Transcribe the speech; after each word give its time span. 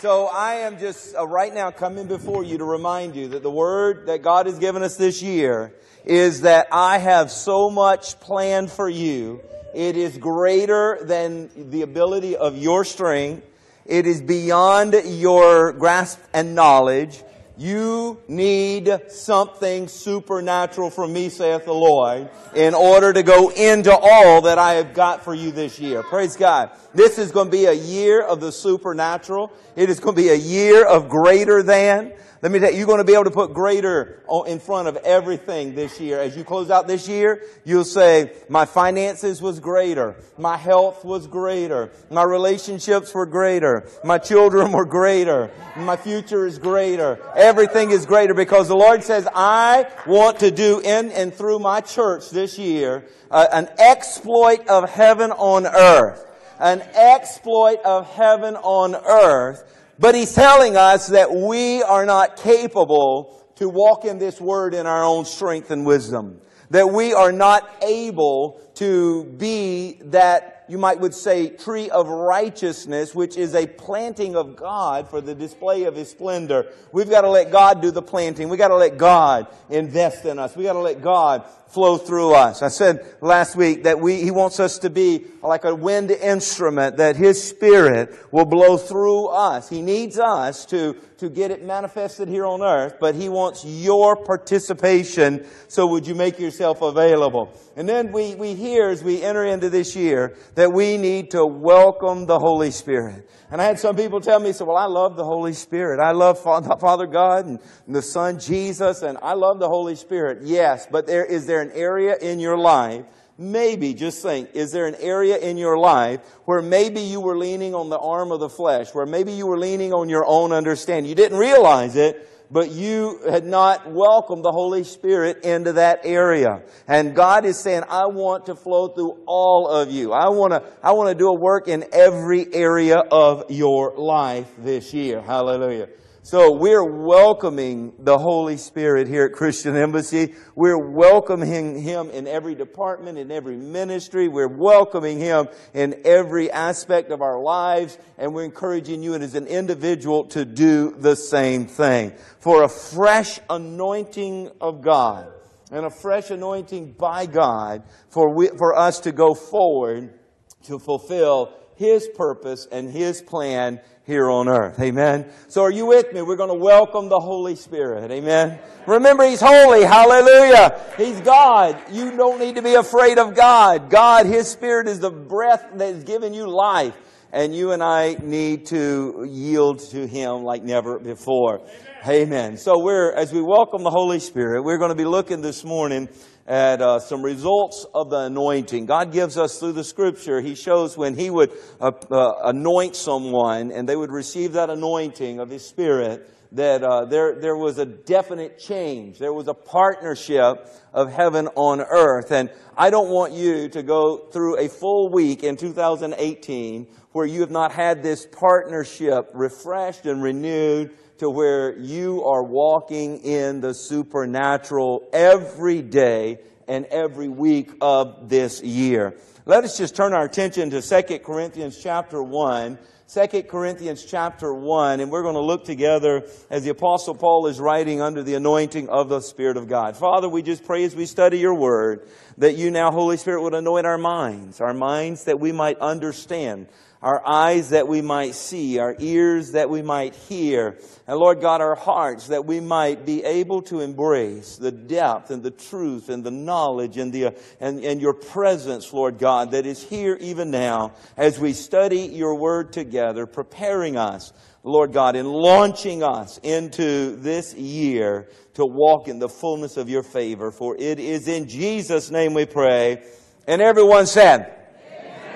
So 0.00 0.28
I 0.28 0.54
am 0.60 0.78
just 0.78 1.14
uh, 1.14 1.26
right 1.26 1.52
now 1.52 1.70
coming 1.70 2.06
before 2.06 2.42
you 2.42 2.56
to 2.56 2.64
remind 2.64 3.14
you 3.14 3.28
that 3.28 3.42
the 3.42 3.50
word 3.50 4.06
that 4.06 4.22
God 4.22 4.46
has 4.46 4.58
given 4.58 4.82
us 4.82 4.96
this 4.96 5.20
year 5.20 5.74
is 6.06 6.40
that 6.40 6.68
I 6.72 6.96
have 6.96 7.30
so 7.30 7.68
much 7.68 8.18
planned 8.18 8.72
for 8.72 8.88
you. 8.88 9.42
It 9.74 9.98
is 9.98 10.16
greater 10.16 11.00
than 11.02 11.50
the 11.70 11.82
ability 11.82 12.34
of 12.34 12.56
your 12.56 12.86
strength. 12.86 13.44
It 13.84 14.06
is 14.06 14.22
beyond 14.22 14.94
your 15.04 15.74
grasp 15.74 16.18
and 16.32 16.54
knowledge. 16.54 17.22
You 17.60 18.18
need 18.26 18.90
something 19.08 19.86
supernatural 19.86 20.88
from 20.88 21.12
me, 21.12 21.28
saith 21.28 21.66
the 21.66 21.74
Lord, 21.74 22.30
in 22.54 22.72
order 22.72 23.12
to 23.12 23.22
go 23.22 23.50
into 23.50 23.94
all 23.94 24.40
that 24.40 24.58
I 24.58 24.76
have 24.76 24.94
got 24.94 25.22
for 25.22 25.34
you 25.34 25.50
this 25.50 25.78
year. 25.78 26.02
Praise 26.02 26.36
God. 26.36 26.70
This 26.94 27.18
is 27.18 27.30
going 27.30 27.48
to 27.48 27.52
be 27.52 27.66
a 27.66 27.74
year 27.74 28.22
of 28.22 28.40
the 28.40 28.50
supernatural. 28.50 29.52
It 29.76 29.90
is 29.90 30.00
going 30.00 30.16
to 30.16 30.22
be 30.22 30.30
a 30.30 30.34
year 30.34 30.86
of 30.86 31.10
greater 31.10 31.62
than. 31.62 32.14
Let 32.42 32.52
me 32.52 32.58
tell 32.58 32.70
you, 32.70 32.78
you're 32.78 32.86
going 32.86 33.00
to 33.00 33.04
be 33.04 33.12
able 33.12 33.24
to 33.24 33.30
put 33.30 33.52
greater 33.52 34.22
in 34.46 34.60
front 34.60 34.88
of 34.88 34.96
everything 34.96 35.74
this 35.74 36.00
year. 36.00 36.18
As 36.18 36.34
you 36.34 36.42
close 36.42 36.70
out 36.70 36.88
this 36.88 37.06
year, 37.06 37.42
you'll 37.66 37.84
say, 37.84 38.32
my 38.48 38.64
finances 38.64 39.42
was 39.42 39.60
greater. 39.60 40.16
My 40.38 40.56
health 40.56 41.04
was 41.04 41.26
greater. 41.26 41.90
My 42.10 42.22
relationships 42.22 43.12
were 43.12 43.26
greater. 43.26 43.86
My 44.04 44.16
children 44.16 44.72
were 44.72 44.86
greater. 44.86 45.50
My 45.76 45.98
future 45.98 46.46
is 46.46 46.58
greater. 46.58 47.20
Everything 47.50 47.90
is 47.90 48.06
greater 48.06 48.32
because 48.32 48.68
the 48.68 48.76
Lord 48.76 49.02
says, 49.02 49.26
I 49.34 49.90
want 50.06 50.38
to 50.38 50.52
do 50.52 50.78
in 50.78 51.10
and 51.10 51.34
through 51.34 51.58
my 51.58 51.80
church 51.80 52.30
this 52.30 52.56
year 52.56 53.08
uh, 53.28 53.46
an 53.52 53.68
exploit 53.76 54.68
of 54.68 54.88
heaven 54.88 55.32
on 55.32 55.66
earth. 55.66 56.24
An 56.60 56.80
exploit 56.94 57.80
of 57.84 58.08
heaven 58.14 58.54
on 58.54 58.94
earth 58.94 59.64
but 60.00 60.14
he's 60.14 60.32
telling 60.32 60.78
us 60.78 61.08
that 61.08 61.30
we 61.30 61.82
are 61.82 62.06
not 62.06 62.36
capable 62.38 63.44
to 63.56 63.68
walk 63.68 64.06
in 64.06 64.18
this 64.18 64.40
word 64.40 64.72
in 64.72 64.86
our 64.86 65.04
own 65.04 65.26
strength 65.26 65.70
and 65.70 65.84
wisdom. 65.84 66.40
That 66.70 66.90
we 66.90 67.12
are 67.12 67.32
not 67.32 67.68
able 67.82 68.62
to 68.76 69.24
be 69.24 69.98
that 70.04 70.59
you 70.70 70.78
might 70.78 71.00
would 71.00 71.14
say 71.14 71.48
tree 71.48 71.90
of 71.90 72.06
righteousness, 72.06 73.12
which 73.12 73.36
is 73.36 73.56
a 73.56 73.66
planting 73.66 74.36
of 74.36 74.54
God 74.54 75.10
for 75.10 75.20
the 75.20 75.34
display 75.34 75.82
of 75.82 75.96
His 75.96 76.08
splendor. 76.08 76.72
We've 76.92 77.10
got 77.10 77.22
to 77.22 77.28
let 77.28 77.50
God 77.50 77.82
do 77.82 77.90
the 77.90 78.02
planting. 78.02 78.48
We've 78.48 78.58
got 78.58 78.68
to 78.68 78.76
let 78.76 78.96
God 78.96 79.48
invest 79.68 80.24
in 80.24 80.38
us. 80.38 80.54
We've 80.54 80.66
got 80.66 80.74
to 80.74 80.78
let 80.78 81.02
God 81.02 81.44
flow 81.70 81.98
through 81.98 82.34
us. 82.34 82.62
I 82.62 82.68
said 82.68 83.04
last 83.20 83.56
week 83.56 83.82
that 83.82 83.98
we, 84.00 84.22
He 84.22 84.30
wants 84.30 84.60
us 84.60 84.78
to 84.80 84.90
be 84.90 85.24
like 85.42 85.64
a 85.64 85.74
wind 85.74 86.12
instrument, 86.12 86.98
that 86.98 87.16
His 87.16 87.42
Spirit 87.42 88.16
will 88.32 88.44
blow 88.44 88.76
through 88.76 89.26
us. 89.26 89.68
He 89.68 89.82
needs 89.82 90.20
us 90.20 90.66
to, 90.66 90.96
to 91.20 91.28
get 91.30 91.50
it 91.50 91.62
manifested 91.62 92.28
here 92.28 92.46
on 92.46 92.62
earth, 92.62 92.94
but 92.98 93.14
He 93.14 93.28
wants 93.28 93.64
your 93.64 94.16
participation. 94.16 95.46
So 95.68 95.86
would 95.86 96.06
you 96.06 96.14
make 96.14 96.38
yourself 96.38 96.82
available? 96.82 97.52
And 97.76 97.88
then 97.88 98.10
we, 98.10 98.34
we 98.34 98.54
hear 98.54 98.88
as 98.88 99.04
we 99.04 99.22
enter 99.22 99.44
into 99.44 99.70
this 99.70 99.94
year 99.94 100.36
that 100.54 100.72
we 100.72 100.96
need 100.96 101.30
to 101.32 101.44
welcome 101.46 102.26
the 102.26 102.38
Holy 102.38 102.70
Spirit. 102.70 103.28
And 103.50 103.60
I 103.60 103.64
had 103.64 103.78
some 103.78 103.96
people 103.96 104.20
tell 104.20 104.40
me, 104.40 104.52
so, 104.52 104.64
well, 104.64 104.76
I 104.76 104.86
love 104.86 105.16
the 105.16 105.24
Holy 105.24 105.52
Spirit. 105.52 106.00
I 106.00 106.12
love 106.12 106.38
Father 106.38 107.06
God 107.06 107.46
and 107.46 107.60
the 107.86 108.02
Son 108.02 108.38
Jesus, 108.38 109.02
and 109.02 109.18
I 109.22 109.34
love 109.34 109.58
the 109.58 109.68
Holy 109.68 109.96
Spirit. 109.96 110.38
Yes, 110.42 110.86
but 110.90 111.06
there, 111.06 111.24
is 111.24 111.46
there 111.46 111.60
an 111.60 111.70
area 111.72 112.16
in 112.20 112.40
your 112.40 112.56
life 112.56 113.04
Maybe, 113.42 113.94
just 113.94 114.20
think, 114.20 114.50
is 114.52 114.70
there 114.70 114.86
an 114.86 114.96
area 114.96 115.38
in 115.38 115.56
your 115.56 115.78
life 115.78 116.20
where 116.44 116.60
maybe 116.60 117.00
you 117.00 117.22
were 117.22 117.38
leaning 117.38 117.74
on 117.74 117.88
the 117.88 117.98
arm 117.98 118.32
of 118.32 118.40
the 118.40 118.50
flesh, 118.50 118.94
where 118.94 119.06
maybe 119.06 119.32
you 119.32 119.46
were 119.46 119.58
leaning 119.58 119.94
on 119.94 120.10
your 120.10 120.26
own 120.26 120.52
understanding? 120.52 121.08
You 121.08 121.14
didn't 121.14 121.38
realize 121.38 121.96
it, 121.96 122.28
but 122.50 122.70
you 122.70 123.18
had 123.30 123.46
not 123.46 123.90
welcomed 123.90 124.44
the 124.44 124.52
Holy 124.52 124.84
Spirit 124.84 125.42
into 125.42 125.72
that 125.72 126.00
area. 126.04 126.60
And 126.86 127.14
God 127.14 127.46
is 127.46 127.58
saying, 127.58 127.84
I 127.88 128.08
want 128.08 128.44
to 128.46 128.54
flow 128.54 128.88
through 128.88 129.22
all 129.24 129.68
of 129.68 129.90
you. 129.90 130.12
I 130.12 130.28
want 130.28 130.52
to, 130.52 130.62
I 130.82 130.92
want 130.92 131.08
to 131.08 131.14
do 131.14 131.28
a 131.28 131.34
work 131.34 131.66
in 131.66 131.86
every 131.92 132.52
area 132.52 132.98
of 132.98 133.50
your 133.50 133.96
life 133.96 134.50
this 134.58 134.92
year. 134.92 135.22
Hallelujah. 135.22 135.88
So 136.22 136.52
we're 136.52 136.84
welcoming 136.84 137.94
the 137.98 138.18
Holy 138.18 138.58
Spirit 138.58 139.08
here 139.08 139.24
at 139.24 139.32
Christian 139.32 139.74
Embassy. 139.74 140.34
We're 140.54 140.76
welcoming 140.76 141.80
Him 141.80 142.10
in 142.10 142.26
every 142.26 142.54
department, 142.54 143.16
in 143.16 143.30
every 143.30 143.56
ministry. 143.56 144.28
We're 144.28 144.46
welcoming 144.54 145.18
Him 145.18 145.48
in 145.72 146.02
every 146.04 146.50
aspect 146.50 147.10
of 147.10 147.22
our 147.22 147.40
lives. 147.40 147.96
And 148.18 148.34
we're 148.34 148.44
encouraging 148.44 149.02
you 149.02 149.14
and 149.14 149.24
as 149.24 149.34
an 149.34 149.46
individual 149.46 150.26
to 150.26 150.44
do 150.44 150.94
the 150.98 151.16
same 151.16 151.64
thing. 151.64 152.12
For 152.38 152.64
a 152.64 152.68
fresh 152.68 153.40
anointing 153.48 154.50
of 154.60 154.82
God 154.82 155.26
and 155.72 155.86
a 155.86 155.90
fresh 155.90 156.30
anointing 156.30 156.96
by 156.98 157.24
God 157.24 157.82
for, 158.10 158.28
we, 158.28 158.48
for 158.48 158.76
us 158.76 159.00
to 159.00 159.12
go 159.12 159.32
forward 159.32 160.18
to 160.64 160.78
fulfill 160.78 161.54
His 161.80 162.06
purpose 162.14 162.68
and 162.70 162.90
His 162.90 163.22
plan 163.22 163.80
here 164.04 164.28
on 164.28 164.50
earth. 164.50 164.78
Amen. 164.78 165.32
So 165.48 165.62
are 165.62 165.70
you 165.70 165.86
with 165.86 166.12
me? 166.12 166.20
We're 166.20 166.36
going 166.36 166.50
to 166.50 166.62
welcome 166.62 167.08
the 167.08 167.18
Holy 167.18 167.56
Spirit. 167.56 168.10
Amen. 168.10 168.58
Remember, 168.86 169.26
He's 169.26 169.40
holy. 169.40 169.82
Hallelujah. 169.82 170.78
He's 170.98 171.22
God. 171.22 171.80
You 171.90 172.14
don't 172.18 172.38
need 172.38 172.56
to 172.56 172.62
be 172.62 172.74
afraid 172.74 173.16
of 173.18 173.34
God. 173.34 173.88
God, 173.88 174.26
His 174.26 174.46
Spirit 174.46 174.88
is 174.88 175.00
the 175.00 175.10
breath 175.10 175.70
that 175.76 175.94
is 175.94 176.04
giving 176.04 176.34
you 176.34 176.48
life. 176.48 176.94
And 177.32 177.54
you 177.54 177.72
and 177.72 177.82
I 177.82 178.16
need 178.20 178.66
to 178.66 179.26
yield 179.26 179.78
to 179.92 180.06
Him 180.06 180.44
like 180.44 180.62
never 180.62 180.98
before. 180.98 181.60
Amen. 181.60 181.80
Amen. 182.04 182.56
So 182.58 182.78
we're, 182.78 183.10
as 183.12 183.32
we 183.32 183.40
welcome 183.40 183.84
the 183.84 183.90
Holy 183.90 184.20
Spirit, 184.20 184.64
we're 184.64 184.78
going 184.78 184.90
to 184.90 184.94
be 184.94 185.06
looking 185.06 185.40
this 185.40 185.64
morning 185.64 186.10
at 186.46 186.82
uh, 186.82 186.98
some 186.98 187.22
results 187.22 187.86
of 187.94 188.10
the 188.10 188.20
anointing. 188.20 188.86
God 188.86 189.12
gives 189.12 189.38
us 189.38 189.58
through 189.58 189.72
the 189.72 189.84
scripture, 189.84 190.40
He 190.40 190.54
shows 190.54 190.96
when 190.96 191.14
He 191.14 191.30
would 191.30 191.52
uh, 191.80 191.92
uh, 192.10 192.32
anoint 192.44 192.96
someone 192.96 193.72
and 193.72 193.88
they 193.88 193.96
would 193.96 194.10
receive 194.10 194.52
that 194.54 194.70
anointing 194.70 195.38
of 195.38 195.50
His 195.50 195.66
Spirit, 195.66 196.28
that 196.52 196.82
uh, 196.82 197.04
there, 197.04 197.40
there 197.40 197.56
was 197.56 197.78
a 197.78 197.86
definite 197.86 198.58
change. 198.58 199.18
There 199.18 199.32
was 199.32 199.46
a 199.46 199.54
partnership 199.54 200.66
of 200.92 201.12
heaven 201.12 201.46
on 201.54 201.80
earth. 201.80 202.32
And 202.32 202.50
I 202.76 202.90
don't 202.90 203.10
want 203.10 203.32
you 203.32 203.68
to 203.68 203.82
go 203.82 204.28
through 204.32 204.58
a 204.58 204.68
full 204.68 205.10
week 205.10 205.44
in 205.44 205.56
2018 205.56 206.88
where 207.12 207.26
you 207.26 207.40
have 207.40 207.50
not 207.50 207.72
had 207.72 208.02
this 208.02 208.26
partnership 208.26 209.30
refreshed 209.34 210.06
and 210.06 210.22
renewed 210.22 210.90
to 211.20 211.28
where 211.28 211.78
you 211.78 212.24
are 212.24 212.42
walking 212.42 213.18
in 213.18 213.60
the 213.60 213.74
supernatural 213.74 215.06
every 215.12 215.82
day 215.82 216.38
and 216.66 216.86
every 216.86 217.28
week 217.28 217.70
of 217.82 218.30
this 218.30 218.62
year. 218.62 219.14
Let 219.44 219.64
us 219.64 219.76
just 219.76 219.94
turn 219.94 220.14
our 220.14 220.24
attention 220.24 220.70
to 220.70 220.80
2 220.80 221.18
Corinthians 221.18 221.78
chapter 221.82 222.22
1. 222.22 222.78
2 223.12 223.42
Corinthians 223.42 224.02
chapter 224.04 224.54
1, 224.54 225.00
and 225.00 225.10
we're 225.10 225.24
going 225.24 225.34
to 225.34 225.42
look 225.42 225.64
together 225.64 226.22
as 226.48 226.64
the 226.64 226.70
Apostle 226.70 227.14
Paul 227.14 227.48
is 227.48 227.58
writing 227.60 228.00
under 228.00 228.22
the 228.22 228.36
anointing 228.36 228.88
of 228.88 229.10
the 229.10 229.20
Spirit 229.20 229.58
of 229.58 229.68
God. 229.68 229.96
Father, 229.96 230.28
we 230.28 230.42
just 230.42 230.64
pray 230.64 230.84
as 230.84 230.94
we 230.94 231.04
study 231.04 231.38
your 231.38 231.54
word 231.54 232.08
that 232.38 232.54
you 232.54 232.70
now, 232.70 232.92
Holy 232.92 233.16
Spirit, 233.16 233.42
would 233.42 233.52
anoint 233.52 233.84
our 233.84 233.98
minds, 233.98 234.60
our 234.60 234.72
minds 234.72 235.24
that 235.24 235.40
we 235.40 235.52
might 235.52 235.76
understand 235.80 236.68
our 237.02 237.26
eyes 237.26 237.70
that 237.70 237.88
we 237.88 238.02
might 238.02 238.34
see, 238.34 238.78
our 238.78 238.94
ears 238.98 239.52
that 239.52 239.70
we 239.70 239.80
might 239.80 240.14
hear, 240.14 240.78
and 241.06 241.18
Lord 241.18 241.40
God, 241.40 241.62
our 241.62 241.74
hearts 241.74 242.26
that 242.26 242.44
we 242.44 242.60
might 242.60 243.06
be 243.06 243.24
able 243.24 243.62
to 243.62 243.80
embrace 243.80 244.56
the 244.56 244.70
depth 244.70 245.30
and 245.30 245.42
the 245.42 245.50
truth 245.50 246.10
and 246.10 246.22
the 246.22 246.30
knowledge 246.30 246.98
and, 246.98 247.10
the, 247.10 247.34
and, 247.58 247.82
and 247.82 248.02
your 248.02 248.12
presence, 248.12 248.92
Lord 248.92 249.18
God, 249.18 249.52
that 249.52 249.64
is 249.64 249.82
here 249.82 250.18
even 250.20 250.50
now 250.50 250.92
as 251.16 251.38
we 251.38 251.54
study 251.54 252.00
your 252.00 252.34
word 252.34 252.72
together, 252.72 253.24
preparing 253.24 253.96
us, 253.96 254.34
Lord 254.62 254.92
God, 254.92 255.16
in 255.16 255.24
launching 255.24 256.02
us 256.02 256.38
into 256.42 257.16
this 257.16 257.54
year 257.54 258.28
to 258.54 258.66
walk 258.66 259.08
in 259.08 259.18
the 259.18 259.28
fullness 259.28 259.78
of 259.78 259.88
your 259.88 260.02
favor. 260.02 260.50
For 260.50 260.76
it 260.78 261.00
is 261.00 261.28
in 261.28 261.48
Jesus' 261.48 262.10
name 262.10 262.34
we 262.34 262.44
pray. 262.44 263.02
And 263.46 263.62
everyone 263.62 264.06
said, 264.06 264.59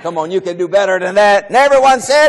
Come 0.05 0.19
on, 0.19 0.31
you 0.31 0.43
can 0.43 0.59
do 0.59 0.69
better 0.69 0.99
than 0.99 1.15
that. 1.15 1.47
And 1.47 1.57
everyone 1.57 1.99
said 2.03 2.27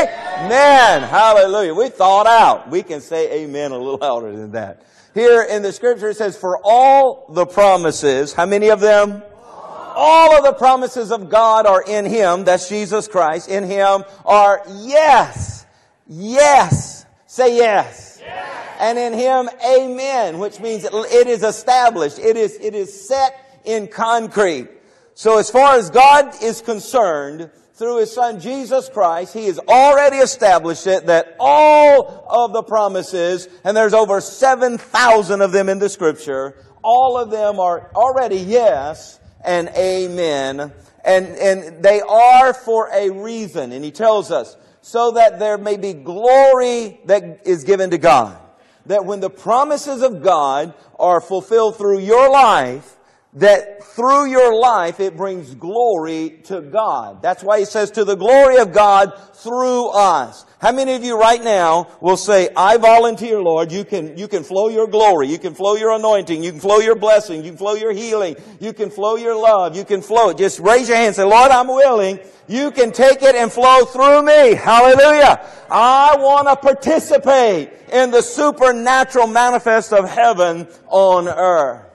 amen. 0.00 1.02
Hallelujah. 1.02 1.74
We 1.74 1.90
thought 1.90 2.26
out. 2.26 2.70
We 2.70 2.82
can 2.82 3.02
say 3.02 3.42
amen 3.42 3.70
a 3.70 3.76
little 3.76 3.98
louder 4.00 4.34
than 4.34 4.52
that. 4.52 4.86
Here 5.12 5.42
in 5.42 5.60
the 5.60 5.70
scripture 5.70 6.08
it 6.08 6.16
says, 6.16 6.38
for 6.38 6.58
all 6.64 7.26
the 7.28 7.44
promises, 7.44 8.32
how 8.32 8.46
many 8.46 8.70
of 8.70 8.80
them? 8.80 9.22
All 9.44 10.38
of 10.38 10.42
the 10.42 10.54
promises 10.54 11.12
of 11.12 11.28
God 11.28 11.66
are 11.66 11.82
in 11.82 12.06
Him. 12.06 12.44
That's 12.44 12.66
Jesus 12.66 13.06
Christ. 13.06 13.50
In 13.50 13.64
Him 13.64 14.04
are 14.24 14.62
yes. 14.78 15.66
Yes. 16.06 17.04
Say 17.26 17.56
yes. 17.58 18.22
yes. 18.24 18.76
And 18.80 18.98
in 18.98 19.12
Him, 19.12 19.50
amen, 19.66 20.38
which 20.38 20.60
means 20.60 20.84
it 20.84 21.26
is 21.26 21.42
established. 21.42 22.18
It 22.18 22.38
is, 22.38 22.56
it 22.58 22.74
is 22.74 23.06
set 23.06 23.60
in 23.66 23.86
concrete. 23.86 24.77
So 25.18 25.38
as 25.40 25.50
far 25.50 25.74
as 25.74 25.90
God 25.90 26.44
is 26.44 26.60
concerned, 26.60 27.50
through 27.74 27.98
His 27.98 28.14
Son 28.14 28.38
Jesus 28.38 28.88
Christ, 28.88 29.34
He 29.34 29.46
has 29.46 29.58
already 29.58 30.18
established 30.18 30.86
it 30.86 31.06
that 31.06 31.34
all 31.40 32.24
of 32.28 32.52
the 32.52 32.62
promises, 32.62 33.48
and 33.64 33.76
there's 33.76 33.94
over 33.94 34.20
7,000 34.20 35.40
of 35.40 35.50
them 35.50 35.68
in 35.68 35.80
the 35.80 35.88
Scripture, 35.88 36.64
all 36.84 37.18
of 37.18 37.32
them 37.32 37.58
are 37.58 37.90
already 37.96 38.36
yes 38.36 39.18
and 39.44 39.70
amen. 39.70 40.72
And, 41.04 41.26
and 41.26 41.82
they 41.82 42.00
are 42.00 42.54
for 42.54 42.88
a 42.94 43.10
reason. 43.10 43.72
And 43.72 43.84
He 43.84 43.90
tells 43.90 44.30
us, 44.30 44.56
so 44.82 45.10
that 45.12 45.40
there 45.40 45.58
may 45.58 45.78
be 45.78 45.94
glory 45.94 47.00
that 47.06 47.40
is 47.44 47.64
given 47.64 47.90
to 47.90 47.98
God. 47.98 48.38
That 48.86 49.04
when 49.04 49.18
the 49.18 49.30
promises 49.30 50.00
of 50.00 50.22
God 50.22 50.74
are 50.96 51.20
fulfilled 51.20 51.76
through 51.76 52.02
your 52.02 52.30
life, 52.30 52.94
that 53.38 53.84
through 53.84 54.26
your 54.26 54.54
life 54.54 55.00
it 55.00 55.16
brings 55.16 55.54
glory 55.54 56.40
to 56.44 56.60
God. 56.60 57.22
That's 57.22 57.42
why 57.42 57.60
he 57.60 57.64
says 57.64 57.90
to 57.92 58.04
the 58.04 58.16
glory 58.16 58.58
of 58.58 58.72
God 58.72 59.12
through 59.34 59.88
us. 59.88 60.44
How 60.60 60.72
many 60.72 60.94
of 60.94 61.04
you 61.04 61.18
right 61.18 61.42
now 61.42 61.88
will 62.00 62.16
say, 62.16 62.48
I 62.56 62.76
volunteer, 62.78 63.40
Lord, 63.40 63.70
you 63.70 63.84
can, 63.84 64.18
you 64.18 64.26
can 64.26 64.42
flow 64.42 64.68
your 64.68 64.88
glory, 64.88 65.28
you 65.28 65.38
can 65.38 65.54
flow 65.54 65.76
your 65.76 65.92
anointing, 65.92 66.42
you 66.42 66.50
can 66.50 66.60
flow 66.60 66.78
your 66.78 66.96
blessing, 66.96 67.44
you 67.44 67.50
can 67.50 67.58
flow 67.58 67.74
your 67.74 67.92
healing, 67.92 68.36
you 68.60 68.72
can 68.72 68.90
flow 68.90 69.16
your 69.16 69.40
love, 69.40 69.76
you 69.76 69.84
can 69.84 70.02
flow 70.02 70.30
it. 70.30 70.38
Just 70.38 70.58
raise 70.58 70.88
your 70.88 70.96
hand 70.96 71.08
and 71.08 71.16
say, 71.16 71.24
Lord, 71.24 71.50
I'm 71.50 71.68
willing. 71.68 72.18
You 72.48 72.70
can 72.70 72.92
take 72.92 73.22
it 73.22 73.34
and 73.34 73.52
flow 73.52 73.84
through 73.84 74.22
me. 74.22 74.54
Hallelujah. 74.54 75.46
I 75.70 76.16
want 76.18 76.48
to 76.48 76.56
participate 76.56 77.70
in 77.92 78.10
the 78.10 78.22
supernatural 78.22 79.26
manifest 79.26 79.92
of 79.92 80.08
heaven 80.08 80.66
on 80.88 81.28
earth. 81.28 81.87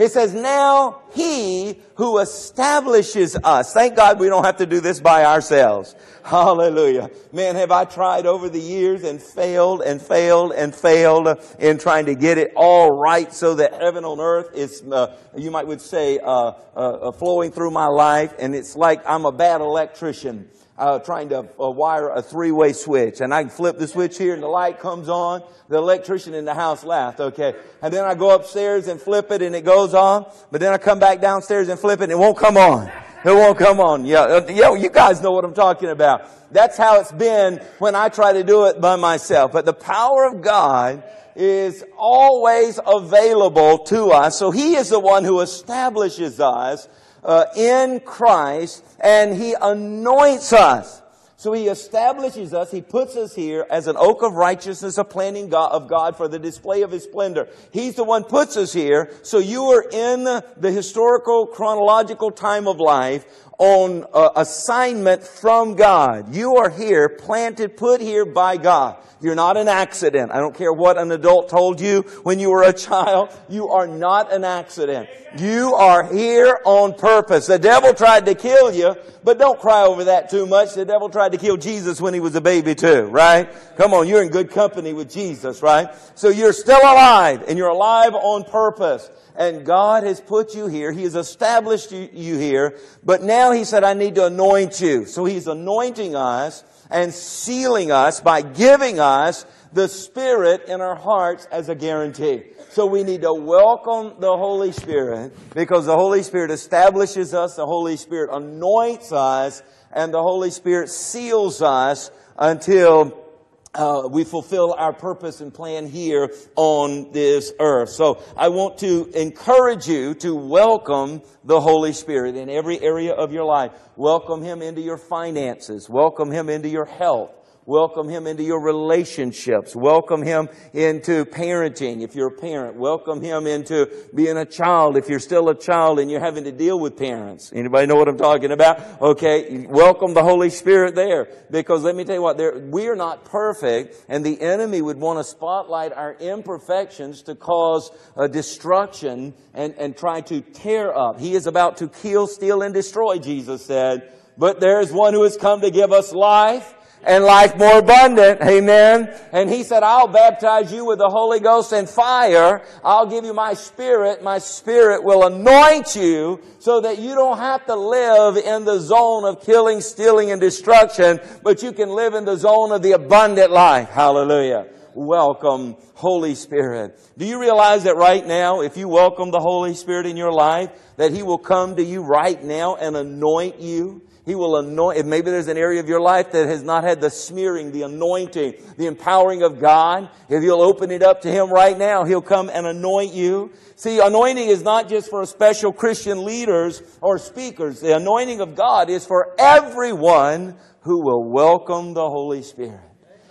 He 0.00 0.08
says, 0.08 0.32
now 0.32 1.02
he 1.12 1.78
who 1.96 2.20
establishes 2.20 3.36
us. 3.44 3.74
Thank 3.74 3.96
God 3.96 4.18
we 4.18 4.28
don't 4.28 4.44
have 4.44 4.56
to 4.56 4.64
do 4.64 4.80
this 4.80 4.98
by 4.98 5.26
ourselves. 5.26 5.94
Hallelujah. 6.24 7.10
Man, 7.32 7.54
have 7.56 7.70
I 7.70 7.84
tried 7.84 8.24
over 8.24 8.48
the 8.48 8.58
years 8.58 9.04
and 9.04 9.20
failed 9.20 9.82
and 9.82 10.00
failed 10.00 10.52
and 10.52 10.74
failed 10.74 11.28
in 11.58 11.76
trying 11.76 12.06
to 12.06 12.14
get 12.14 12.38
it 12.38 12.52
all 12.56 12.90
right 12.92 13.30
so 13.30 13.56
that 13.56 13.74
heaven 13.74 14.06
on 14.06 14.20
earth 14.20 14.54
is, 14.54 14.82
uh, 14.90 15.18
you 15.36 15.50
might 15.50 15.66
would 15.66 15.82
say, 15.82 16.18
uh, 16.18 16.52
uh, 16.74 16.78
uh 16.78 17.12
flowing 17.12 17.50
through 17.50 17.70
my 17.70 17.86
life. 17.86 18.32
And 18.38 18.54
it's 18.54 18.76
like 18.76 19.02
I'm 19.06 19.26
a 19.26 19.32
bad 19.32 19.60
electrician 19.60 20.48
uh, 20.80 20.98
trying 20.98 21.28
to 21.28 21.46
uh, 21.60 21.70
wire 21.70 22.08
a 22.08 22.22
three-way 22.22 22.72
switch. 22.72 23.20
And 23.20 23.34
I 23.34 23.44
flip 23.44 23.78
the 23.78 23.86
switch 23.86 24.16
here 24.16 24.32
and 24.32 24.42
the 24.42 24.48
light 24.48 24.80
comes 24.80 25.08
on. 25.08 25.42
The 25.68 25.76
electrician 25.76 26.34
in 26.34 26.46
the 26.46 26.54
house 26.54 26.82
laughed, 26.82 27.20
okay. 27.20 27.54
And 27.82 27.92
then 27.92 28.04
I 28.04 28.14
go 28.14 28.34
upstairs 28.34 28.88
and 28.88 29.00
flip 29.00 29.30
it 29.30 29.42
and 29.42 29.54
it 29.54 29.64
goes 29.64 29.94
on. 29.94 30.26
But 30.50 30.60
then 30.60 30.72
I 30.72 30.78
come 30.78 30.98
back 30.98 31.20
downstairs 31.20 31.68
and 31.68 31.78
flip 31.78 32.00
it 32.00 32.04
and 32.04 32.12
it 32.12 32.18
won't 32.18 32.38
come 32.38 32.56
on. 32.56 32.90
It 33.22 33.34
won't 33.34 33.58
come 33.58 33.78
on. 33.78 34.06
Yeah, 34.06 34.20
uh, 34.20 34.46
yeah, 34.48 34.74
you 34.74 34.88
guys 34.88 35.20
know 35.20 35.32
what 35.32 35.44
I'm 35.44 35.54
talking 35.54 35.90
about. 35.90 36.22
That's 36.50 36.78
how 36.78 36.98
it's 37.00 37.12
been 37.12 37.58
when 37.78 37.94
I 37.94 38.08
try 38.08 38.32
to 38.32 38.42
do 38.42 38.64
it 38.64 38.80
by 38.80 38.96
myself. 38.96 39.52
But 39.52 39.66
the 39.66 39.74
power 39.74 40.24
of 40.24 40.40
God 40.40 41.04
is 41.36 41.84
always 41.98 42.80
available 42.84 43.78
to 43.84 44.06
us. 44.06 44.38
So 44.38 44.50
He 44.50 44.74
is 44.76 44.88
the 44.88 44.98
one 44.98 45.24
who 45.24 45.40
establishes 45.40 46.40
us 46.40 46.88
uh, 47.24 47.46
in 47.56 48.00
Christ 48.00 48.84
and 49.00 49.34
He 49.34 49.54
anoints 49.60 50.52
us. 50.52 51.02
So 51.36 51.52
He 51.52 51.68
establishes 51.68 52.52
us, 52.52 52.70
He 52.70 52.82
puts 52.82 53.16
us 53.16 53.34
here 53.34 53.66
as 53.70 53.86
an 53.86 53.96
oak 53.98 54.22
of 54.22 54.34
righteousness, 54.34 54.98
a 54.98 55.04
planting 55.04 55.48
God, 55.48 55.72
of 55.72 55.88
God 55.88 56.16
for 56.16 56.28
the 56.28 56.38
display 56.38 56.82
of 56.82 56.90
His 56.90 57.04
splendor. 57.04 57.48
He's 57.72 57.94
the 57.94 58.04
one 58.04 58.24
puts 58.24 58.58
us 58.58 58.74
here, 58.74 59.10
so 59.22 59.38
you 59.38 59.64
are 59.64 59.84
in 59.90 60.24
the 60.24 60.70
historical, 60.70 61.46
chronological 61.46 62.30
time 62.30 62.68
of 62.68 62.78
life 62.78 63.24
on 63.60 64.06
uh, 64.14 64.30
assignment 64.36 65.22
from 65.22 65.76
God. 65.76 66.34
You 66.34 66.56
are 66.56 66.70
here, 66.70 67.10
planted, 67.10 67.76
put 67.76 68.00
here 68.00 68.24
by 68.24 68.56
God. 68.56 68.96
You're 69.20 69.34
not 69.34 69.58
an 69.58 69.68
accident. 69.68 70.32
I 70.32 70.38
don't 70.38 70.54
care 70.54 70.72
what 70.72 70.96
an 70.96 71.12
adult 71.12 71.50
told 71.50 71.78
you 71.78 72.00
when 72.22 72.38
you 72.38 72.48
were 72.48 72.62
a 72.62 72.72
child. 72.88 73.28
You 73.50 73.68
are 73.68 73.86
not 73.86 74.32
an 74.32 74.44
accident. 74.44 75.10
You 75.38 75.74
are 75.74 76.10
here 76.10 76.58
on 76.64 76.94
purpose. 76.94 77.48
The 77.48 77.58
devil 77.58 77.92
tried 77.92 78.24
to 78.26 78.34
kill 78.34 78.72
you, 78.72 78.96
but 79.22 79.38
don't 79.38 79.60
cry 79.60 79.82
over 79.82 80.04
that 80.04 80.30
too 80.30 80.46
much. 80.46 80.72
The 80.72 80.86
devil 80.86 81.10
tried 81.10 81.32
to 81.32 81.38
kill 81.38 81.58
Jesus 81.58 82.00
when 82.00 82.14
he 82.14 82.20
was 82.20 82.34
a 82.36 82.40
baby 82.40 82.74
too, 82.74 83.02
right? 83.02 83.52
Come 83.76 83.92
on, 83.92 84.08
you're 84.08 84.22
in 84.22 84.30
good 84.30 84.50
company 84.50 84.94
with 84.94 85.10
Jesus, 85.10 85.60
right? 85.60 85.94
So 86.14 86.30
you're 86.30 86.54
still 86.54 86.80
alive, 86.80 87.44
and 87.46 87.58
you're 87.58 87.68
alive 87.68 88.14
on 88.14 88.44
purpose 88.44 89.10
and 89.40 89.64
God 89.64 90.02
has 90.02 90.20
put 90.20 90.54
you 90.54 90.66
here. 90.66 90.92
He 90.92 91.04
has 91.04 91.14
established 91.14 91.92
you, 91.92 92.08
here. 92.12 92.78
But 93.02 93.22
now 93.22 93.52
He 93.52 93.64
said, 93.64 93.84
I 93.84 93.94
need 93.94 94.16
to 94.16 94.26
anoint 94.26 94.82
you. 94.82 95.06
So 95.06 95.24
He's 95.24 95.46
anointing 95.46 96.14
us 96.14 96.62
and 96.90 97.12
sealing 97.12 97.90
us 97.90 98.20
by 98.20 98.42
giving 98.42 99.00
us 99.00 99.46
the 99.72 99.88
Spirit 99.88 100.68
in 100.68 100.82
our 100.82 100.94
hearts 100.94 101.46
as 101.50 101.70
a 101.70 101.74
guarantee. 101.74 102.42
So 102.68 102.84
we 102.84 103.02
need 103.02 103.22
to 103.22 103.32
welcome 103.32 104.20
the 104.20 104.36
Holy 104.36 104.72
Spirit 104.72 105.32
because 105.54 105.86
the 105.86 105.96
Holy 105.96 106.22
Spirit 106.22 106.50
establishes 106.50 107.32
us, 107.32 107.56
the 107.56 107.64
Holy 107.64 107.96
Spirit 107.96 108.28
anoints 108.30 109.10
us, 109.10 109.62
and 109.90 110.12
the 110.12 110.20
Holy 110.20 110.50
Spirit 110.50 110.90
seals 110.90 111.62
us 111.62 112.10
until 112.38 113.29
uh, 113.74 114.08
we 114.10 114.24
fulfill 114.24 114.72
our 114.72 114.92
purpose 114.92 115.40
and 115.40 115.54
plan 115.54 115.86
here 115.86 116.32
on 116.56 117.12
this 117.12 117.52
earth. 117.60 117.90
So 117.90 118.22
I 118.36 118.48
want 118.48 118.78
to 118.78 119.08
encourage 119.14 119.86
you 119.86 120.14
to 120.14 120.34
welcome 120.34 121.22
the 121.44 121.60
Holy 121.60 121.92
Spirit 121.92 122.36
in 122.36 122.50
every 122.50 122.80
area 122.80 123.12
of 123.12 123.32
your 123.32 123.44
life. 123.44 123.72
Welcome 123.96 124.42
Him 124.42 124.62
into 124.62 124.80
your 124.80 124.96
finances. 124.96 125.88
Welcome 125.88 126.30
Him 126.30 126.48
into 126.48 126.68
your 126.68 126.84
health. 126.84 127.32
Welcome 127.70 128.08
him 128.08 128.26
into 128.26 128.42
your 128.42 128.60
relationships. 128.60 129.76
Welcome 129.76 130.24
him 130.24 130.48
into 130.72 131.24
parenting 131.24 132.02
if 132.02 132.16
you're 132.16 132.26
a 132.26 132.36
parent. 132.36 132.74
Welcome 132.74 133.22
him 133.22 133.46
into 133.46 133.88
being 134.12 134.36
a 134.36 134.44
child 134.44 134.96
if 134.96 135.08
you're 135.08 135.20
still 135.20 135.48
a 135.50 135.54
child 135.54 136.00
and 136.00 136.10
you're 136.10 136.18
having 136.18 136.42
to 136.42 136.50
deal 136.50 136.80
with 136.80 136.96
parents. 136.96 137.52
Anybody 137.54 137.86
know 137.86 137.94
what 137.94 138.08
I'm 138.08 138.18
talking 138.18 138.50
about? 138.50 139.00
Okay. 139.00 139.68
Welcome 139.68 140.14
the 140.14 140.22
Holy 140.24 140.50
Spirit 140.50 140.96
there. 140.96 141.28
Because 141.48 141.84
let 141.84 141.94
me 141.94 142.02
tell 142.02 142.16
you 142.16 142.22
what, 142.22 142.38
we're 142.38 142.96
not 142.96 143.24
perfect 143.24 144.04
and 144.08 144.26
the 144.26 144.40
enemy 144.40 144.82
would 144.82 144.98
want 144.98 145.20
to 145.20 145.24
spotlight 145.24 145.92
our 145.92 146.14
imperfections 146.14 147.22
to 147.22 147.36
cause 147.36 147.92
destruction 148.32 149.32
and, 149.54 149.76
and 149.78 149.96
try 149.96 150.22
to 150.22 150.40
tear 150.40 150.92
up. 150.92 151.20
He 151.20 151.36
is 151.36 151.46
about 151.46 151.76
to 151.76 151.86
kill, 151.86 152.26
steal, 152.26 152.62
and 152.62 152.74
destroy, 152.74 153.18
Jesus 153.18 153.64
said. 153.64 154.12
But 154.36 154.58
there 154.58 154.80
is 154.80 154.90
one 154.90 155.14
who 155.14 155.22
has 155.22 155.36
come 155.36 155.60
to 155.60 155.70
give 155.70 155.92
us 155.92 156.12
life 156.12 156.74
and 157.02 157.24
life 157.24 157.56
more 157.56 157.78
abundant. 157.78 158.40
Amen. 158.42 159.14
And 159.32 159.48
he 159.48 159.62
said, 159.62 159.82
I'll 159.82 160.08
baptize 160.08 160.72
you 160.72 160.84
with 160.84 160.98
the 160.98 161.08
Holy 161.08 161.40
Ghost 161.40 161.72
and 161.72 161.88
fire. 161.88 162.62
I'll 162.84 163.06
give 163.06 163.24
you 163.24 163.34
my 163.34 163.54
spirit. 163.54 164.22
My 164.22 164.38
spirit 164.38 165.02
will 165.02 165.26
anoint 165.26 165.96
you 165.96 166.40
so 166.58 166.80
that 166.82 166.98
you 166.98 167.14
don't 167.14 167.38
have 167.38 167.64
to 167.66 167.74
live 167.74 168.36
in 168.36 168.64
the 168.64 168.78
zone 168.78 169.24
of 169.24 169.42
killing, 169.42 169.80
stealing, 169.80 170.30
and 170.30 170.40
destruction, 170.40 171.20
but 171.42 171.62
you 171.62 171.72
can 171.72 171.88
live 171.88 172.14
in 172.14 172.24
the 172.24 172.36
zone 172.36 172.72
of 172.72 172.82
the 172.82 172.92
abundant 172.92 173.50
life. 173.50 173.88
Hallelujah. 173.88 174.66
Welcome, 174.94 175.76
Holy 175.94 176.34
Spirit. 176.34 176.98
Do 177.16 177.24
you 177.24 177.40
realize 177.40 177.84
that 177.84 177.96
right 177.96 178.26
now, 178.26 178.60
if 178.62 178.76
you 178.76 178.88
welcome 178.88 179.30
the 179.30 179.38
Holy 179.38 179.74
Spirit 179.74 180.06
in 180.06 180.16
your 180.16 180.32
life, 180.32 180.70
that 180.96 181.12
He 181.12 181.22
will 181.22 181.38
come 181.38 181.76
to 181.76 181.82
you 181.82 182.02
right 182.02 182.42
now 182.42 182.74
and 182.74 182.96
anoint 182.96 183.60
you? 183.60 184.02
He 184.26 184.34
will 184.34 184.56
anoint, 184.56 184.98
if 184.98 185.06
maybe 185.06 185.30
there's 185.30 185.48
an 185.48 185.56
area 185.56 185.80
of 185.80 185.88
your 185.88 186.00
life 186.00 186.32
that 186.32 186.46
has 186.46 186.62
not 186.62 186.84
had 186.84 187.00
the 187.00 187.10
smearing, 187.10 187.72
the 187.72 187.82
anointing, 187.82 188.54
the 188.76 188.86
empowering 188.86 189.42
of 189.42 189.58
God, 189.58 190.10
if 190.28 190.42
you'll 190.42 190.60
open 190.60 190.90
it 190.90 191.02
up 191.02 191.22
to 191.22 191.30
Him 191.30 191.50
right 191.50 191.76
now, 191.76 192.04
He'll 192.04 192.20
come 192.20 192.50
and 192.50 192.66
anoint 192.66 193.14
you. 193.14 193.50
See, 193.76 193.98
anointing 193.98 194.46
is 194.46 194.62
not 194.62 194.88
just 194.88 195.08
for 195.08 195.24
special 195.24 195.72
Christian 195.72 196.24
leaders 196.24 196.82
or 197.00 197.18
speakers. 197.18 197.80
The 197.80 197.96
anointing 197.96 198.40
of 198.40 198.54
God 198.54 198.90
is 198.90 199.06
for 199.06 199.34
everyone 199.38 200.56
who 200.82 201.02
will 201.02 201.24
welcome 201.24 201.94
the 201.94 202.08
Holy 202.08 202.42
Spirit. 202.42 202.80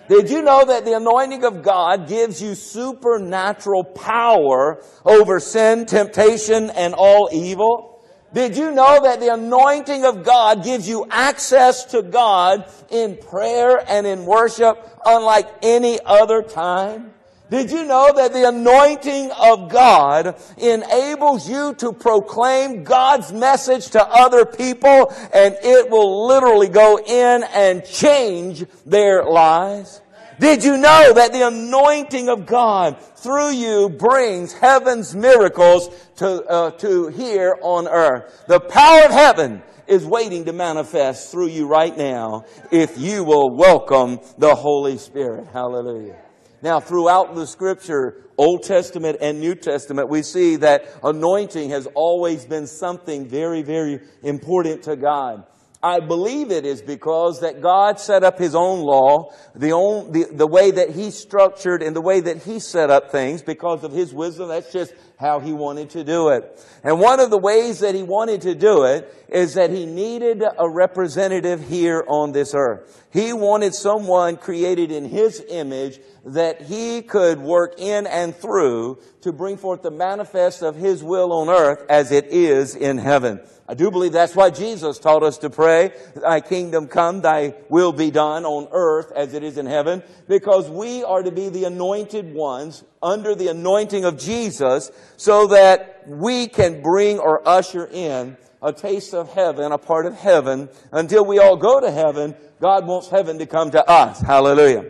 Did 0.07 0.31
you 0.31 0.41
know 0.41 0.65
that 0.65 0.85
the 0.85 0.93
anointing 0.93 1.43
of 1.43 1.61
God 1.61 2.07
gives 2.07 2.41
you 2.41 2.55
supernatural 2.55 3.83
power 3.83 4.83
over 5.05 5.39
sin, 5.39 5.85
temptation, 5.85 6.71
and 6.71 6.95
all 6.95 7.29
evil? 7.31 7.88
Did 8.33 8.55
you 8.55 8.71
know 8.71 9.01
that 9.03 9.19
the 9.19 9.33
anointing 9.33 10.05
of 10.05 10.23
God 10.23 10.63
gives 10.63 10.87
you 10.87 11.07
access 11.09 11.85
to 11.85 12.03
God 12.03 12.65
in 12.91 13.17
prayer 13.17 13.83
and 13.89 14.05
in 14.05 14.25
worship 14.25 14.77
unlike 15.05 15.47
any 15.63 15.99
other 16.05 16.43
time? 16.43 17.11
Did 17.49 17.71
you 17.71 17.83
know 17.85 18.13
that 18.15 18.31
the 18.31 18.47
anointing 18.47 19.31
of 19.31 19.69
God 19.69 20.35
enables 20.57 21.49
you 21.49 21.73
to 21.75 21.91
proclaim 21.91 22.83
God's 22.83 23.33
message 23.33 23.87
to 23.91 24.05
other 24.05 24.45
people 24.45 25.11
and 25.33 25.57
it 25.63 25.89
will 25.89 26.27
literally 26.27 26.69
go 26.69 26.99
in 26.99 27.43
and 27.43 27.83
change 27.83 28.63
their 28.85 29.23
lives? 29.23 30.01
Did 30.39 30.63
you 30.63 30.77
know 30.77 31.11
that 31.13 31.33
the 31.33 31.45
anointing 31.45 32.29
of 32.29 32.45
God 32.45 32.97
through 33.17 33.51
you 33.51 33.89
brings 33.89 34.53
heaven's 34.53 35.13
miracles 35.13 35.89
to, 36.15 36.45
uh, 36.45 36.71
to 36.71 37.09
here 37.09 37.57
on 37.61 37.89
earth? 37.89 38.45
The 38.47 38.61
power 38.61 39.03
of 39.03 39.11
heaven 39.11 39.61
is 39.85 40.05
waiting 40.05 40.45
to 40.45 40.53
manifest 40.53 41.29
through 41.29 41.47
you 41.47 41.67
right 41.67 41.97
now 41.97 42.45
if 42.71 42.97
you 42.97 43.25
will 43.25 43.53
welcome 43.53 44.19
the 44.37 44.55
Holy 44.55 44.97
Spirit. 44.97 45.47
Hallelujah. 45.51 46.15
Now, 46.61 46.79
throughout 46.79 47.35
the 47.35 47.45
scripture, 47.45 48.23
Old 48.37 48.63
Testament 48.63 49.17
and 49.19 49.41
New 49.41 49.55
Testament, 49.55 50.07
we 50.07 50.21
see 50.21 50.55
that 50.57 50.85
anointing 51.03 51.71
has 51.71 51.85
always 51.95 52.45
been 52.45 52.67
something 52.67 53.27
very, 53.27 53.61
very 53.61 53.99
important 54.23 54.83
to 54.83 54.95
God. 54.95 55.43
I 55.81 56.01
believe 56.01 56.51
it 56.51 56.65
is 56.65 56.81
because 56.81 57.39
that 57.39 57.61
God 57.61 58.01
set 58.01 58.21
up 58.23 58.37
His 58.37 58.53
own 58.53 58.81
law, 58.81 59.31
the, 59.55 59.71
own, 59.71 60.11
the, 60.11 60.25
the 60.25 60.47
way 60.47 60.71
that 60.71 60.89
He 60.89 61.09
structured 61.09 61.81
and 61.81 61.95
the 61.95 62.01
way 62.01 62.19
that 62.19 62.43
He 62.43 62.59
set 62.59 62.89
up 62.89 63.11
things 63.11 63.41
because 63.41 63.85
of 63.85 63.93
His 63.93 64.13
wisdom. 64.13 64.49
That's 64.49 64.73
just 64.73 64.93
how 65.17 65.39
He 65.39 65.53
wanted 65.53 65.91
to 65.91 66.03
do 66.03 66.29
it. 66.29 66.65
And 66.83 66.99
one 66.99 67.21
of 67.21 67.29
the 67.29 67.37
ways 67.37 67.79
that 67.79 67.95
He 67.95 68.03
wanted 68.03 68.41
to 68.41 68.55
do 68.55 68.83
it 68.83 69.13
is 69.29 69.53
that 69.53 69.69
He 69.69 69.85
needed 69.85 70.43
a 70.57 70.69
representative 70.69 71.65
here 71.69 72.03
on 72.09 72.33
this 72.33 72.53
earth. 72.53 73.05
He 73.13 73.31
wanted 73.31 73.73
someone 73.73 74.35
created 74.35 74.91
in 74.91 75.05
His 75.05 75.41
image 75.47 76.01
that 76.25 76.61
He 76.61 77.01
could 77.03 77.39
work 77.39 77.75
in 77.77 78.05
and 78.05 78.35
through 78.35 78.99
to 79.21 79.31
bring 79.31 79.55
forth 79.55 79.81
the 79.81 79.91
manifest 79.91 80.61
of 80.61 80.75
His 80.75 81.01
will 81.01 81.31
on 81.31 81.47
earth 81.47 81.85
as 81.89 82.11
it 82.11 82.25
is 82.25 82.75
in 82.75 82.97
heaven. 82.97 83.39
I 83.69 83.75
do 83.75 83.91
believe 83.91 84.13
that's 84.13 84.35
why 84.35 84.49
Jesus 84.49 84.97
taught 84.97 85.21
us 85.21 85.37
to 85.37 85.51
pray, 85.51 85.93
Thy 86.15 86.41
kingdom 86.41 86.87
come, 86.87 87.21
Thy 87.21 87.53
will 87.69 87.91
be 87.91 88.09
done 88.09 88.43
on 88.43 88.67
earth 88.71 89.11
as 89.15 89.35
it 89.35 89.43
is 89.43 89.59
in 89.59 89.67
heaven, 89.67 90.01
because 90.27 90.67
we 90.71 91.03
are 91.03 91.21
to 91.21 91.29
be 91.29 91.49
the 91.49 91.65
anointed 91.65 92.33
ones 92.33 92.83
under 93.03 93.35
the 93.35 93.49
anointing 93.49 94.05
of 94.05 94.17
Jesus 94.17 94.89
so 95.17 95.45
that 95.47 96.03
we 96.07 96.47
can 96.47 96.81
bring 96.81 97.19
or 97.19 97.47
usher 97.47 97.85
in 97.85 98.37
a 98.63 98.73
taste 98.73 99.13
of 99.13 99.31
heaven, 99.33 99.71
a 99.71 99.77
part 99.77 100.07
of 100.07 100.15
heaven. 100.15 100.67
Until 100.91 101.23
we 101.23 101.37
all 101.37 101.55
go 101.55 101.79
to 101.79 101.91
heaven, 101.91 102.33
God 102.59 102.87
wants 102.87 103.09
heaven 103.09 103.37
to 103.37 103.45
come 103.45 103.69
to 103.69 103.87
us. 103.87 104.19
Hallelujah. 104.19 104.85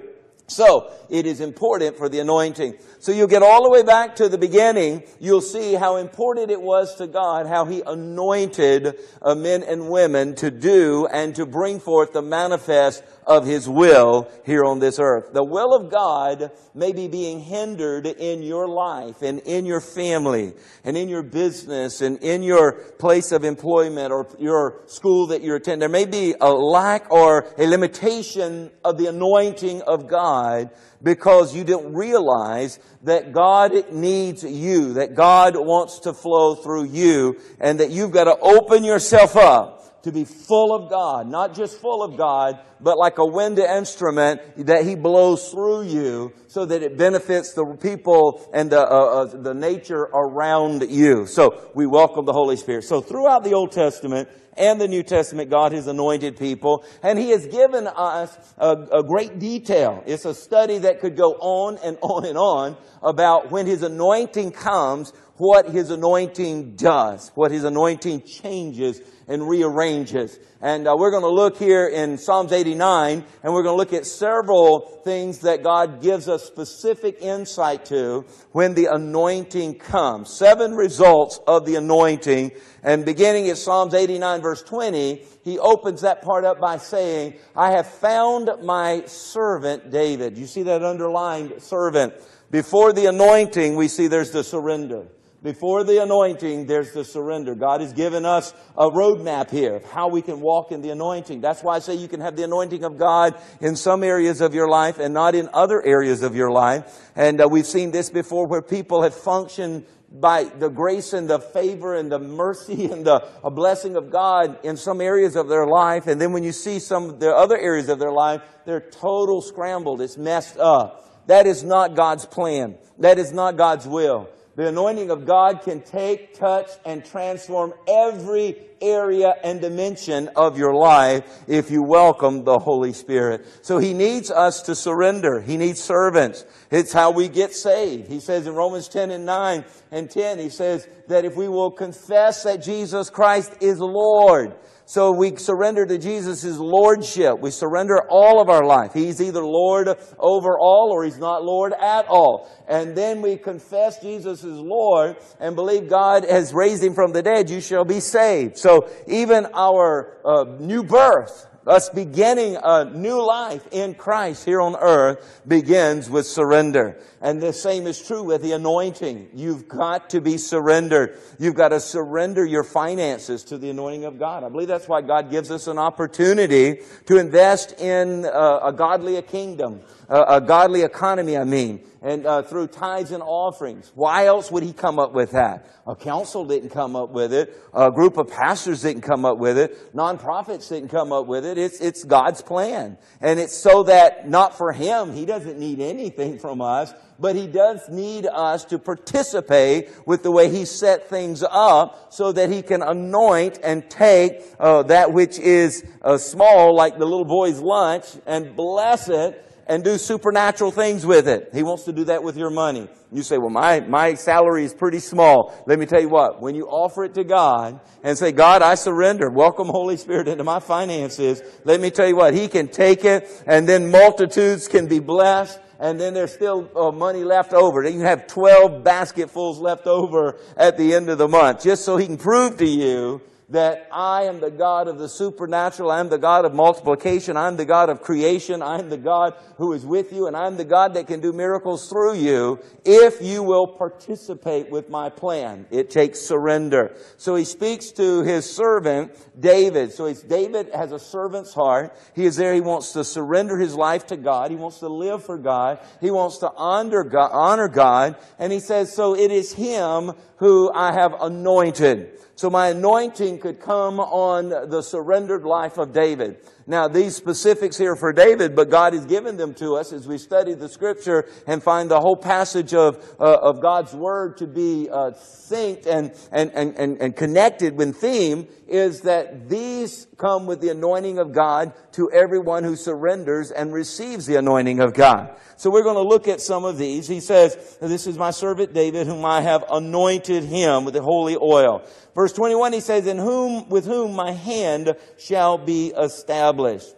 So, 0.47 0.91
it 1.09 1.25
is 1.25 1.41
important 1.41 1.97
for 1.97 2.07
the 2.07 2.19
anointing. 2.19 2.75
So 3.01 3.13
you'll 3.13 3.27
get 3.27 3.43
all 3.43 3.63
the 3.63 3.69
way 3.69 3.81
back 3.81 4.17
to 4.17 4.27
the 4.27 4.37
beginning, 4.37 5.03
you'll 5.21 5.39
see 5.39 5.73
how 5.73 5.95
important 5.95 6.51
it 6.51 6.61
was 6.61 6.95
to 6.95 7.07
God, 7.07 7.47
how 7.47 7.63
He 7.63 7.81
anointed 7.81 8.93
uh, 9.21 9.35
men 9.35 9.63
and 9.63 9.89
women 9.89 10.35
to 10.35 10.51
do 10.51 11.07
and 11.07 11.33
to 11.35 11.45
bring 11.45 11.79
forth 11.79 12.11
the 12.11 12.21
manifest 12.21 13.01
of 13.25 13.45
His 13.45 13.69
will 13.69 14.29
here 14.45 14.65
on 14.65 14.79
this 14.79 14.99
earth. 14.99 15.31
The 15.31 15.45
will 15.45 15.73
of 15.73 15.89
God 15.89 16.51
may 16.73 16.91
be 16.91 17.07
being 17.07 17.39
hindered 17.39 18.05
in 18.05 18.43
your 18.43 18.67
life 18.67 19.21
and 19.21 19.39
in 19.39 19.65
your 19.65 19.79
family 19.79 20.51
and 20.83 20.97
in 20.97 21.07
your 21.07 21.23
business 21.23 22.01
and 22.01 22.17
in 22.17 22.43
your 22.43 22.73
place 22.99 23.31
of 23.31 23.45
employment 23.45 24.11
or 24.11 24.27
your 24.39 24.81
school 24.87 25.27
that 25.27 25.41
you 25.41 25.55
attend. 25.55 25.81
There 25.81 25.87
may 25.87 26.05
be 26.05 26.35
a 26.41 26.51
lack 26.51 27.09
or 27.11 27.47
a 27.57 27.65
limitation 27.65 28.71
of 28.83 28.97
the 28.97 29.07
anointing 29.07 29.83
of 29.83 30.09
God 30.09 30.69
because 31.01 31.55
you 31.55 31.63
didn't 31.63 31.93
realize 31.93 32.79
that 33.03 33.31
God 33.31 33.91
needs 33.91 34.43
you, 34.43 34.93
that 34.93 35.15
God 35.15 35.55
wants 35.55 35.99
to 35.99 36.13
flow 36.13 36.55
through 36.55 36.85
you, 36.85 37.39
and 37.59 37.79
that 37.79 37.91
you've 37.91 38.11
got 38.11 38.25
to 38.25 38.37
open 38.39 38.83
yourself 38.83 39.35
up 39.35 39.79
to 40.03 40.11
be 40.11 40.23
full 40.23 40.73
of 40.73 40.89
God, 40.89 41.27
not 41.27 41.53
just 41.53 41.79
full 41.79 42.03
of 42.03 42.17
God, 42.17 42.59
but 42.79 42.97
like 42.97 43.17
a 43.17 43.25
wind 43.25 43.59
instrument 43.59 44.41
that 44.65 44.85
He 44.85 44.95
blows 44.95 45.49
through 45.49 45.83
you 45.83 46.33
so 46.47 46.65
that 46.65 46.81
it 46.81 46.97
benefits 46.97 47.53
the 47.53 47.65
people 47.81 48.49
and 48.53 48.71
the, 48.71 48.79
uh, 48.79 48.83
uh, 48.83 49.25
the 49.25 49.53
nature 49.53 50.03
around 50.03 50.89
you. 50.89 51.25
So 51.25 51.69
we 51.75 51.85
welcome 51.85 52.25
the 52.25 52.33
Holy 52.33 52.55
Spirit. 52.55 52.83
So 52.83 53.01
throughout 53.01 53.43
the 53.43 53.53
Old 53.53 53.71
Testament, 53.71 54.29
and 54.59 54.79
the 54.79 54.87
New 54.87 55.03
Testament, 55.03 55.49
God 55.49 55.71
has 55.71 55.87
anointed 55.87 56.37
people, 56.37 56.83
and 57.01 57.17
He 57.17 57.29
has 57.29 57.47
given 57.47 57.87
us 57.87 58.37
a, 58.57 58.71
a, 58.71 59.03
great 59.03 59.39
detail. 59.39 60.03
It's 60.05 60.25
a 60.25 60.35
study 60.35 60.79
that 60.79 60.99
could 60.99 61.15
go 61.15 61.31
on 61.39 61.77
and 61.83 61.97
on 62.01 62.25
and 62.25 62.37
on 62.37 62.77
about 63.01 63.51
when 63.51 63.65
His 63.65 63.81
anointing 63.81 64.51
comes, 64.51 65.13
what 65.37 65.69
His 65.69 65.89
anointing 65.89 66.75
does, 66.75 67.31
what 67.35 67.51
His 67.51 67.63
anointing 67.63 68.23
changes 68.23 69.01
and 69.29 69.47
rearranges. 69.47 70.39
And 70.59 70.87
uh, 70.87 70.95
we're 70.97 71.11
going 71.11 71.23
to 71.23 71.29
look 71.29 71.55
here 71.55 71.87
in 71.87 72.17
Psalms 72.17 72.51
89, 72.51 73.23
and 73.43 73.53
we're 73.53 73.63
going 73.63 73.73
to 73.73 73.77
look 73.77 73.93
at 73.93 74.05
several 74.05 75.01
things 75.05 75.39
that 75.39 75.63
God 75.63 76.01
gives 76.01 76.27
us 76.27 76.43
specific 76.43 77.21
insight 77.21 77.85
to 77.85 78.25
when 78.51 78.73
the 78.73 78.87
anointing 78.87 79.75
comes. 79.75 80.33
Seven 80.33 80.73
results 80.73 81.39
of 81.47 81.65
the 81.65 81.75
anointing. 81.75 82.51
And 82.83 83.05
beginning 83.05 83.49
at 83.49 83.57
Psalms 83.57 83.93
89 83.93 84.41
verse 84.41 84.63
20, 84.63 85.23
he 85.43 85.59
opens 85.59 86.01
that 86.01 86.23
part 86.23 86.43
up 86.43 86.59
by 86.59 86.77
saying, 86.77 87.35
I 87.55 87.71
have 87.71 87.87
found 87.87 88.49
my 88.63 89.03
servant 89.05 89.91
David. 89.91 90.37
You 90.37 90.47
see 90.47 90.63
that 90.63 90.83
underlined 90.83 91.61
servant. 91.61 92.13
Before 92.51 92.93
the 92.93 93.05
anointing, 93.05 93.75
we 93.75 93.87
see 93.87 94.07
there's 94.07 94.31
the 94.31 94.43
surrender. 94.43 95.07
Before 95.41 95.85
the 95.85 96.03
anointing, 96.03 96.65
there's 96.65 96.91
the 96.91 97.05
surrender. 97.05 97.55
God 97.55 97.79
has 97.79 97.93
given 97.93 98.25
us 98.25 98.53
a 98.77 98.89
roadmap 98.89 99.49
here 99.49 99.77
of 99.77 99.85
how 99.85 100.09
we 100.09 100.21
can 100.21 100.41
walk 100.41 100.73
in 100.73 100.81
the 100.81 100.89
anointing. 100.89 101.39
That's 101.39 101.63
why 101.63 101.77
I 101.77 101.79
say 101.79 101.95
you 101.95 102.09
can 102.09 102.19
have 102.19 102.35
the 102.35 102.43
anointing 102.43 102.83
of 102.83 102.97
God 102.97 103.39
in 103.61 103.77
some 103.77 104.03
areas 104.03 104.41
of 104.41 104.53
your 104.53 104.67
life 104.67 104.99
and 104.99 105.13
not 105.13 105.35
in 105.35 105.47
other 105.53 105.81
areas 105.81 106.23
of 106.23 106.35
your 106.35 106.51
life. 106.51 107.09
And 107.15 107.39
uh, 107.39 107.47
we've 107.47 107.65
seen 107.65 107.91
this 107.91 108.09
before 108.09 108.47
where 108.47 108.61
people 108.61 109.03
have 109.03 109.13
functioned 109.15 109.85
by 110.11 110.43
the 110.43 110.67
grace 110.67 111.13
and 111.13 111.29
the 111.29 111.39
favor 111.39 111.95
and 111.95 112.11
the 112.11 112.19
mercy 112.19 112.85
and 112.91 113.05
the 113.05 113.21
blessing 113.45 113.95
of 113.95 114.11
God 114.11 114.59
in 114.65 114.75
some 114.75 114.99
areas 114.99 115.37
of 115.37 115.47
their 115.47 115.65
life. 115.65 116.07
And 116.07 116.19
then 116.19 116.33
when 116.33 116.43
you 116.43 116.51
see 116.51 116.79
some 116.79 117.11
of 117.11 117.19
the 117.21 117.33
other 117.33 117.57
areas 117.57 117.87
of 117.87 117.97
their 117.97 118.11
life, 118.11 118.41
they're 118.65 118.81
total 118.81 119.41
scrambled. 119.41 120.01
It's 120.01 120.17
messed 120.17 120.57
up. 120.57 121.27
That 121.27 121.47
is 121.47 121.63
not 121.63 121.95
God's 121.95 122.25
plan. 122.25 122.75
That 122.97 123.19
is 123.19 123.31
not 123.31 123.55
God's 123.55 123.87
will. 123.87 124.29
The 124.55 124.67
anointing 124.67 125.09
of 125.09 125.25
God 125.25 125.61
can 125.61 125.81
take, 125.81 126.33
touch, 126.33 126.69
and 126.85 127.05
transform 127.05 127.73
every 127.87 128.57
area 128.81 129.33
and 129.43 129.61
dimension 129.61 130.29
of 130.35 130.57
your 130.57 130.73
life 130.73 131.43
if 131.47 131.71
you 131.71 131.83
welcome 131.83 132.43
the 132.43 132.59
Holy 132.59 132.93
Spirit. 132.93 133.45
So 133.61 133.77
He 133.77 133.93
needs 133.93 134.31
us 134.31 134.63
to 134.63 134.75
surrender. 134.75 135.41
He 135.41 135.57
needs 135.57 135.81
servants. 135.81 136.45
It's 136.71 136.93
how 136.93 137.11
we 137.11 137.29
get 137.29 137.53
saved. 137.53 138.07
He 138.07 138.19
says 138.19 138.47
in 138.47 138.55
Romans 138.55 138.87
10 138.87 139.11
and 139.11 139.25
9 139.25 139.65
and 139.91 140.09
10, 140.09 140.39
He 140.39 140.49
says 140.49 140.87
that 141.07 141.25
if 141.25 141.35
we 141.35 141.47
will 141.47 141.71
confess 141.71 142.43
that 142.43 142.63
Jesus 142.63 143.09
Christ 143.09 143.53
is 143.61 143.79
Lord, 143.79 144.55
so 144.89 145.11
we 145.11 145.35
surrender 145.35 145.85
to 145.85 145.99
Jesus' 145.99 146.57
lordship. 146.57 147.39
We 147.39 147.51
surrender 147.51 148.01
all 148.09 148.41
of 148.41 148.49
our 148.49 148.65
life. 148.65 148.91
He's 148.91 149.21
either 149.21 149.45
Lord 149.45 149.87
over 150.17 150.57
all 150.57 150.89
or 150.91 151.03
He's 151.03 151.19
not 151.19 151.43
Lord 151.43 151.73
at 151.73 152.07
all. 152.07 152.49
And 152.67 152.97
then 152.97 153.21
we 153.21 153.37
confess 153.37 154.01
Jesus 154.01 154.43
is 154.43 154.57
Lord 154.57 155.17
and 155.39 155.55
believe 155.55 155.91
God 155.91 156.25
has 156.25 156.55
raised 156.55 156.83
Him 156.83 156.95
from 156.95 157.11
the 157.11 157.21
dead. 157.21 157.51
You 157.51 157.61
shall 157.61 157.85
be 157.85 157.99
saved. 157.99 158.57
So 158.57 158.89
even 159.05 159.45
our 159.53 160.17
uh, 160.25 160.57
new 160.59 160.81
birth, 160.81 161.45
us 161.67 161.89
beginning 161.89 162.57
a 162.61 162.85
new 162.85 163.23
life 163.25 163.67
in 163.71 163.93
Christ 163.93 164.45
here 164.45 164.61
on 164.61 164.75
earth 164.75 165.41
begins 165.47 166.09
with 166.09 166.25
surrender. 166.25 166.97
And 167.21 167.41
the 167.41 167.53
same 167.53 167.85
is 167.85 168.01
true 168.01 168.23
with 168.23 168.41
the 168.41 168.53
anointing. 168.53 169.29
You've 169.33 169.67
got 169.67 170.11
to 170.11 170.21
be 170.21 170.37
surrendered. 170.37 171.19
You've 171.37 171.55
got 171.55 171.69
to 171.69 171.79
surrender 171.79 172.45
your 172.45 172.63
finances 172.63 173.43
to 173.45 173.57
the 173.57 173.69
anointing 173.69 174.05
of 174.05 174.17
God. 174.17 174.43
I 174.43 174.49
believe 174.49 174.67
that's 174.67 174.87
why 174.87 175.01
God 175.01 175.29
gives 175.29 175.51
us 175.51 175.67
an 175.67 175.77
opportunity 175.77 176.79
to 177.05 177.17
invest 177.17 177.79
in 177.79 178.25
a, 178.25 178.29
uh, 178.29 178.69
a 178.69 178.73
godly 178.73 179.21
kingdom, 179.21 179.81
a, 180.09 180.41
godly 180.41 180.81
economy, 180.81 181.37
I 181.37 181.43
mean 181.43 181.81
and 182.01 182.25
uh, 182.25 182.41
through 182.41 182.67
tithes 182.67 183.11
and 183.11 183.21
offerings. 183.21 183.91
Why 183.95 184.25
else 184.25 184.51
would 184.51 184.63
he 184.63 184.73
come 184.73 184.99
up 184.99 185.13
with 185.13 185.31
that? 185.31 185.67
A 185.85 185.95
council 185.95 186.45
didn't 186.45 186.69
come 186.69 186.95
up 186.95 187.09
with 187.09 187.33
it. 187.33 187.57
A 187.73 187.91
group 187.91 188.17
of 188.17 188.29
pastors 188.29 188.83
didn't 188.83 189.01
come 189.01 189.25
up 189.25 189.37
with 189.37 189.57
it. 189.57 189.93
Nonprofits 189.93 190.69
didn't 190.69 190.89
come 190.89 191.11
up 191.11 191.25
with 191.25 191.45
it. 191.45 191.57
It's, 191.57 191.81
it's 191.81 192.03
God's 192.03 192.41
plan. 192.41 192.97
And 193.21 193.39
it's 193.39 193.57
so 193.57 193.83
that 193.83 194.29
not 194.29 194.57
for 194.57 194.71
him, 194.71 195.13
he 195.13 195.25
doesn't 195.25 195.59
need 195.59 195.79
anything 195.79 196.39
from 196.39 196.61
us, 196.61 196.93
but 197.19 197.35
he 197.35 197.47
does 197.47 197.89
need 197.89 198.27
us 198.27 198.63
to 198.65 198.79
participate 198.79 199.89
with 200.05 200.23
the 200.23 200.31
way 200.31 200.49
he 200.49 200.63
set 200.63 201.09
things 201.09 201.43
up 201.43 202.13
so 202.13 202.31
that 202.31 202.49
he 202.49 202.61
can 202.61 202.81
anoint 202.81 203.59
and 203.61 203.89
take 203.89 204.41
uh, 204.59 204.83
that 204.83 205.11
which 205.11 205.37
is 205.37 205.83
uh, 206.01 206.17
small, 206.17 206.73
like 206.73 206.97
the 206.97 207.05
little 207.05 207.25
boy's 207.25 207.59
lunch, 207.59 208.05
and 208.25 208.55
bless 208.55 209.09
it 209.09 209.45
and 209.69 209.83
do 209.83 209.99
supernatural 209.99 210.71
things 210.71 211.05
with 211.05 211.27
it. 211.27 211.51
He 211.53 211.61
wants 211.61 211.83
to 211.83 211.93
do 211.93 212.05
that 212.05 212.23
with 212.23 212.35
your 212.35 212.49
money. 212.49 212.89
You 213.11 213.21
say, 213.21 213.37
well, 213.37 213.51
my, 213.51 213.79
my 213.81 214.15
salary 214.15 214.65
is 214.65 214.73
pretty 214.73 214.99
small. 214.99 215.53
Let 215.67 215.77
me 215.77 215.85
tell 215.85 216.01
you 216.01 216.09
what, 216.09 216.41
when 216.41 216.55
you 216.55 216.65
offer 216.65 217.05
it 217.05 217.13
to 217.13 217.23
God 217.23 217.79
and 218.03 218.17
say, 218.17 218.31
God, 218.31 218.63
I 218.63 218.73
surrender, 218.73 219.29
welcome 219.29 219.67
Holy 219.67 219.95
Spirit 219.95 220.27
into 220.27 220.43
my 220.43 220.59
finances, 220.59 221.41
let 221.63 221.79
me 221.79 221.91
tell 221.91 222.07
you 222.07 222.15
what, 222.15 222.33
He 222.33 222.47
can 222.47 222.67
take 222.67 223.05
it 223.05 223.43
and 223.45 223.69
then 223.69 223.91
multitudes 223.91 224.67
can 224.67 224.87
be 224.87 224.99
blessed 224.99 225.59
and 225.79 225.99
then 225.99 226.13
there's 226.13 226.33
still 226.33 226.69
uh, 226.75 226.91
money 226.91 227.23
left 227.23 227.53
over. 227.53 227.87
You 227.87 228.01
have 228.01 228.27
12 228.27 228.83
basketfuls 228.83 229.59
left 229.59 229.87
over 229.87 230.37
at 230.57 230.77
the 230.77 230.93
end 230.93 231.09
of 231.09 231.17
the 231.17 231.27
month, 231.27 231.63
just 231.63 231.85
so 231.85 231.95
he 231.95 232.05
can 232.05 232.17
prove 232.17 232.57
to 232.57 232.67
you 232.67 233.21
that 233.49 233.87
I 233.91 234.23
am 234.23 234.39
the 234.39 234.51
God 234.51 234.87
of 234.87 234.99
the 234.99 235.09
supernatural. 235.09 235.89
I 235.89 235.99
am 235.99 236.09
the 236.09 236.19
God 236.19 236.45
of 236.45 236.53
multiplication. 236.53 237.35
I'm 237.35 237.57
the 237.57 237.65
God 237.65 237.89
of 237.89 238.01
creation. 238.01 238.61
I'm 238.61 238.89
the 238.89 238.97
God 238.97 239.33
who 239.57 239.73
is 239.73 239.85
with 239.85 240.13
you, 240.13 240.27
and 240.27 240.37
I'm 240.37 240.55
the 240.55 240.65
God 240.65 240.93
that 240.93 241.07
can 241.07 241.19
do 241.19 241.33
miracles 241.33 241.89
through 241.89 242.15
you 242.15 242.59
if 242.85 243.21
you 243.21 243.41
will 243.41 243.65
participate 243.65 244.69
with 244.69 244.89
my 244.89 245.09
plan. 245.09 245.65
It 245.71 245.89
takes 245.89 246.19
surrender. 246.19 246.95
So 247.17 247.35
he 247.35 247.43
speaks 247.43 247.89
to 247.93 248.21
his 248.21 248.47
servant, 248.47 249.13
David. 249.39 249.93
So 249.93 250.05
it's 250.05 250.21
David 250.21 250.69
has 250.73 250.91
a 250.91 250.99
servant's 250.99 251.53
heart. 251.53 251.97
He 252.15 252.25
is 252.25 252.35
there. 252.35 252.53
He 252.53 252.61
wants 252.61 252.93
to 252.93 253.03
surrender 253.03 253.57
his 253.57 253.75
life 253.75 254.05
to 254.07 254.17
God. 254.17 254.51
He 254.51 254.57
wants 254.57 254.79
to 254.79 254.89
live 254.89 255.25
for 255.25 255.37
God. 255.37 255.79
He 256.01 256.11
wants 256.11 256.37
to 256.39 256.51
honor 256.55 257.03
God, 257.03 257.31
honor 257.33 257.67
God. 257.67 258.15
And 258.37 258.53
he 258.53 258.59
says, 258.59 258.93
so 258.93 259.15
it 259.15 259.31
is 259.31 259.53
him 259.53 260.13
who 260.37 260.71
I 260.71 260.93
have 260.93 261.15
anointed. 261.19 262.17
So 262.39 262.49
my 262.49 262.69
anointing 262.69 263.39
could 263.39 263.59
come 263.59 263.99
on 263.99 264.47
the 264.47 264.81
surrendered 264.81 265.43
life 265.43 265.77
of 265.77 265.91
David. 265.91 266.37
Now, 266.67 266.87
these 266.87 267.13
specifics 267.13 267.77
here 267.77 267.97
for 267.97 268.13
David, 268.13 268.55
but 268.55 268.69
God 268.69 268.93
has 268.93 269.05
given 269.05 269.35
them 269.35 269.53
to 269.55 269.75
us 269.75 269.91
as 269.91 270.07
we 270.07 270.17
study 270.17 270.53
the 270.53 270.69
scripture 270.69 271.27
and 271.47 271.61
find 271.61 271.91
the 271.91 271.99
whole 271.99 272.15
passage 272.15 272.73
of, 272.73 273.03
uh, 273.19 273.39
of 273.41 273.59
God's 273.59 273.93
word 273.93 274.37
to 274.37 274.47
be 274.47 274.87
uh, 274.89 275.11
synced 275.11 275.85
and, 275.85 276.13
and, 276.31 276.51
and, 276.53 277.01
and 277.01 277.13
connected 277.13 277.75
with 277.75 277.97
theme 277.97 278.47
is 278.67 279.01
that 279.01 279.49
these 279.49 280.05
come 280.17 280.45
with 280.45 280.61
the 280.61 280.69
anointing 280.69 281.17
of 281.17 281.33
God 281.33 281.73
to 281.93 282.11
everyone 282.11 282.63
who 282.63 282.75
surrenders 282.75 283.49
and 283.49 283.73
receives 283.73 284.27
the 284.27 284.35
anointing 284.35 284.79
of 284.79 284.93
God. 284.93 285.35
So 285.57 285.71
we're 285.71 285.83
going 285.83 285.95
to 285.95 286.07
look 286.07 286.27
at 286.27 286.39
some 286.39 286.65
of 286.65 286.77
these. 286.77 287.07
He 287.07 287.19
says, 287.19 287.77
This 287.81 288.05
is 288.05 288.17
my 288.17 288.31
servant 288.31 288.73
David, 288.73 289.07
whom 289.07 289.25
I 289.25 289.41
have 289.41 289.65
anointed 289.71 290.43
him 290.43 290.85
with 290.85 290.93
the 290.93 291.01
holy 291.01 291.35
oil. 291.35 291.83
Verse 292.19 292.33
21, 292.33 292.73
he 292.73 292.81
says, 292.81 293.07
In 293.07 293.17
whom, 293.17 293.69
with 293.69 293.85
whom 293.85 294.13
my 294.13 294.33
hand 294.33 294.93
shall 295.17 295.57
be 295.57 295.93
established. 295.97 296.93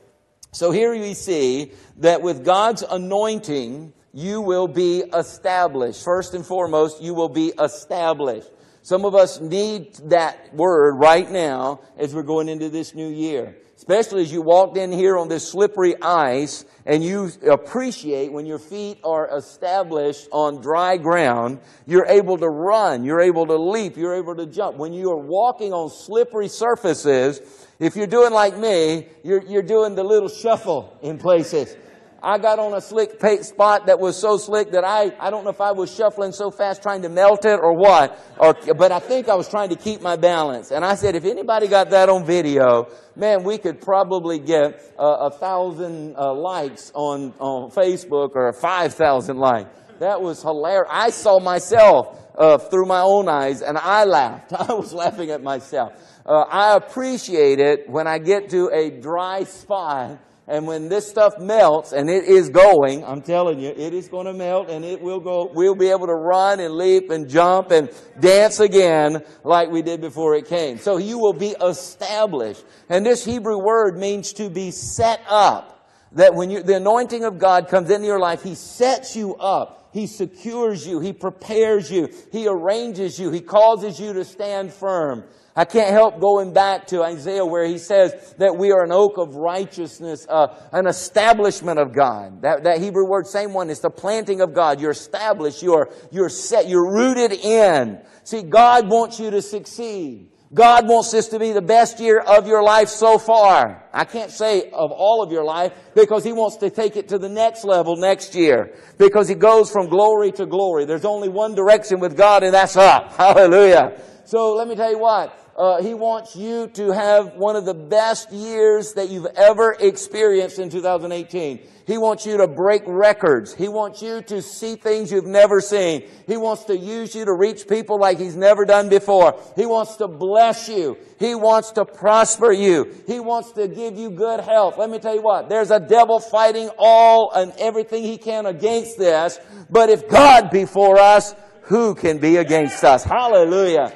So 0.51 0.71
here 0.71 0.93
we 0.93 1.13
see 1.13 1.73
that 1.97 2.23
with 2.23 2.43
God's 2.43 2.81
anointing, 2.81 3.93
you 4.15 4.41
will 4.41 4.67
be 4.67 5.03
established. 5.13 6.03
First 6.03 6.33
and 6.33 6.43
foremost, 6.43 7.03
you 7.03 7.13
will 7.13 7.29
be 7.29 7.53
established. 7.61 8.49
Some 8.83 9.05
of 9.05 9.13
us 9.13 9.39
need 9.39 9.93
that 10.05 10.53
word 10.55 10.95
right 10.95 11.29
now 11.29 11.81
as 11.97 12.15
we're 12.15 12.23
going 12.23 12.49
into 12.49 12.69
this 12.69 12.95
new 12.95 13.09
year. 13.09 13.55
Especially 13.77 14.21
as 14.21 14.31
you 14.31 14.41
walked 14.41 14.77
in 14.77 14.91
here 14.91 15.17
on 15.17 15.27
this 15.27 15.49
slippery 15.49 15.95
ice 16.01 16.65
and 16.85 17.03
you 17.03 17.31
appreciate 17.49 18.31
when 18.31 18.45
your 18.45 18.59
feet 18.59 18.99
are 19.03 19.35
established 19.35 20.27
on 20.31 20.61
dry 20.61 20.97
ground, 20.97 21.59
you're 21.87 22.05
able 22.05 22.37
to 22.37 22.47
run, 22.47 23.03
you're 23.03 23.21
able 23.21 23.47
to 23.47 23.55
leap, 23.55 23.97
you're 23.97 24.15
able 24.15 24.35
to 24.35 24.45
jump. 24.45 24.77
When 24.77 24.93
you 24.93 25.11
are 25.11 25.17
walking 25.17 25.73
on 25.73 25.89
slippery 25.89 26.47
surfaces, 26.47 27.41
if 27.79 27.95
you're 27.95 28.05
doing 28.05 28.33
like 28.33 28.55
me, 28.55 29.07
you're, 29.23 29.43
you're 29.43 29.63
doing 29.63 29.95
the 29.95 30.03
little 30.03 30.29
shuffle 30.29 30.97
in 31.01 31.17
places. 31.17 31.75
I 32.23 32.37
got 32.37 32.59
on 32.59 32.73
a 32.75 32.81
slick 32.81 33.19
spot 33.43 33.87
that 33.87 33.99
was 33.99 34.15
so 34.15 34.37
slick 34.37 34.71
that 34.71 34.83
I, 34.83 35.11
I 35.19 35.31
don't 35.31 35.43
know 35.43 35.49
if 35.49 35.59
I 35.59 35.71
was 35.71 35.93
shuffling 35.93 36.33
so 36.33 36.51
fast 36.51 36.83
trying 36.83 37.01
to 37.01 37.09
melt 37.09 37.45
it 37.45 37.59
or 37.59 37.73
what, 37.73 38.19
or, 38.37 38.53
but 38.75 38.91
I 38.91 38.99
think 38.99 39.27
I 39.27 39.33
was 39.33 39.49
trying 39.49 39.69
to 39.69 39.75
keep 39.75 40.01
my 40.01 40.17
balance. 40.17 40.71
And 40.71 40.85
I 40.85 40.93
said, 40.93 41.15
if 41.15 41.25
anybody 41.25 41.67
got 41.67 41.89
that 41.89 42.09
on 42.09 42.23
video, 42.23 42.89
man, 43.15 43.43
we 43.43 43.57
could 43.57 43.81
probably 43.81 44.37
get 44.37 44.93
uh, 44.99 45.03
a 45.03 45.31
thousand 45.31 46.15
uh, 46.15 46.31
likes 46.33 46.91
on, 46.93 47.33
on 47.39 47.71
Facebook 47.71 48.35
or 48.35 48.53
five 48.53 48.93
thousand 48.93 49.37
likes. 49.37 49.69
That 49.97 50.21
was 50.21 50.43
hilarious. 50.43 50.89
I 50.91 51.09
saw 51.09 51.39
myself 51.39 52.19
uh, 52.37 52.59
through 52.59 52.85
my 52.85 53.01
own 53.01 53.29
eyes 53.29 53.63
and 53.63 53.77
I 53.79 54.05
laughed. 54.05 54.53
I 54.69 54.73
was 54.73 54.93
laughing 54.93 55.31
at 55.31 55.41
myself. 55.41 55.93
Uh, 56.23 56.41
I 56.41 56.75
appreciate 56.75 57.59
it 57.59 57.89
when 57.89 58.05
I 58.05 58.19
get 58.19 58.49
to 58.51 58.69
a 58.71 58.91
dry 58.91 59.43
spot 59.43 60.19
and 60.47 60.65
when 60.67 60.89
this 60.89 61.07
stuff 61.07 61.39
melts, 61.39 61.93
and 61.93 62.09
it 62.09 62.25
is 62.25 62.49
going, 62.49 63.05
I'm 63.05 63.21
telling 63.21 63.59
you, 63.59 63.69
it 63.69 63.93
is 63.93 64.07
going 64.07 64.25
to 64.25 64.33
melt 64.33 64.69
and 64.69 64.83
it 64.83 64.99
will 64.99 65.19
go, 65.19 65.51
we'll 65.53 65.75
be 65.75 65.89
able 65.89 66.07
to 66.07 66.15
run 66.15 66.59
and 66.59 66.73
leap 66.73 67.09
and 67.11 67.29
jump 67.29 67.71
and 67.71 67.89
dance 68.19 68.59
again 68.59 69.23
like 69.43 69.69
we 69.69 69.81
did 69.81 70.01
before 70.01 70.35
it 70.35 70.47
came. 70.47 70.77
So 70.77 70.97
you 70.97 71.19
will 71.19 71.33
be 71.33 71.55
established. 71.61 72.65
And 72.89 73.05
this 73.05 73.23
Hebrew 73.23 73.59
word 73.59 73.97
means 73.97 74.33
to 74.33 74.49
be 74.49 74.71
set 74.71 75.21
up. 75.27 75.89
That 76.13 76.35
when 76.35 76.49
you, 76.49 76.61
the 76.61 76.75
anointing 76.75 77.23
of 77.23 77.39
God 77.39 77.69
comes 77.69 77.89
into 77.89 78.05
your 78.05 78.19
life, 78.19 78.43
He 78.43 78.55
sets 78.55 79.15
you 79.15 79.35
up. 79.35 79.89
He 79.93 80.07
secures 80.07 80.85
you. 80.85 80.99
He 80.99 81.13
prepares 81.13 81.89
you. 81.89 82.09
He 82.31 82.47
arranges 82.47 83.17
you. 83.17 83.31
He 83.31 83.39
causes 83.39 83.99
you 83.99 84.11
to 84.13 84.25
stand 84.25 84.73
firm. 84.73 85.23
I 85.55 85.65
can't 85.65 85.89
help 85.89 86.21
going 86.21 86.53
back 86.53 86.87
to 86.87 87.03
Isaiah 87.03 87.45
where 87.45 87.65
he 87.65 87.77
says 87.77 88.35
that 88.37 88.55
we 88.55 88.71
are 88.71 88.83
an 88.85 88.91
oak 88.91 89.17
of 89.17 89.35
righteousness, 89.35 90.25
uh, 90.29 90.55
an 90.71 90.87
establishment 90.87 91.77
of 91.77 91.93
God. 91.93 92.43
That, 92.43 92.63
that 92.63 92.79
Hebrew 92.79 93.05
word, 93.05 93.27
same 93.27 93.53
one, 93.53 93.69
is 93.69 93.81
the 93.81 93.89
planting 93.89 94.39
of 94.39 94.53
God. 94.53 94.79
You're 94.79 94.91
established, 94.91 95.61
you're, 95.61 95.89
you're 96.09 96.29
set, 96.29 96.69
you're 96.69 96.89
rooted 96.89 97.33
in. 97.33 97.99
See, 98.23 98.43
God 98.43 98.87
wants 98.89 99.19
you 99.19 99.29
to 99.31 99.41
succeed. 99.41 100.29
God 100.53 100.87
wants 100.87 101.11
this 101.11 101.29
to 101.29 101.39
be 101.39 101.53
the 101.53 101.61
best 101.61 101.99
year 101.99 102.19
of 102.19 102.45
your 102.45 102.61
life 102.61 102.89
so 102.89 103.17
far. 103.17 103.85
I 103.93 104.03
can't 104.03 104.31
say 104.31 104.69
of 104.71 104.91
all 104.91 105.23
of 105.23 105.31
your 105.31 105.45
life 105.45 105.73
because 105.95 106.25
He 106.25 106.33
wants 106.33 106.57
to 106.57 106.69
take 106.69 106.97
it 106.97 107.09
to 107.09 107.17
the 107.17 107.29
next 107.29 107.63
level 107.63 107.95
next 107.95 108.35
year. 108.35 108.75
Because 108.97 109.29
He 109.29 109.35
goes 109.35 109.71
from 109.71 109.87
glory 109.87 110.31
to 110.33 110.45
glory. 110.45 110.83
There's 110.83 111.05
only 111.05 111.29
one 111.29 111.55
direction 111.55 111.99
with 111.99 112.17
God 112.17 112.43
and 112.43 112.53
that's 112.53 112.75
up. 112.75 113.13
Hallelujah. 113.17 114.01
So 114.25 114.53
let 114.53 114.67
me 114.67 114.75
tell 114.75 114.91
you 114.91 114.99
what. 114.99 115.40
Uh, 115.61 115.79
he 115.79 115.93
wants 115.93 116.35
you 116.35 116.65
to 116.69 116.89
have 116.89 117.35
one 117.35 117.55
of 117.55 117.65
the 117.65 117.73
best 117.75 118.31
years 118.31 118.93
that 118.93 119.09
you've 119.09 119.27
ever 119.35 119.77
experienced 119.79 120.57
in 120.57 120.71
2018. 120.71 121.59
He 121.85 121.99
wants 121.99 122.25
you 122.25 122.37
to 122.37 122.47
break 122.47 122.81
records. 122.87 123.53
He 123.53 123.67
wants 123.67 124.01
you 124.01 124.23
to 124.23 124.41
see 124.41 124.75
things 124.75 125.11
you've 125.11 125.27
never 125.27 125.61
seen. 125.61 126.09
He 126.25 126.35
wants 126.35 126.63
to 126.63 126.75
use 126.75 127.13
you 127.13 127.25
to 127.25 127.33
reach 127.33 127.67
people 127.67 127.99
like 127.99 128.17
He's 128.17 128.35
never 128.35 128.65
done 128.65 128.89
before. 128.89 129.39
He 129.55 129.67
wants 129.67 129.97
to 129.97 130.07
bless 130.07 130.67
you. 130.67 130.97
He 131.19 131.35
wants 131.35 131.69
to 131.73 131.85
prosper 131.85 132.51
you. 132.51 132.91
He 133.05 133.19
wants 133.19 133.51
to 133.51 133.67
give 133.67 133.95
you 133.99 134.09
good 134.09 134.39
health. 134.39 134.79
Let 134.79 134.89
me 134.89 134.97
tell 134.97 135.13
you 135.13 135.21
what, 135.21 135.47
there's 135.47 135.69
a 135.69 135.79
devil 135.79 136.19
fighting 136.19 136.71
all 136.79 137.31
and 137.33 137.53
everything 137.59 138.01
he 138.01 138.17
can 138.17 138.47
against 138.47 138.97
this. 138.97 139.39
But 139.69 139.91
if 139.91 140.09
God 140.09 140.49
be 140.49 140.65
for 140.65 140.97
us, 140.97 141.35
who 141.65 141.93
can 141.93 142.17
be 142.17 142.37
against 142.37 142.83
us? 142.83 143.03
Hallelujah 143.03 143.93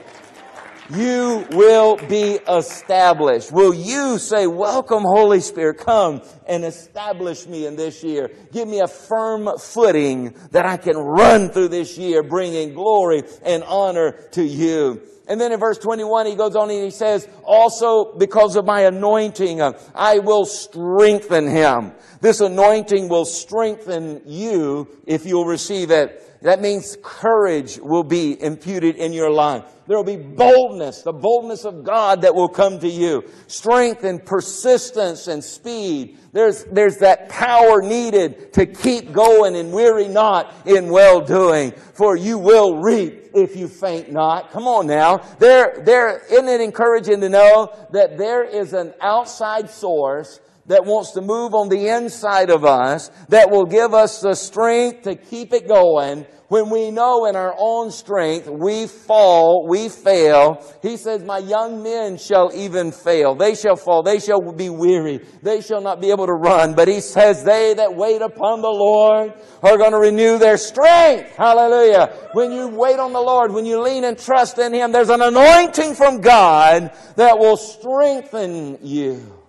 you 0.89 1.45
will 1.51 1.97
be 2.07 2.39
established. 2.47 3.51
Will 3.51 3.73
you 3.73 4.17
say, 4.17 4.47
welcome 4.47 5.03
Holy 5.03 5.39
Spirit, 5.39 5.79
come 5.79 6.21
and 6.47 6.63
establish 6.63 7.47
me 7.47 7.65
in 7.65 7.75
this 7.75 8.03
year. 8.03 8.31
Give 8.51 8.67
me 8.67 8.79
a 8.81 8.87
firm 8.87 9.49
footing 9.59 10.35
that 10.51 10.65
I 10.65 10.77
can 10.77 10.97
run 10.97 11.49
through 11.49 11.69
this 11.69 11.97
year 11.97 12.23
bringing 12.23 12.73
glory 12.73 13.23
and 13.43 13.63
honor 13.63 14.11
to 14.31 14.43
you. 14.43 15.01
And 15.27 15.41
then 15.41 15.51
in 15.51 15.59
verse 15.59 15.79
21, 15.79 16.27
he 16.27 16.35
goes 16.35 16.55
on 16.55 16.69
and 16.69 16.83
he 16.83 16.91
says, 16.91 17.27
also 17.43 18.15
because 18.15 18.55
of 18.55 18.65
my 18.65 18.81
anointing, 18.81 19.59
I 19.95 20.19
will 20.19 20.45
strengthen 20.45 21.47
him. 21.47 21.93
This 22.21 22.41
anointing 22.41 23.09
will 23.09 23.25
strengthen 23.25 24.21
you 24.25 24.87
if 25.07 25.25
you'll 25.25 25.45
receive 25.45 25.89
it. 25.89 26.21
That 26.43 26.61
means 26.61 26.95
courage 27.01 27.79
will 27.79 28.03
be 28.03 28.39
imputed 28.39 28.97
in 28.97 29.13
your 29.13 29.31
life. 29.31 29.63
There 29.87 29.97
will 29.97 30.03
be 30.03 30.17
boldness, 30.17 31.03
the 31.03 31.13
boldness 31.13 31.63
of 31.63 31.83
God 31.83 32.21
that 32.21 32.33
will 32.33 32.49
come 32.49 32.79
to 32.79 32.87
you. 32.87 33.23
Strength 33.45 34.03
and 34.03 34.25
persistence 34.25 35.27
and 35.27 35.43
speed. 35.43 36.17
There's, 36.31 36.63
there's 36.65 36.97
that 36.97 37.29
power 37.29 37.83
needed 37.83 38.53
to 38.53 38.65
keep 38.65 39.13
going 39.13 39.55
and 39.55 39.71
weary 39.71 40.07
not 40.07 40.53
in 40.65 40.89
well 40.89 41.21
doing. 41.21 41.71
For 41.93 42.15
you 42.15 42.39
will 42.39 42.77
reap 42.81 43.29
if 43.35 43.55
you 43.55 43.67
faint 43.67 44.11
not. 44.11 44.51
Come 44.51 44.67
on 44.67 44.87
now. 44.87 45.17
There, 45.37 45.81
there, 45.85 46.23
isn't 46.31 46.47
it 46.47 46.61
encouraging 46.61 47.21
to 47.21 47.29
know 47.29 47.75
that 47.91 48.17
there 48.17 48.43
is 48.43 48.73
an 48.73 48.93
outside 49.01 49.69
source 49.69 50.39
that 50.67 50.85
wants 50.85 51.11
to 51.11 51.21
move 51.21 51.53
on 51.53 51.69
the 51.69 51.87
inside 51.89 52.49
of 52.49 52.65
us, 52.65 53.09
that 53.29 53.51
will 53.51 53.65
give 53.65 53.93
us 53.93 54.21
the 54.21 54.33
strength 54.33 55.03
to 55.03 55.15
keep 55.15 55.53
it 55.53 55.67
going, 55.67 56.25
when 56.47 56.69
we 56.69 56.91
know 56.91 57.25
in 57.25 57.35
our 57.35 57.55
own 57.57 57.89
strength 57.89 58.47
we 58.47 58.85
fall, 58.85 59.67
we 59.67 59.89
fail, 59.89 60.63
he 60.83 60.95
says, 60.95 61.23
My 61.23 61.39
young 61.39 61.81
men 61.81 62.17
shall 62.17 62.51
even 62.53 62.91
fail. 62.91 63.33
They 63.33 63.55
shall 63.55 63.75
fall. 63.75 64.03
They 64.03 64.19
shall 64.19 64.51
be 64.51 64.69
weary. 64.69 65.25
They 65.41 65.61
shall 65.61 65.81
not 65.81 66.01
be 66.01 66.11
able 66.11 66.27
to 66.27 66.33
run. 66.33 66.75
But 66.75 66.87
he 66.87 67.01
says, 67.01 67.43
They 67.43 67.73
that 67.73 67.95
wait 67.95 68.21
upon 68.21 68.61
the 68.61 68.69
Lord 68.69 69.33
are 69.63 69.77
going 69.77 69.91
to 69.91 69.97
renew 69.97 70.37
their 70.37 70.57
strength. 70.57 71.35
Hallelujah. 71.35 72.13
When 72.33 72.51
you 72.51 72.67
wait 72.67 72.99
on 72.99 73.11
the 73.11 73.21
Lord, 73.21 73.51
when 73.51 73.65
you 73.65 73.81
lean 73.81 74.03
and 74.03 74.17
trust 74.17 74.59
in 74.59 74.71
him, 74.71 74.91
there's 74.91 75.09
an 75.09 75.21
anointing 75.21 75.95
from 75.95 76.21
God 76.21 76.91
that 77.15 77.39
will 77.39 77.57
strengthen 77.57 78.77
you. 78.83 79.44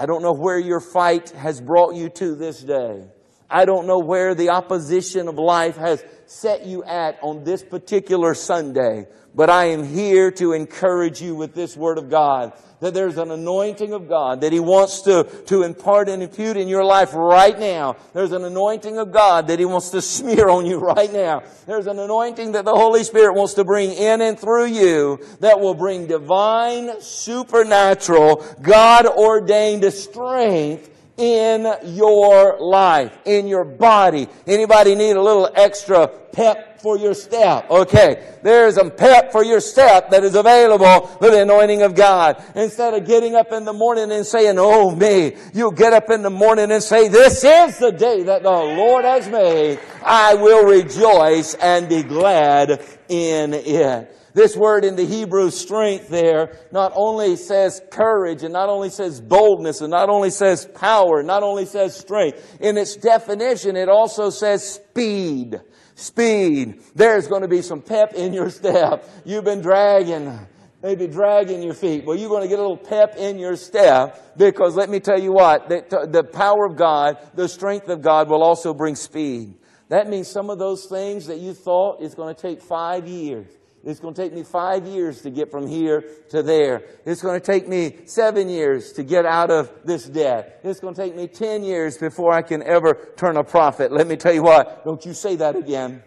I 0.00 0.06
don't 0.06 0.22
know 0.22 0.32
where 0.32 0.58
your 0.58 0.80
fight 0.80 1.28
has 1.32 1.60
brought 1.60 1.94
you 1.94 2.08
to 2.08 2.34
this 2.34 2.62
day. 2.62 3.04
I 3.50 3.66
don't 3.66 3.86
know 3.86 3.98
where 3.98 4.34
the 4.34 4.48
opposition 4.48 5.28
of 5.28 5.34
life 5.34 5.76
has 5.76 6.02
set 6.24 6.64
you 6.64 6.82
at 6.84 7.18
on 7.20 7.44
this 7.44 7.62
particular 7.62 8.32
Sunday, 8.32 9.08
but 9.34 9.50
I 9.50 9.66
am 9.66 9.84
here 9.84 10.30
to 10.32 10.52
encourage 10.52 11.20
you 11.20 11.34
with 11.34 11.54
this 11.54 11.76
word 11.76 11.98
of 11.98 12.10
God 12.10 12.52
that 12.80 12.94
there's 12.94 13.18
an 13.18 13.30
anointing 13.30 13.92
of 13.92 14.08
God 14.08 14.40
that 14.40 14.52
He 14.52 14.60
wants 14.60 15.02
to, 15.02 15.24
to 15.46 15.62
impart 15.62 16.08
and 16.08 16.22
impute 16.22 16.56
in 16.56 16.66
your 16.66 16.84
life 16.84 17.14
right 17.14 17.58
now. 17.58 17.96
There's 18.12 18.32
an 18.32 18.44
anointing 18.44 18.98
of 18.98 19.12
God 19.12 19.46
that 19.48 19.58
He 19.58 19.64
wants 19.64 19.90
to 19.90 20.02
smear 20.02 20.48
on 20.48 20.66
you 20.66 20.78
right 20.78 21.12
now. 21.12 21.42
There's 21.66 21.86
an 21.86 21.98
anointing 21.98 22.52
that 22.52 22.64
the 22.64 22.74
Holy 22.74 23.04
Spirit 23.04 23.34
wants 23.34 23.54
to 23.54 23.64
bring 23.64 23.92
in 23.92 24.20
and 24.20 24.38
through 24.38 24.66
you 24.66 25.20
that 25.40 25.60
will 25.60 25.74
bring 25.74 26.06
divine, 26.06 27.00
supernatural, 27.00 28.44
God 28.62 29.06
ordained 29.06 29.84
strength 29.92 30.88
in 31.20 31.70
your 31.84 32.58
life, 32.58 33.16
in 33.26 33.46
your 33.46 33.64
body. 33.64 34.26
Anybody 34.46 34.94
need 34.94 35.16
a 35.16 35.22
little 35.22 35.50
extra 35.54 36.08
pep 36.08 36.80
for 36.80 36.96
your 36.96 37.12
step? 37.12 37.70
Okay. 37.70 38.36
There's 38.42 38.78
a 38.78 38.88
pep 38.88 39.30
for 39.30 39.44
your 39.44 39.60
step 39.60 40.10
that 40.10 40.24
is 40.24 40.34
available 40.34 41.14
with 41.20 41.32
the 41.32 41.42
anointing 41.42 41.82
of 41.82 41.94
God. 41.94 42.42
Instead 42.54 42.94
of 42.94 43.06
getting 43.06 43.34
up 43.34 43.52
in 43.52 43.66
the 43.66 43.72
morning 43.72 44.10
and 44.10 44.24
saying, 44.24 44.56
Oh 44.58 44.96
me, 44.96 45.36
you 45.52 45.72
get 45.72 45.92
up 45.92 46.08
in 46.08 46.22
the 46.22 46.30
morning 46.30 46.72
and 46.72 46.82
say, 46.82 47.08
This 47.08 47.44
is 47.44 47.78
the 47.78 47.92
day 47.92 48.22
that 48.22 48.42
the 48.42 48.50
Lord 48.50 49.04
has 49.04 49.28
made. 49.28 49.78
I 50.02 50.34
will 50.34 50.64
rejoice 50.64 51.52
and 51.54 51.86
be 51.86 52.02
glad 52.02 52.82
in 53.08 53.52
it. 53.52 54.16
This 54.32 54.56
word 54.56 54.84
in 54.84 54.96
the 54.96 55.04
Hebrew 55.04 55.50
strength 55.50 56.08
there 56.08 56.56
not 56.70 56.92
only 56.94 57.36
says 57.36 57.80
courage 57.90 58.42
and 58.42 58.52
not 58.52 58.68
only 58.68 58.90
says 58.90 59.20
boldness 59.20 59.80
and 59.80 59.90
not 59.90 60.08
only 60.08 60.30
says 60.30 60.66
power, 60.74 61.22
not 61.22 61.42
only 61.42 61.66
says 61.66 61.96
strength. 61.96 62.58
In 62.60 62.76
its 62.76 62.96
definition, 62.96 63.76
it 63.76 63.88
also 63.88 64.30
says 64.30 64.74
speed. 64.74 65.60
Speed. 65.94 66.80
There's 66.94 67.26
going 67.26 67.42
to 67.42 67.48
be 67.48 67.62
some 67.62 67.82
pep 67.82 68.14
in 68.14 68.32
your 68.32 68.50
step. 68.50 69.08
You've 69.24 69.44
been 69.44 69.60
dragging, 69.60 70.38
maybe 70.82 71.08
dragging 71.08 71.62
your 71.62 71.74
feet. 71.74 72.04
Well, 72.04 72.16
you're 72.16 72.30
going 72.30 72.42
to 72.42 72.48
get 72.48 72.58
a 72.58 72.62
little 72.62 72.76
pep 72.76 73.16
in 73.16 73.38
your 73.38 73.56
step 73.56 74.38
because 74.38 74.76
let 74.76 74.88
me 74.88 75.00
tell 75.00 75.20
you 75.20 75.32
what, 75.32 75.68
the, 75.68 76.08
the 76.08 76.22
power 76.22 76.66
of 76.66 76.76
God, 76.76 77.18
the 77.34 77.48
strength 77.48 77.88
of 77.88 78.00
God 78.00 78.30
will 78.30 78.42
also 78.42 78.72
bring 78.72 78.94
speed. 78.94 79.54
That 79.88 80.08
means 80.08 80.28
some 80.28 80.50
of 80.50 80.60
those 80.60 80.86
things 80.86 81.26
that 81.26 81.38
you 81.38 81.52
thought 81.52 82.00
is 82.00 82.14
going 82.14 82.32
to 82.32 82.40
take 82.40 82.62
five 82.62 83.08
years 83.08 83.48
it's 83.84 84.00
going 84.00 84.12
to 84.12 84.22
take 84.22 84.32
me 84.34 84.42
five 84.42 84.86
years 84.86 85.22
to 85.22 85.30
get 85.30 85.50
from 85.50 85.66
here 85.66 86.04
to 86.30 86.42
there. 86.42 86.82
It's 87.06 87.22
going 87.22 87.40
to 87.40 87.44
take 87.44 87.66
me 87.66 87.98
seven 88.04 88.48
years 88.48 88.92
to 88.92 89.02
get 89.02 89.24
out 89.24 89.50
of 89.50 89.70
this 89.84 90.04
debt. 90.04 90.60
It's 90.62 90.80
going 90.80 90.94
to 90.94 91.00
take 91.00 91.16
me 91.16 91.28
ten 91.28 91.64
years 91.64 91.96
before 91.96 92.32
I 92.32 92.42
can 92.42 92.62
ever 92.62 93.08
turn 93.16 93.36
a 93.36 93.44
profit. 93.44 93.90
Let 93.90 94.06
me 94.06 94.16
tell 94.16 94.34
you 94.34 94.42
what, 94.42 94.84
don't 94.84 95.04
you 95.06 95.14
say 95.14 95.36
that 95.36 95.56
again. 95.56 96.02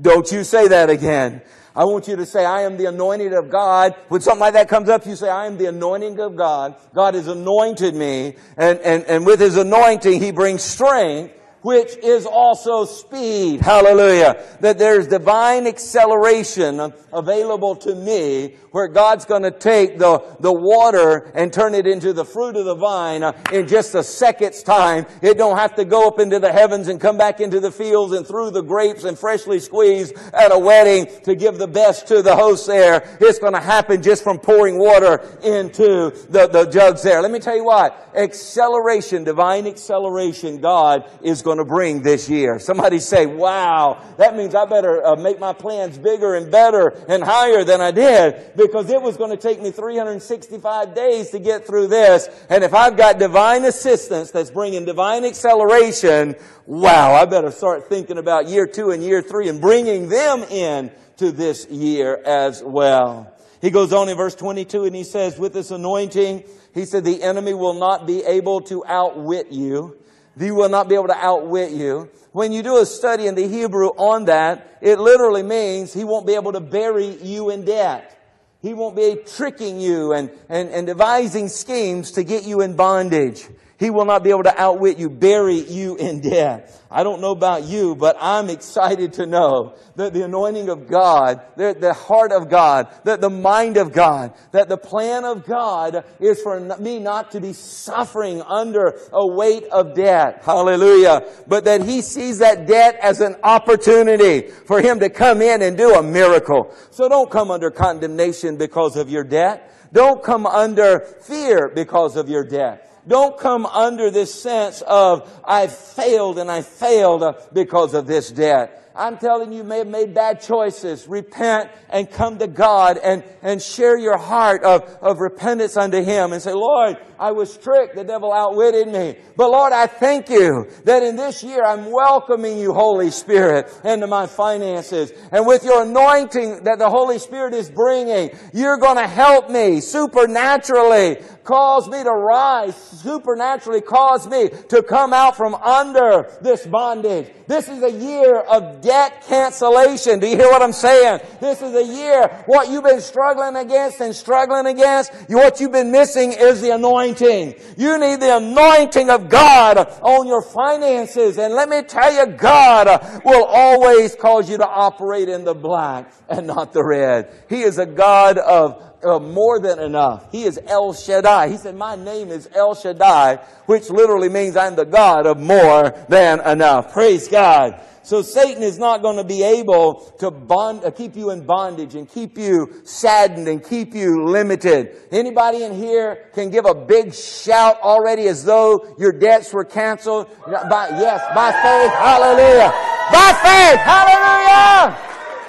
Don't 0.00 0.30
you 0.32 0.44
say 0.44 0.68
that 0.68 0.90
again. 0.90 1.42
I 1.74 1.84
want 1.84 2.08
you 2.08 2.16
to 2.16 2.24
say, 2.24 2.42
I 2.42 2.62
am 2.62 2.78
the 2.78 2.86
anointed 2.86 3.34
of 3.34 3.50
God. 3.50 3.94
When 4.08 4.22
something 4.22 4.40
like 4.40 4.54
that 4.54 4.66
comes 4.66 4.88
up, 4.88 5.04
you 5.04 5.14
say, 5.14 5.28
I 5.28 5.46
am 5.46 5.58
the 5.58 5.66
anointing 5.66 6.18
of 6.20 6.34
God. 6.34 6.76
God 6.94 7.14
has 7.14 7.28
anointed 7.28 7.94
me. 7.94 8.36
And, 8.56 8.78
and, 8.78 9.04
and 9.04 9.26
with 9.26 9.40
His 9.40 9.58
anointing, 9.58 10.22
He 10.22 10.30
brings 10.30 10.62
strength 10.62 11.34
which 11.66 11.96
is 11.96 12.26
also 12.26 12.84
speed. 12.84 13.60
Hallelujah. 13.60 14.40
That 14.60 14.78
there's 14.78 15.08
divine 15.08 15.66
acceleration 15.66 16.92
available 17.12 17.74
to 17.74 17.92
me 17.92 18.54
where 18.70 18.86
God's 18.86 19.24
going 19.24 19.42
to 19.42 19.50
take 19.50 19.98
the, 19.98 20.22
the 20.38 20.52
water 20.52 21.32
and 21.34 21.52
turn 21.52 21.74
it 21.74 21.88
into 21.88 22.12
the 22.12 22.24
fruit 22.24 22.54
of 22.54 22.66
the 22.66 22.76
vine 22.76 23.24
in 23.52 23.66
just 23.66 23.96
a 23.96 24.04
second's 24.04 24.62
time. 24.62 25.06
It 25.22 25.38
don't 25.38 25.56
have 25.56 25.74
to 25.76 25.84
go 25.84 26.06
up 26.06 26.20
into 26.20 26.38
the 26.38 26.52
heavens 26.52 26.86
and 26.86 27.00
come 27.00 27.18
back 27.18 27.40
into 27.40 27.58
the 27.58 27.72
fields 27.72 28.12
and 28.12 28.24
through 28.24 28.52
the 28.52 28.62
grapes 28.62 29.02
and 29.02 29.18
freshly 29.18 29.58
squeezed 29.58 30.14
at 30.34 30.52
a 30.52 30.58
wedding 30.58 31.08
to 31.24 31.34
give 31.34 31.58
the 31.58 31.66
best 31.66 32.06
to 32.08 32.22
the 32.22 32.36
host 32.36 32.68
there. 32.68 33.16
It's 33.20 33.40
going 33.40 33.54
to 33.54 33.60
happen 33.60 34.02
just 34.02 34.22
from 34.22 34.38
pouring 34.38 34.78
water 34.78 35.26
into 35.42 36.10
the, 36.28 36.46
the 36.46 36.66
jugs 36.70 37.02
there. 37.02 37.22
Let 37.22 37.32
me 37.32 37.40
tell 37.40 37.56
you 37.56 37.64
what. 37.64 38.12
Acceleration, 38.14 39.24
divine 39.24 39.66
acceleration, 39.66 40.60
God 40.60 41.10
is 41.22 41.42
going 41.42 41.55
going 41.56 41.66
to 41.66 41.72
bring 41.72 42.02
this 42.02 42.28
year. 42.28 42.58
Somebody 42.58 42.98
say, 42.98 43.26
wow, 43.26 44.02
that 44.18 44.36
means 44.36 44.54
I 44.54 44.66
better 44.66 45.04
uh, 45.04 45.16
make 45.16 45.40
my 45.40 45.52
plans 45.52 45.96
bigger 45.96 46.34
and 46.34 46.50
better 46.50 46.88
and 47.08 47.22
higher 47.22 47.64
than 47.64 47.80
I 47.80 47.90
did 47.90 48.56
because 48.56 48.90
it 48.90 49.00
was 49.00 49.16
going 49.16 49.30
to 49.30 49.36
take 49.36 49.62
me 49.62 49.70
365 49.70 50.94
days 50.94 51.30
to 51.30 51.38
get 51.38 51.66
through 51.66 51.88
this. 51.88 52.28
And 52.50 52.62
if 52.62 52.74
I've 52.74 52.96
got 52.96 53.18
divine 53.18 53.64
assistance 53.64 54.30
that's 54.30 54.50
bringing 54.50 54.84
divine 54.84 55.24
acceleration, 55.24 56.36
wow, 56.66 57.14
I 57.14 57.24
better 57.24 57.50
start 57.50 57.88
thinking 57.88 58.18
about 58.18 58.48
year 58.48 58.66
two 58.66 58.90
and 58.90 59.02
year 59.02 59.22
three 59.22 59.48
and 59.48 59.60
bringing 59.60 60.08
them 60.08 60.42
in 60.44 60.90
to 61.16 61.32
this 61.32 61.66
year 61.68 62.20
as 62.24 62.62
well. 62.62 63.32
He 63.62 63.70
goes 63.70 63.92
on 63.92 64.08
in 64.08 64.16
verse 64.16 64.34
22 64.34 64.84
and 64.84 64.94
he 64.94 65.04
says, 65.04 65.38
with 65.38 65.54
this 65.54 65.70
anointing, 65.70 66.44
he 66.74 66.84
said, 66.84 67.04
the 67.04 67.22
enemy 67.22 67.54
will 67.54 67.74
not 67.74 68.06
be 68.06 68.22
able 68.22 68.60
to 68.62 68.84
outwit 68.84 69.50
you. 69.50 69.96
He 70.38 70.50
will 70.50 70.68
not 70.68 70.88
be 70.88 70.94
able 70.94 71.08
to 71.08 71.16
outwit 71.16 71.72
you. 71.72 72.10
When 72.32 72.52
you 72.52 72.62
do 72.62 72.78
a 72.78 72.86
study 72.86 73.26
in 73.26 73.34
the 73.34 73.48
Hebrew 73.48 73.88
on 73.88 74.26
that, 74.26 74.78
it 74.82 74.98
literally 74.98 75.42
means 75.42 75.94
he 75.94 76.04
won't 76.04 76.26
be 76.26 76.34
able 76.34 76.52
to 76.52 76.60
bury 76.60 77.16
you 77.22 77.50
in 77.50 77.64
debt. 77.64 78.12
He 78.60 78.74
won't 78.74 78.96
be 78.96 79.16
tricking 79.24 79.80
you 79.80 80.12
and, 80.12 80.30
and, 80.48 80.68
and 80.70 80.86
devising 80.86 81.48
schemes 81.48 82.12
to 82.12 82.24
get 82.24 82.44
you 82.44 82.60
in 82.60 82.76
bondage. 82.76 83.46
He 83.78 83.90
will 83.90 84.06
not 84.06 84.24
be 84.24 84.30
able 84.30 84.44
to 84.44 84.60
outwit 84.60 84.96
you, 84.96 85.10
bury 85.10 85.56
you 85.56 85.96
in 85.96 86.20
death. 86.20 86.82
I 86.90 87.02
don't 87.02 87.20
know 87.20 87.32
about 87.32 87.64
you, 87.64 87.94
but 87.94 88.16
I'm 88.18 88.48
excited 88.48 89.14
to 89.14 89.26
know 89.26 89.74
that 89.96 90.14
the 90.14 90.24
anointing 90.24 90.70
of 90.70 90.88
God, 90.88 91.42
the, 91.56 91.76
the 91.78 91.92
heart 91.92 92.32
of 92.32 92.48
God, 92.48 92.88
that 93.04 93.20
the 93.20 93.28
mind 93.28 93.76
of 93.76 93.92
God, 93.92 94.32
that 94.52 94.70
the 94.70 94.78
plan 94.78 95.26
of 95.26 95.44
God 95.44 96.04
is 96.20 96.40
for 96.40 96.58
me 96.78 96.98
not 97.00 97.32
to 97.32 97.40
be 97.40 97.52
suffering 97.52 98.40
under 98.42 98.98
a 99.12 99.26
weight 99.26 99.64
of 99.64 99.94
debt. 99.94 100.42
Hallelujah. 100.42 101.24
But 101.46 101.64
that 101.64 101.82
He 101.82 102.00
sees 102.00 102.38
that 102.38 102.66
debt 102.66 102.98
as 103.02 103.20
an 103.20 103.36
opportunity 103.42 104.42
for 104.42 104.80
Him 104.80 105.00
to 105.00 105.10
come 105.10 105.42
in 105.42 105.60
and 105.60 105.76
do 105.76 105.94
a 105.94 106.02
miracle. 106.02 106.74
So 106.92 107.10
don't 107.10 107.30
come 107.30 107.50
under 107.50 107.70
condemnation 107.70 108.56
because 108.56 108.96
of 108.96 109.10
your 109.10 109.24
debt. 109.24 109.72
Don't 109.92 110.22
come 110.22 110.46
under 110.46 111.00
fear 111.00 111.68
because 111.68 112.16
of 112.16 112.28
your 112.30 112.44
debt. 112.44 112.84
Don't 113.06 113.38
come 113.38 113.66
under 113.66 114.10
this 114.10 114.34
sense 114.34 114.82
of, 114.82 115.30
I 115.44 115.68
failed 115.68 116.38
and 116.38 116.50
I 116.50 116.62
failed 116.62 117.36
because 117.52 117.94
of 117.94 118.06
this 118.06 118.30
debt. 118.30 118.85
I'm 118.96 119.18
telling 119.18 119.52
you, 119.52 119.58
you 119.58 119.64
may 119.64 119.78
have 119.78 119.86
made 119.86 120.14
bad 120.14 120.40
choices. 120.40 121.06
Repent 121.06 121.70
and 121.90 122.10
come 122.10 122.38
to 122.38 122.46
God 122.46 122.98
and, 122.98 123.22
and 123.42 123.60
share 123.60 123.98
your 123.98 124.16
heart 124.16 124.64
of, 124.64 124.82
of 125.02 125.20
repentance 125.20 125.76
unto 125.76 126.02
Him 126.02 126.32
and 126.32 126.40
say, 126.40 126.52
Lord, 126.54 126.96
I 127.18 127.32
was 127.32 127.56
tricked. 127.56 127.94
The 127.94 128.04
devil 128.04 128.32
outwitted 128.32 128.88
me. 128.88 129.16
But 129.36 129.50
Lord, 129.50 129.72
I 129.72 129.86
thank 129.86 130.30
you 130.30 130.70
that 130.84 131.02
in 131.02 131.16
this 131.16 131.42
year 131.42 131.62
I'm 131.62 131.90
welcoming 131.90 132.58
you, 132.58 132.72
Holy 132.72 133.10
Spirit, 133.10 133.72
into 133.84 134.06
my 134.06 134.26
finances. 134.26 135.12
And 135.30 135.46
with 135.46 135.64
your 135.64 135.82
anointing 135.82 136.64
that 136.64 136.78
the 136.78 136.88
Holy 136.88 137.18
Spirit 137.18 137.52
is 137.52 137.70
bringing, 137.70 138.30
you're 138.54 138.78
going 138.78 138.96
to 138.96 139.06
help 139.06 139.50
me 139.50 139.80
supernaturally 139.80 141.18
cause 141.44 141.88
me 141.88 142.02
to 142.02 142.10
rise, 142.10 142.74
supernaturally 142.76 143.80
cause 143.80 144.26
me 144.26 144.50
to 144.68 144.82
come 144.82 145.12
out 145.12 145.36
from 145.36 145.54
under 145.54 146.30
this 146.40 146.66
bondage. 146.66 147.30
This 147.46 147.68
is 147.68 147.82
a 147.82 147.90
year 147.90 148.38
of 148.38 148.80
debt 148.80 149.24
cancellation. 149.28 150.18
Do 150.18 150.26
you 150.26 150.36
hear 150.36 150.50
what 150.50 150.62
I'm 150.62 150.72
saying? 150.72 151.20
This 151.40 151.62
is 151.62 151.74
a 151.74 151.84
year, 151.84 152.28
what 152.46 152.68
you've 152.68 152.84
been 152.84 153.00
struggling 153.00 153.56
against 153.56 154.00
and 154.00 154.14
struggling 154.14 154.66
against, 154.66 155.12
what 155.28 155.60
you've 155.60 155.72
been 155.72 155.92
missing 155.92 156.32
is 156.32 156.60
the 156.60 156.74
anointing. 156.74 157.54
You 157.76 157.98
need 157.98 158.20
the 158.20 158.36
anointing 158.36 159.10
of 159.10 159.28
God 159.28 159.78
on 160.02 160.26
your 160.26 160.42
finances. 160.42 161.38
And 161.38 161.54
let 161.54 161.68
me 161.68 161.82
tell 161.82 162.12
you, 162.12 162.32
God 162.32 163.22
will 163.24 163.44
always 163.44 164.14
cause 164.16 164.50
you 164.50 164.58
to 164.58 164.66
operate 164.66 165.28
in 165.28 165.44
the 165.44 165.54
black 165.54 166.12
and 166.28 166.46
not 166.46 166.72
the 166.72 166.82
red. 166.82 167.32
He 167.48 167.62
is 167.62 167.78
a 167.78 167.86
God 167.86 168.38
of 168.38 168.82
uh, 169.06 169.20
more 169.20 169.60
than 169.60 169.78
enough. 169.78 170.30
He 170.32 170.42
is 170.42 170.58
El 170.66 170.92
Shaddai. 170.92 171.48
He 171.48 171.56
said, 171.56 171.76
my 171.76 171.96
name 171.96 172.30
is 172.30 172.48
El 172.54 172.74
Shaddai, 172.74 173.36
which 173.66 173.88
literally 173.88 174.28
means 174.28 174.56
I'm 174.56 174.74
the 174.74 174.84
God 174.84 175.26
of 175.26 175.40
more 175.40 175.94
than 176.08 176.40
enough. 176.40 176.92
Praise 176.92 177.28
God. 177.28 177.80
So 178.02 178.22
Satan 178.22 178.62
is 178.62 178.78
not 178.78 179.02
going 179.02 179.16
to 179.16 179.24
be 179.24 179.42
able 179.42 180.14
to 180.20 180.30
bond, 180.30 180.84
uh, 180.84 180.92
keep 180.92 181.16
you 181.16 181.30
in 181.30 181.44
bondage 181.44 181.96
and 181.96 182.08
keep 182.08 182.38
you 182.38 182.82
saddened 182.84 183.48
and 183.48 183.64
keep 183.64 183.94
you 183.94 184.26
limited. 184.26 184.96
Anybody 185.10 185.64
in 185.64 185.74
here 185.74 186.30
can 186.32 186.50
give 186.50 186.66
a 186.66 186.74
big 186.74 187.12
shout 187.12 187.80
already 187.80 188.28
as 188.28 188.44
though 188.44 188.94
your 188.96 189.10
debts 189.10 189.52
were 189.52 189.64
canceled? 189.64 190.28
By, 190.46 190.90
yes, 190.90 191.20
by 191.34 191.50
faith. 191.50 191.92
Hallelujah. 191.98 192.70
By 193.10 193.32
faith. 193.42 193.80
Hallelujah. 193.80 194.96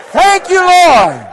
Thank 0.10 0.50
you, 0.50 0.62
Lord. 0.66 1.28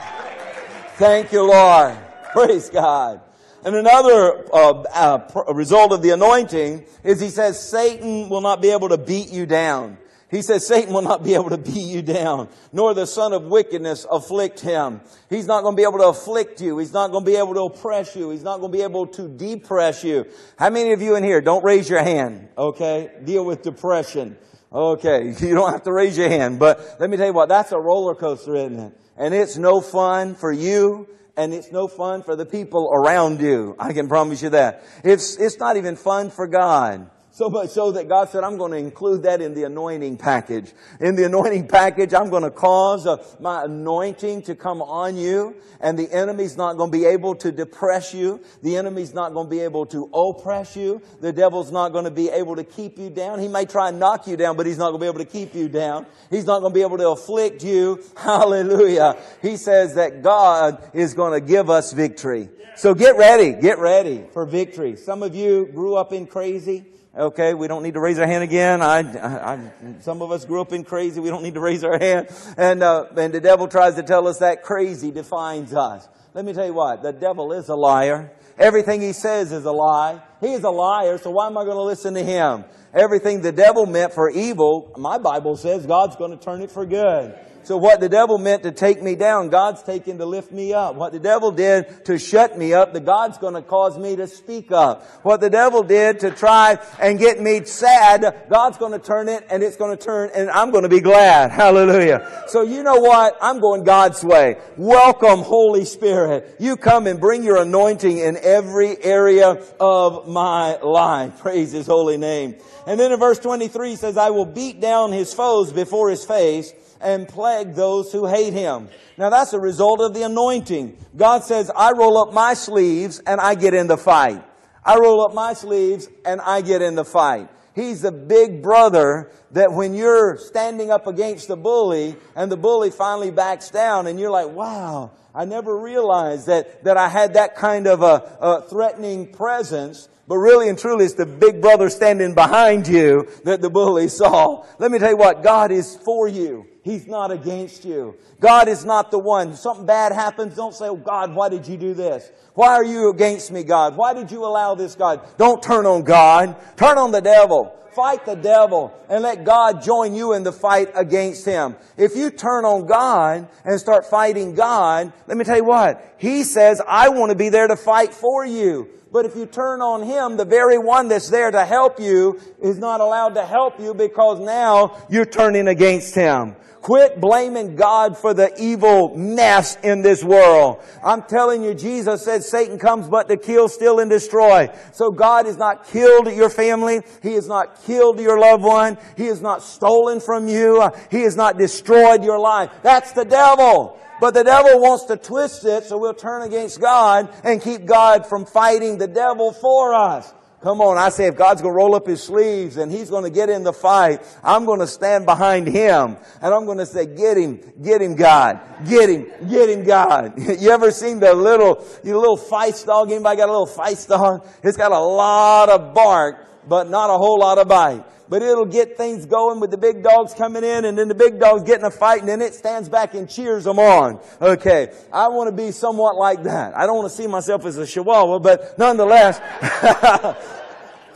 Thank 0.97 1.31
you, 1.31 1.41
Lord. 1.41 2.04
Praise 2.35 2.69
God. 2.69 3.21
And 3.63 3.77
another 3.77 4.45
uh, 4.53 4.83
uh, 4.93 5.53
result 5.53 5.93
of 5.93 6.01
the 6.01 6.09
anointing 6.09 6.85
is 7.01 7.21
he 7.21 7.29
says 7.29 7.57
Satan 7.57 8.27
will 8.27 8.41
not 8.41 8.61
be 8.61 8.71
able 8.71 8.89
to 8.89 8.97
beat 8.97 9.29
you 9.31 9.45
down. 9.45 9.97
He 10.29 10.41
says 10.41 10.67
Satan 10.67 10.93
will 10.93 11.01
not 11.01 11.23
be 11.23 11.33
able 11.33 11.49
to 11.51 11.57
beat 11.57 11.87
you 11.87 12.01
down, 12.01 12.49
nor 12.73 12.93
the 12.93 13.07
son 13.07 13.31
of 13.31 13.43
wickedness 13.43 14.05
afflict 14.11 14.59
him. 14.59 14.99
He's 15.29 15.47
not 15.47 15.63
going 15.63 15.77
to 15.77 15.77
be 15.77 15.83
able 15.83 15.99
to 15.99 16.09
afflict 16.09 16.59
you. 16.59 16.77
He's 16.77 16.91
not 16.91 17.11
going 17.11 17.23
to 17.23 17.31
be 17.31 17.37
able 17.37 17.53
to 17.53 17.61
oppress 17.61 18.17
you. 18.17 18.31
He's 18.31 18.43
not 18.43 18.59
going 18.59 18.69
to 18.73 18.77
be 18.77 18.83
able 18.83 19.07
to 19.07 19.29
depress 19.29 20.03
you. 20.03 20.25
How 20.59 20.69
many 20.69 20.91
of 20.91 21.01
you 21.01 21.15
in 21.15 21.23
here 21.23 21.39
don't 21.39 21.63
raise 21.63 21.89
your 21.89 22.03
hand? 22.03 22.49
Okay. 22.57 23.11
Deal 23.23 23.45
with 23.45 23.61
depression. 23.61 24.35
Okay. 24.73 25.33
You 25.39 25.55
don't 25.55 25.71
have 25.71 25.83
to 25.83 25.93
raise 25.93 26.17
your 26.17 26.27
hand, 26.27 26.59
but 26.59 26.97
let 26.99 27.09
me 27.09 27.15
tell 27.15 27.27
you 27.27 27.33
what, 27.33 27.47
that's 27.47 27.71
a 27.71 27.79
roller 27.79 28.13
coaster, 28.13 28.55
isn't 28.55 28.77
it? 28.77 28.93
And 29.15 29.33
it's 29.33 29.55
no 29.55 29.79
fun 29.79 30.35
for 30.35 30.51
you 30.51 31.07
and 31.37 31.53
it's 31.53 31.71
no 31.71 31.87
fun 31.87 32.23
for 32.23 32.35
the 32.35 32.45
people 32.45 32.89
around 32.93 33.41
you. 33.41 33.75
I 33.79 33.93
can 33.93 34.07
promise 34.07 34.41
you 34.41 34.49
that. 34.49 34.83
It's, 35.03 35.37
it's 35.37 35.59
not 35.59 35.77
even 35.77 35.95
fun 35.95 36.29
for 36.29 36.47
God. 36.47 37.09
So 37.35 37.49
much 37.49 37.71
so 37.71 37.91
that 37.91 38.07
God 38.07 38.29
said, 38.29 38.45
I'm 38.45 38.57
going 38.57 38.71
to 38.71 38.77
include 38.77 39.23
that 39.23 39.41
in 39.41 39.53
the 39.53 39.65
anointing 39.65 40.15
package. 40.15 40.71
In 41.01 41.17
the 41.17 41.25
anointing 41.25 41.67
package, 41.67 42.13
I'm 42.13 42.29
going 42.29 42.43
to 42.43 42.49
cause 42.49 43.05
uh, 43.05 43.21
my 43.41 43.65
anointing 43.65 44.43
to 44.43 44.55
come 44.55 44.81
on 44.81 45.17
you, 45.17 45.53
and 45.81 45.99
the 45.99 46.09
enemy's 46.13 46.55
not 46.55 46.77
going 46.77 46.93
to 46.93 46.97
be 46.97 47.03
able 47.03 47.35
to 47.35 47.51
depress 47.51 48.13
you. 48.13 48.39
The 48.63 48.77
enemy's 48.77 49.13
not 49.13 49.33
going 49.33 49.47
to 49.47 49.49
be 49.49 49.59
able 49.59 49.85
to 49.87 50.05
oppress 50.13 50.77
you. 50.77 51.01
The 51.19 51.33
devil's 51.33 51.73
not 51.73 51.89
going 51.89 52.05
to 52.05 52.09
be 52.09 52.29
able 52.29 52.55
to 52.55 52.63
keep 52.63 52.97
you 52.97 53.09
down. 53.09 53.39
He 53.39 53.49
may 53.49 53.65
try 53.65 53.89
and 53.89 53.99
knock 53.99 54.27
you 54.27 54.37
down, 54.37 54.55
but 54.55 54.65
he's 54.65 54.77
not 54.77 54.91
going 54.91 55.01
to 55.01 55.03
be 55.03 55.09
able 55.09 55.19
to 55.19 55.25
keep 55.25 55.53
you 55.53 55.67
down. 55.67 56.05
He's 56.29 56.45
not 56.45 56.61
going 56.61 56.71
to 56.71 56.73
be 56.73 56.83
able 56.83 56.99
to 56.99 57.09
afflict 57.09 57.65
you. 57.65 58.01
Hallelujah. 58.15 59.17
He 59.41 59.57
says 59.57 59.95
that 59.95 60.23
God 60.23 60.81
is 60.93 61.13
going 61.13 61.37
to 61.37 61.45
give 61.45 61.69
us 61.69 61.91
victory. 61.91 62.47
So 62.77 62.93
get 62.93 63.17
ready. 63.17 63.51
Get 63.51 63.77
ready 63.77 64.23
for 64.31 64.45
victory. 64.45 64.95
Some 64.95 65.21
of 65.21 65.35
you 65.35 65.65
grew 65.65 65.95
up 65.95 66.13
in 66.13 66.27
crazy. 66.27 66.93
Okay, 67.17 67.53
we 67.53 67.69
don't 67.69 67.81
need 67.81 67.93
to 67.93 68.01
raise 68.01 68.19
our 68.19 68.27
hand 68.27 68.43
again. 68.43 68.81
I, 68.81 68.99
I, 68.99 69.53
I, 69.53 69.59
some 70.01 70.21
of 70.21 70.31
us 70.31 70.43
grew 70.43 70.59
up 70.59 70.73
in 70.73 70.83
crazy. 70.83 71.21
We 71.21 71.29
don't 71.29 71.43
need 71.43 71.53
to 71.53 71.61
raise 71.61 71.81
our 71.85 71.97
hand. 71.97 72.27
And, 72.57 72.83
uh, 72.83 73.05
and 73.15 73.33
the 73.33 73.39
devil 73.39 73.69
tries 73.69 73.95
to 73.95 74.03
tell 74.03 74.27
us 74.27 74.39
that 74.39 74.63
crazy 74.63 75.11
defines 75.11 75.73
us. 75.73 76.05
Let 76.33 76.43
me 76.43 76.51
tell 76.51 76.65
you 76.65 76.73
what, 76.73 77.03
the 77.03 77.13
devil 77.13 77.53
is 77.53 77.69
a 77.69 77.75
liar. 77.75 78.33
Everything 78.57 78.99
he 78.99 79.13
says 79.13 79.53
is 79.53 79.63
a 79.63 79.71
lie. 79.71 80.21
He 80.41 80.51
is 80.51 80.65
a 80.65 80.69
liar, 80.69 81.17
so 81.17 81.31
why 81.31 81.47
am 81.47 81.57
I 81.57 81.63
going 81.63 81.77
to 81.77 81.83
listen 81.83 82.15
to 82.15 82.23
him? 82.23 82.65
Everything 82.93 83.41
the 83.41 83.53
devil 83.53 83.85
meant 83.85 84.11
for 84.11 84.29
evil, 84.29 84.91
my 84.97 85.17
Bible 85.17 85.55
says 85.55 85.85
God's 85.85 86.17
going 86.17 86.37
to 86.37 86.43
turn 86.43 86.61
it 86.61 86.71
for 86.71 86.85
good. 86.85 87.33
So 87.65 87.77
what 87.77 87.99
the 87.99 88.09
devil 88.09 88.37
meant 88.37 88.61
to 88.61 88.71
take 88.71 89.01
me 89.01 89.15
down, 89.15 89.49
God's 89.49 89.81
taking 89.81 90.19
to 90.19 90.25
lift 90.25 90.51
me 90.51 90.71
up. 90.71 90.93
What 90.93 91.13
the 91.13 91.19
devil 91.19 91.51
did 91.51 92.05
to 92.05 92.19
shut 92.19 92.55
me 92.59 92.73
up, 92.73 92.93
the 92.93 92.99
God's 92.99 93.39
going 93.39 93.55
to 93.55 93.63
cause 93.63 93.97
me 93.97 94.15
to 94.17 94.27
speak 94.27 94.71
up. 94.71 95.03
What 95.23 95.41
the 95.41 95.49
devil 95.49 95.81
did 95.81 96.19
to 96.19 96.29
try 96.29 96.77
and 97.01 97.17
get 97.17 97.41
me 97.41 97.65
sad, 97.65 98.45
God's 98.51 98.77
going 98.77 98.91
to 98.91 98.99
turn 98.99 99.29
it 99.29 99.47
and 99.49 99.63
it's 99.63 99.77
going 99.77 99.97
to 99.97 100.03
turn 100.03 100.29
and 100.35 100.47
I'm 100.51 100.69
going 100.69 100.83
to 100.83 100.89
be 100.89 100.99
glad. 100.99 101.49
Hallelujah. 101.65 102.43
So 102.49 102.61
you 102.61 102.83
know 102.83 102.99
what? 102.99 103.35
I'm 103.41 103.59
going 103.59 103.83
God's 103.83 104.23
way. 104.23 104.57
Welcome, 104.77 105.39
Holy 105.39 105.85
Spirit. 105.85 106.57
You 106.59 106.77
come 106.77 107.07
and 107.07 107.19
bring 107.19 107.43
your 107.43 107.59
anointing 107.59 108.19
in 108.19 108.37
every 108.37 109.03
area 109.03 109.59
of 109.79 110.27
my 110.27 110.77
life. 110.77 111.39
Praise 111.39 111.71
His 111.71 111.87
holy 111.87 112.17
name. 112.17 112.57
And 112.85 112.99
then 112.99 113.11
in 113.11 113.19
verse 113.19 113.39
23 113.39 113.89
he 113.89 113.95
says, 113.95 114.17
I 114.17 114.29
will 114.29 114.45
beat 114.45 114.79
down 114.79 115.11
his 115.11 115.33
foes 115.33 115.73
before 115.73 116.11
his 116.11 116.23
face 116.23 116.71
and 117.05 117.27
plague 117.27 117.75
those 117.75 118.11
who 118.11 118.25
hate 118.25 118.53
him. 118.53 118.89
Now 119.17 119.29
that's 119.29 119.53
a 119.53 119.59
result 119.59 120.01
of 120.01 120.13
the 120.13 120.23
anointing. 120.23 120.97
God 121.15 121.43
says, 121.43 121.71
I 121.73 121.91
roll 121.91 122.17
up 122.17 122.33
my 122.33 122.55
sleeves 122.55 123.21
and 123.25 123.39
I 123.39 123.55
get 123.55 123.73
in 123.73 123.87
the 123.87 123.97
fight. 123.97 124.43
I 124.83 124.97
roll 124.97 125.25
up 125.25 125.33
my 125.33 125.53
sleeves 125.53 126.09
and 126.25 126.41
I 126.41 126.61
get 126.61 126.81
in 126.81 126.95
the 126.95 127.05
fight. 127.05 127.49
He's 127.75 128.01
the 128.01 128.11
big 128.11 128.63
brother 128.63 129.31
that 129.51 129.71
when 129.71 129.93
you're 129.93 130.37
standing 130.37 130.91
up 130.91 131.07
against 131.07 131.47
the 131.47 131.57
bully 131.57 132.15
and 132.35 132.51
the 132.51 132.57
bully 132.57 132.89
finally 132.89 133.31
backs 133.31 133.69
down 133.69 134.07
and 134.07 134.19
you're 134.19 134.31
like, 134.31 134.49
wow, 134.49 135.11
I 135.33 135.45
never 135.45 135.77
realized 135.77 136.47
that, 136.47 136.85
that 136.85 136.97
I 136.97 137.09
had 137.09 137.33
that 137.33 137.55
kind 137.55 137.85
of 137.85 138.01
a, 138.01 138.37
a 138.39 138.61
threatening 138.63 139.31
presence. 139.31 140.09
But 140.27 140.37
really 140.37 140.69
and 140.69 140.79
truly, 140.79 141.05
it's 141.05 141.13
the 141.13 141.25
big 141.25 141.61
brother 141.61 141.89
standing 141.89 142.33
behind 142.33 142.87
you 142.87 143.27
that 143.43 143.61
the 143.61 143.69
bully 143.69 144.07
saw. 144.07 144.65
Let 144.79 144.89
me 144.89 144.97
tell 144.97 145.11
you 145.11 145.17
what, 145.17 145.43
God 145.43 145.71
is 145.71 145.95
for 145.97 146.27
you. 146.27 146.65
He's 146.85 147.07
not 147.07 147.31
against 147.31 147.83
you. 147.83 148.13
God 148.39 148.67
is 148.67 148.85
not 148.85 149.09
the 149.09 149.17
one. 149.17 149.55
Something 149.55 149.87
bad 149.87 150.11
happens, 150.11 150.55
don't 150.55 150.71
say, 150.71 150.85
oh 150.85 150.95
God, 150.95 151.33
why 151.33 151.49
did 151.49 151.67
you 151.67 151.77
do 151.77 151.95
this? 151.95 152.29
Why 152.53 152.73
are 152.73 152.83
you 152.83 153.09
against 153.09 153.51
me, 153.51 153.63
God? 153.63 153.97
Why 153.97 154.13
did 154.13 154.29
you 154.29 154.45
allow 154.45 154.75
this, 154.75 154.93
God? 154.93 155.27
Don't 155.39 155.63
turn 155.63 155.87
on 155.87 156.03
God. 156.03 156.55
Turn 156.77 156.99
on 156.99 157.11
the 157.11 157.21
devil. 157.21 157.75
Fight 157.95 158.23
the 158.27 158.35
devil 158.35 158.93
and 159.09 159.23
let 159.23 159.43
God 159.43 159.81
join 159.81 160.13
you 160.13 160.33
in 160.33 160.43
the 160.43 160.51
fight 160.51 160.89
against 160.93 161.43
him. 161.43 161.75
If 161.97 162.15
you 162.15 162.29
turn 162.29 162.65
on 162.65 162.85
God 162.85 163.47
and 163.63 163.79
start 163.79 164.05
fighting 164.05 164.53
God, 164.53 165.11
let 165.25 165.37
me 165.37 165.43
tell 165.43 165.57
you 165.57 165.63
what. 165.63 166.15
He 166.19 166.43
says, 166.43 166.79
I 166.87 167.09
want 167.09 167.31
to 167.31 167.35
be 167.35 167.49
there 167.49 167.67
to 167.67 167.75
fight 167.75 168.13
for 168.13 168.45
you. 168.45 168.89
But 169.11 169.25
if 169.25 169.35
you 169.35 169.45
turn 169.45 169.81
on 169.81 170.03
Him, 170.03 170.35
the 170.35 170.43
very 170.43 170.77
one 170.77 171.07
that's 171.07 171.29
there 171.29 171.49
to 171.49 171.63
help 171.63 172.01
you 172.01 172.37
is 172.61 172.77
not 172.77 172.99
allowed 172.99 173.35
to 173.35 173.45
help 173.45 173.79
you 173.79 173.93
because 173.93 174.41
now 174.41 174.97
you're 175.09 175.25
turning 175.25 175.69
against 175.69 176.13
Him. 176.13 176.57
Quit 176.85 177.19
blaming 177.19 177.75
God 177.75 178.15
for 178.15 178.35
the 178.35 178.53
evil 178.61 179.17
mess 179.17 179.75
in 179.81 180.03
this 180.03 180.23
world. 180.23 180.83
I'm 181.03 181.23
telling 181.23 181.63
you, 181.63 181.73
Jesus 181.73 182.23
said 182.23 182.43
Satan 182.43 182.77
comes 182.77 183.07
but 183.07 183.27
to 183.27 183.37
kill, 183.37 183.69
steal, 183.69 183.99
and 183.99 184.07
destroy. 184.07 184.69
So 184.91 185.09
God 185.09 185.47
has 185.47 185.57
not 185.57 185.87
killed 185.87 186.31
your 186.31 186.51
family. 186.51 187.01
He 187.23 187.33
has 187.33 187.47
not 187.47 187.81
killed 187.85 188.19
your 188.19 188.39
loved 188.39 188.61
one. 188.61 188.99
He 189.17 189.25
has 189.25 189.41
not 189.41 189.63
stolen 189.63 190.19
from 190.19 190.47
you. 190.47 190.87
He 191.09 191.21
has 191.21 191.35
not 191.35 191.57
destroyed 191.57 192.23
your 192.23 192.37
life. 192.37 192.69
That's 192.83 193.13
the 193.13 193.25
devil. 193.25 193.99
But 194.21 194.35
the 194.35 194.43
devil 194.43 194.79
wants 194.79 195.05
to 195.05 195.17
twist 195.17 195.65
it 195.65 195.85
so 195.85 195.97
we'll 195.97 196.13
turn 196.13 196.43
against 196.43 196.79
God 196.79 197.33
and 197.43 197.63
keep 197.63 197.85
God 197.85 198.27
from 198.27 198.45
fighting 198.45 198.99
the 198.99 199.07
devil 199.07 199.53
for 199.53 199.95
us. 199.95 200.31
Come 200.65 200.81
on, 200.81 200.97
I 200.97 201.09
say 201.09 201.27
if 201.27 201.37
God's 201.37 201.61
going 201.61 201.73
to 201.73 201.77
roll 201.77 201.93
up 201.93 202.07
his 202.07 202.23
sleeves 202.23 202.77
and 202.77 202.91
he's 202.91 203.11
going 203.11 203.23
to 203.23 203.29
get 203.29 203.51
in 203.51 203.61
the 203.61 203.71
fight, 203.71 204.23
I'm 204.43 204.65
going 204.65 204.79
to 204.79 204.87
stand 204.87 205.27
behind 205.27 205.67
him 205.67 206.17
and 206.41 206.53
I'm 206.55 206.65
going 206.65 206.79
to 206.79 206.87
say, 206.87 207.05
get 207.05 207.37
him, 207.37 207.59
get 207.83 208.01
him 208.01 208.15
God, 208.15 208.59
get 208.83 209.07
him, 209.07 209.27
get 209.47 209.69
him 209.69 209.83
God. 209.83 210.33
you 210.59 210.71
ever 210.71 210.89
seen 210.89 211.19
the 211.19 211.35
little, 211.35 211.85
your 212.03 212.17
little 212.17 212.35
feist 212.39 212.87
dog? 212.87 213.11
Anybody 213.11 213.37
got 213.37 213.47
a 213.47 213.51
little 213.51 213.67
feist 213.67 214.07
dog? 214.07 214.43
It's 214.63 214.75
got 214.75 214.91
a 214.91 214.97
lot 214.97 215.69
of 215.69 215.93
bark, 215.93 216.47
but 216.67 216.89
not 216.89 217.11
a 217.11 217.17
whole 217.19 217.37
lot 217.37 217.59
of 217.59 217.67
bite 217.67 218.03
but 218.29 218.41
it'll 218.41 218.65
get 218.65 218.97
things 218.97 219.25
going 219.25 219.59
with 219.59 219.71
the 219.71 219.77
big 219.77 220.03
dogs 220.03 220.33
coming 220.33 220.63
in 220.63 220.85
and 220.85 220.97
then 220.97 221.07
the 221.07 221.15
big 221.15 221.39
dogs 221.39 221.63
getting 221.63 221.85
a 221.85 221.91
fight 221.91 222.19
and 222.19 222.29
then 222.29 222.41
it 222.41 222.53
stands 222.53 222.89
back 222.89 223.13
and 223.13 223.29
cheers 223.29 223.63
them 223.63 223.79
on. 223.79 224.19
Okay. 224.41 224.91
I 225.11 225.27
want 225.27 225.49
to 225.49 225.55
be 225.55 225.71
somewhat 225.71 226.15
like 226.15 226.43
that. 226.43 226.75
I 226.75 226.85
don't 226.85 226.97
want 226.97 227.09
to 227.09 227.15
see 227.15 227.27
myself 227.27 227.65
as 227.65 227.77
a 227.77 227.85
chihuahua, 227.85 228.39
but 228.39 228.77
nonetheless, 228.77 229.39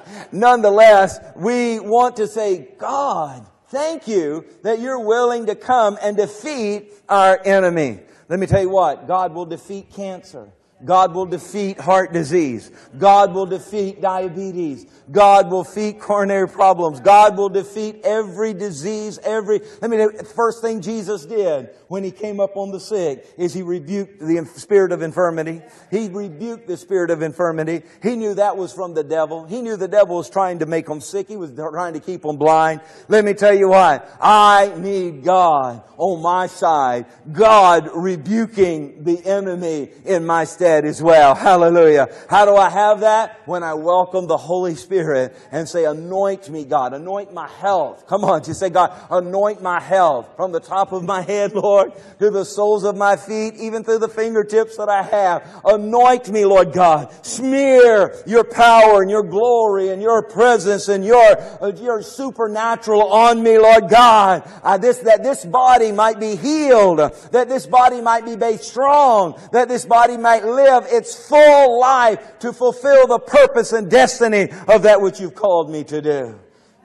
nonetheless, 0.31 1.19
we 1.35 1.79
want 1.79 2.17
to 2.17 2.27
say, 2.27 2.69
God, 2.77 3.45
thank 3.67 4.07
you 4.07 4.45
that 4.63 4.79
you're 4.79 5.05
willing 5.05 5.47
to 5.47 5.55
come 5.55 5.97
and 6.01 6.15
defeat 6.15 6.93
our 7.07 7.39
enemy. 7.43 7.99
Let 8.27 8.39
me 8.39 8.45
tell 8.45 8.61
you 8.61 8.69
what, 8.69 9.07
God 9.07 9.33
will 9.33 9.45
defeat 9.45 9.91
cancer. 9.91 10.51
God 10.85 11.13
will 11.13 11.25
defeat 11.25 11.79
heart 11.79 12.13
disease. 12.13 12.71
God 12.97 13.33
will 13.33 13.45
defeat 13.45 14.01
diabetes. 14.01 14.85
God 15.11 15.51
will 15.51 15.63
defeat 15.63 15.99
coronary 15.99 16.47
problems. 16.47 17.01
God 17.01 17.37
will 17.37 17.49
defeat 17.49 18.01
every 18.03 18.53
disease, 18.53 19.19
every, 19.23 19.59
let 19.81 19.89
me 19.91 19.97
the 19.97 20.31
first 20.35 20.61
thing 20.61 20.81
Jesus 20.81 21.25
did 21.25 21.69
when 21.87 22.03
he 22.03 22.11
came 22.11 22.39
up 22.39 22.55
on 22.55 22.71
the 22.71 22.79
sick 22.79 23.27
is 23.37 23.53
he 23.53 23.61
rebuked 23.61 24.19
the 24.19 24.45
spirit 24.55 24.91
of 24.91 25.01
infirmity. 25.01 25.61
He 25.91 26.07
rebuked 26.07 26.67
the 26.67 26.77
spirit 26.77 27.11
of 27.11 27.21
infirmity. 27.23 27.81
He 28.01 28.15
knew 28.15 28.35
that 28.35 28.55
was 28.55 28.71
from 28.71 28.93
the 28.93 29.03
devil. 29.03 29.45
He 29.45 29.61
knew 29.61 29.75
the 29.75 29.87
devil 29.87 30.17
was 30.17 30.29
trying 30.29 30.59
to 30.59 30.65
make 30.65 30.87
him 30.87 31.01
sick. 31.01 31.27
He 31.27 31.35
was 31.35 31.51
trying 31.51 31.93
to 31.93 31.99
keep 31.99 32.23
him 32.23 32.37
blind. 32.37 32.81
Let 33.07 33.25
me 33.25 33.33
tell 33.33 33.53
you 33.53 33.69
why. 33.69 34.01
I 34.21 34.73
need 34.77 35.23
God 35.23 35.83
on 35.97 36.21
my 36.21 36.47
side. 36.47 37.07
God 37.31 37.89
rebuking 37.93 39.03
the 39.03 39.25
enemy 39.25 39.89
in 40.05 40.25
my 40.25 40.45
stead 40.45 40.68
as 40.69 41.01
well. 41.01 41.35
Hallelujah. 41.35 42.09
How 42.29 42.45
do 42.45 42.55
I 42.55 42.69
have 42.69 42.99
that? 43.01 43.41
When 43.45 43.63
I 43.63 43.73
welcome 43.73 44.27
the 44.27 44.37
Holy 44.37 44.75
Spirit 44.75 45.35
and 45.51 45.67
say, 45.67 45.85
anoint 45.85 46.49
me, 46.49 46.65
God. 46.65 46.93
Anoint 46.93 47.33
my 47.33 47.47
health. 47.47 48.05
Come 48.07 48.23
on, 48.23 48.43
just 48.43 48.59
say, 48.59 48.69
God, 48.69 48.93
anoint 49.09 49.61
my 49.61 49.79
health 49.79 50.29
from 50.35 50.51
the 50.51 50.59
top 50.59 50.91
of 50.91 51.03
my 51.03 51.21
head, 51.21 51.53
Lord, 51.53 51.93
to 52.19 52.29
the 52.29 52.45
soles 52.45 52.83
of 52.83 52.95
my 52.95 53.15
feet, 53.15 53.55
even 53.55 53.83
through 53.83 53.99
the 53.99 54.09
fingertips 54.09 54.77
that 54.77 54.89
I 54.89 55.01
have. 55.01 55.61
Anoint 55.65 56.29
me, 56.29 56.45
Lord 56.45 56.73
God. 56.73 57.13
Smear 57.25 58.15
your 58.27 58.43
power 58.43 59.01
and 59.01 59.09
your 59.09 59.23
glory 59.23 59.89
and 59.89 60.01
your 60.01 60.21
presence 60.23 60.87
and 60.87 61.03
your, 61.03 61.37
your 61.77 62.01
supernatural 62.01 63.11
on 63.11 63.41
me, 63.41 63.57
Lord 63.57 63.89
God. 63.89 64.49
Uh, 64.63 64.77
this, 64.77 64.99
that 64.99 65.23
this 65.23 65.45
body 65.45 65.91
might 65.91 66.19
be 66.19 66.35
healed, 66.35 66.99
that 67.31 67.49
this 67.49 67.65
body 67.65 68.01
might 68.01 68.25
be 68.25 68.35
made 68.35 68.59
strong, 68.59 69.39
that 69.51 69.67
this 69.67 69.85
body 69.85 70.17
might 70.17 70.45
live 70.45 70.58
live 70.63 70.85
its 70.89 71.27
full 71.27 71.79
life 71.79 72.39
to 72.39 72.53
fulfill 72.53 73.07
the 73.07 73.19
purpose 73.19 73.73
and 73.73 73.89
destiny 73.89 74.49
of 74.67 74.83
that 74.83 75.01
which 75.01 75.19
you've 75.19 75.35
called 75.35 75.69
me 75.71 75.83
to 75.85 76.01
do. 76.01 76.39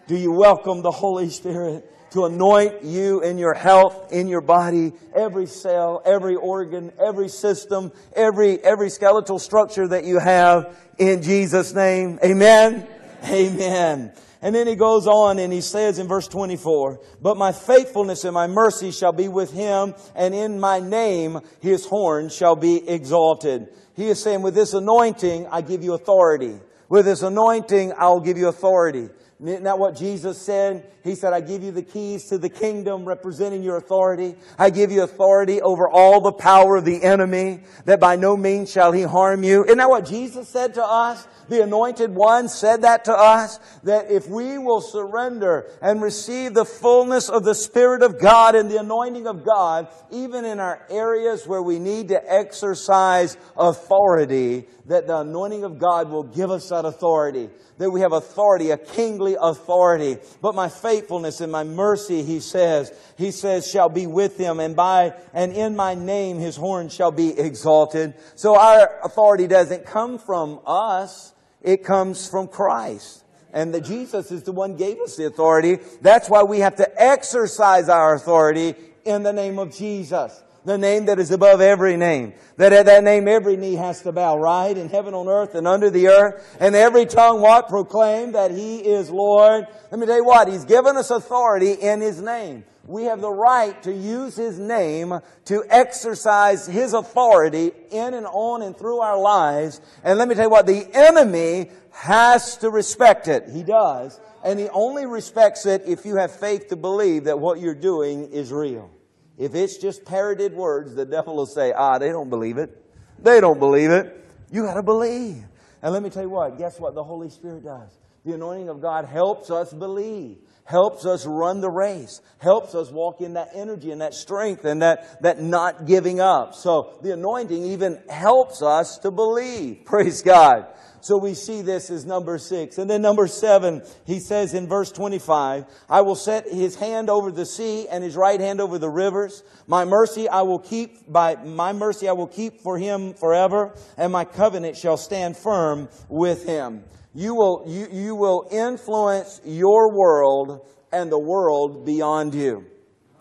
Do 0.06 0.16
you 0.16 0.32
welcome 0.32 0.82
the 0.82 0.90
Holy 0.90 1.30
Spirit 1.30 1.90
to 2.10 2.26
anoint 2.26 2.84
you 2.84 3.22
in 3.22 3.38
your 3.38 3.54
health, 3.54 4.12
in 4.12 4.28
your 4.28 4.40
body, 4.40 4.92
every 5.14 5.46
cell, 5.46 6.02
every 6.04 6.36
organ, 6.36 6.92
every 7.04 7.28
system, 7.28 7.90
every, 8.14 8.62
every 8.62 8.90
skeletal 8.90 9.38
structure 9.38 9.88
that 9.88 10.04
you 10.04 10.18
have 10.18 10.76
in 10.98 11.22
Jesus' 11.22 11.74
name? 11.74 12.18
Amen. 12.24 12.86
Amen. 13.24 14.12
And 14.44 14.54
then 14.54 14.66
he 14.66 14.76
goes 14.76 15.06
on 15.06 15.38
and 15.38 15.50
he 15.50 15.62
says 15.62 15.98
in 15.98 16.06
verse 16.06 16.28
24, 16.28 17.00
But 17.22 17.38
my 17.38 17.50
faithfulness 17.50 18.24
and 18.24 18.34
my 18.34 18.46
mercy 18.46 18.90
shall 18.90 19.12
be 19.12 19.26
with 19.26 19.50
him, 19.50 19.94
and 20.14 20.34
in 20.34 20.60
my 20.60 20.80
name 20.80 21.40
his 21.60 21.86
horn 21.86 22.28
shall 22.28 22.54
be 22.54 22.86
exalted. 22.86 23.68
He 23.96 24.08
is 24.08 24.22
saying, 24.22 24.42
with 24.42 24.54
this 24.54 24.74
anointing, 24.74 25.46
I 25.50 25.62
give 25.62 25.82
you 25.82 25.94
authority. 25.94 26.60
With 26.90 27.06
this 27.06 27.22
anointing, 27.22 27.94
I'll 27.96 28.20
give 28.20 28.36
you 28.36 28.48
authority. 28.48 29.08
Isn't 29.42 29.64
that 29.64 29.78
what 29.78 29.96
Jesus 29.96 30.40
said? 30.40 30.90
He 31.02 31.14
said, 31.14 31.32
I 31.32 31.40
give 31.40 31.62
you 31.62 31.70
the 31.70 31.82
keys 31.82 32.26
to 32.28 32.36
the 32.36 32.48
kingdom 32.48 33.06
representing 33.06 33.62
your 33.62 33.78
authority. 33.78 34.36
I 34.58 34.68
give 34.68 34.92
you 34.92 35.02
authority 35.02 35.62
over 35.62 35.88
all 35.88 36.20
the 36.20 36.32
power 36.32 36.76
of 36.76 36.84
the 36.84 37.02
enemy, 37.02 37.60
that 37.86 37.98
by 37.98 38.16
no 38.16 38.36
means 38.36 38.70
shall 38.70 38.92
he 38.92 39.02
harm 39.02 39.42
you. 39.42 39.64
Isn't 39.64 39.78
that 39.78 39.88
what 39.88 40.06
Jesus 40.06 40.48
said 40.48 40.74
to 40.74 40.84
us? 40.84 41.26
The 41.48 41.62
anointed 41.62 42.14
one 42.14 42.48
said 42.48 42.82
that 42.82 43.04
to 43.06 43.12
us, 43.12 43.58
that 43.82 44.10
if 44.10 44.28
we 44.28 44.58
will 44.58 44.80
surrender 44.80 45.66
and 45.82 46.00
receive 46.00 46.54
the 46.54 46.64
fullness 46.64 47.28
of 47.28 47.44
the 47.44 47.54
Spirit 47.54 48.02
of 48.02 48.18
God 48.18 48.54
and 48.54 48.70
the 48.70 48.80
anointing 48.80 49.26
of 49.26 49.44
God, 49.44 49.88
even 50.10 50.44
in 50.44 50.60
our 50.60 50.80
areas 50.88 51.46
where 51.46 51.62
we 51.62 51.78
need 51.78 52.08
to 52.08 52.32
exercise 52.32 53.36
authority, 53.56 54.66
that 54.86 55.06
the 55.06 55.18
anointing 55.18 55.64
of 55.64 55.78
God 55.78 56.10
will 56.10 56.24
give 56.24 56.50
us 56.50 56.68
that 56.68 56.84
authority. 56.84 57.50
That 57.78 57.90
we 57.90 58.02
have 58.02 58.12
authority, 58.12 58.70
a 58.70 58.76
kingly 58.78 59.36
authority. 59.40 60.18
But 60.40 60.54
my 60.54 60.68
faithfulness 60.68 61.40
and 61.40 61.50
my 61.50 61.64
mercy, 61.64 62.22
he 62.22 62.38
says, 62.38 62.92
he 63.16 63.32
says, 63.32 63.68
shall 63.68 63.88
be 63.88 64.06
with 64.06 64.38
him, 64.38 64.60
and 64.60 64.76
by 64.76 65.14
and 65.32 65.52
in 65.52 65.74
my 65.74 65.94
name 65.94 66.38
his 66.38 66.54
horn 66.54 66.88
shall 66.88 67.10
be 67.10 67.36
exalted. 67.36 68.14
So 68.36 68.56
our 68.56 69.00
authority 69.02 69.48
doesn't 69.48 69.86
come 69.86 70.18
from 70.18 70.60
us. 70.66 71.32
It 71.64 71.82
comes 71.82 72.28
from 72.28 72.46
Christ. 72.46 73.24
And 73.52 73.74
that 73.74 73.84
Jesus 73.84 74.30
is 74.30 74.42
the 74.42 74.52
one 74.52 74.76
gave 74.76 75.00
us 75.00 75.16
the 75.16 75.26
authority. 75.26 75.78
That's 76.02 76.28
why 76.28 76.42
we 76.42 76.60
have 76.60 76.76
to 76.76 77.02
exercise 77.02 77.88
our 77.88 78.14
authority 78.14 78.74
in 79.04 79.22
the 79.22 79.32
name 79.32 79.58
of 79.58 79.74
Jesus. 79.74 80.42
The 80.64 80.78
name 80.78 81.06
that 81.06 81.18
is 81.18 81.30
above 81.30 81.60
every 81.60 81.96
name. 81.96 82.34
That 82.56 82.72
at 82.72 82.86
that 82.86 83.04
name 83.04 83.28
every 83.28 83.56
knee 83.56 83.74
has 83.74 84.02
to 84.02 84.12
bow, 84.12 84.38
right? 84.38 84.76
In 84.76 84.88
heaven, 84.88 85.14
on 85.14 85.28
earth, 85.28 85.54
and 85.54 85.68
under 85.68 85.90
the 85.90 86.08
earth. 86.08 86.56
And 86.58 86.74
every 86.74 87.06
tongue 87.06 87.40
what? 87.40 87.68
Proclaim 87.68 88.32
that 88.32 88.50
He 88.50 88.78
is 88.78 89.10
Lord. 89.10 89.66
Let 89.90 90.00
me 90.00 90.06
tell 90.06 90.16
you 90.16 90.24
what. 90.24 90.48
He's 90.48 90.64
given 90.64 90.96
us 90.96 91.10
authority 91.10 91.72
in 91.72 92.00
His 92.00 92.20
name 92.20 92.64
we 92.86 93.04
have 93.04 93.20
the 93.20 93.30
right 93.30 93.82
to 93.84 93.92
use 93.92 94.36
His 94.36 94.58
name 94.58 95.18
to 95.46 95.64
exercise 95.68 96.66
His 96.66 96.92
authority 96.92 97.72
in 97.90 98.14
and 98.14 98.26
on 98.26 98.62
and 98.62 98.76
through 98.76 99.00
our 99.00 99.18
lives. 99.18 99.80
And 100.02 100.18
let 100.18 100.28
me 100.28 100.34
tell 100.34 100.44
you 100.44 100.50
what, 100.50 100.66
the 100.66 100.86
enemy 100.92 101.70
has 101.92 102.56
to 102.58 102.70
respect 102.70 103.28
it. 103.28 103.48
He 103.50 103.62
does. 103.62 104.20
And 104.42 104.58
he 104.58 104.68
only 104.68 105.06
respects 105.06 105.64
it 105.64 105.84
if 105.86 106.04
you 106.04 106.16
have 106.16 106.30
faith 106.38 106.68
to 106.68 106.76
believe 106.76 107.24
that 107.24 107.38
what 107.38 107.60
you're 107.60 107.74
doing 107.74 108.30
is 108.30 108.52
real. 108.52 108.90
If 109.38 109.54
it's 109.54 109.78
just 109.78 110.04
parroted 110.04 110.52
words, 110.52 110.94
the 110.94 111.06
devil 111.06 111.36
will 111.36 111.46
say, 111.46 111.72
ah, 111.72 111.98
they 111.98 112.10
don't 112.10 112.28
believe 112.28 112.58
it. 112.58 112.84
They 113.18 113.40
don't 113.40 113.58
believe 113.58 113.90
it. 113.90 114.24
You 114.52 114.64
gotta 114.64 114.82
believe. 114.82 115.44
And 115.82 115.92
let 115.92 116.02
me 116.02 116.10
tell 116.10 116.22
you 116.22 116.30
what, 116.30 116.58
guess 116.58 116.78
what 116.78 116.94
the 116.94 117.02
Holy 117.02 117.30
Spirit 117.30 117.64
does? 117.64 117.90
The 118.24 118.34
anointing 118.34 118.68
of 118.68 118.80
God 118.80 119.06
helps 119.06 119.50
us 119.50 119.72
believe 119.72 120.38
helps 120.64 121.04
us 121.04 121.26
run 121.26 121.60
the 121.60 121.70
race, 121.70 122.20
helps 122.38 122.74
us 122.74 122.90
walk 122.90 123.20
in 123.20 123.34
that 123.34 123.50
energy 123.54 123.90
and 123.90 124.00
that 124.00 124.14
strength 124.14 124.64
and 124.64 124.82
that, 124.82 125.20
that 125.22 125.40
not 125.40 125.86
giving 125.86 126.20
up. 126.20 126.54
So 126.54 126.98
the 127.02 127.12
anointing 127.12 127.64
even 127.64 128.00
helps 128.08 128.62
us 128.62 128.98
to 128.98 129.10
believe. 129.10 129.82
Praise 129.84 130.22
God. 130.22 130.66
So 131.02 131.18
we 131.18 131.34
see 131.34 131.60
this 131.60 131.90
as 131.90 132.06
number 132.06 132.38
six. 132.38 132.78
And 132.78 132.88
then 132.88 133.02
number 133.02 133.26
seven, 133.26 133.82
he 134.06 134.20
says 134.20 134.54
in 134.54 134.66
verse 134.66 134.90
25, 134.90 135.66
I 135.86 136.00
will 136.00 136.14
set 136.14 136.48
his 136.48 136.76
hand 136.76 137.10
over 137.10 137.30
the 137.30 137.44
sea 137.44 137.86
and 137.88 138.02
his 138.02 138.16
right 138.16 138.40
hand 138.40 138.58
over 138.58 138.78
the 138.78 138.88
rivers. 138.88 139.42
My 139.66 139.84
mercy 139.84 140.30
I 140.30 140.40
will 140.42 140.58
keep 140.58 141.12
by, 141.12 141.34
my 141.36 141.74
mercy 141.74 142.08
I 142.08 142.12
will 142.12 142.26
keep 142.26 142.62
for 142.62 142.78
him 142.78 143.12
forever 143.12 143.74
and 143.98 144.14
my 144.14 144.24
covenant 144.24 144.78
shall 144.78 144.96
stand 144.96 145.36
firm 145.36 145.90
with 146.08 146.46
him 146.46 146.84
you 147.14 147.34
will, 147.34 147.64
you, 147.66 147.88
you 147.92 148.14
will 148.14 148.48
influence 148.50 149.40
your 149.44 149.92
world 149.92 150.66
and 150.92 151.10
the 151.10 151.18
world 151.18 151.86
beyond 151.86 152.34
you. 152.34 152.66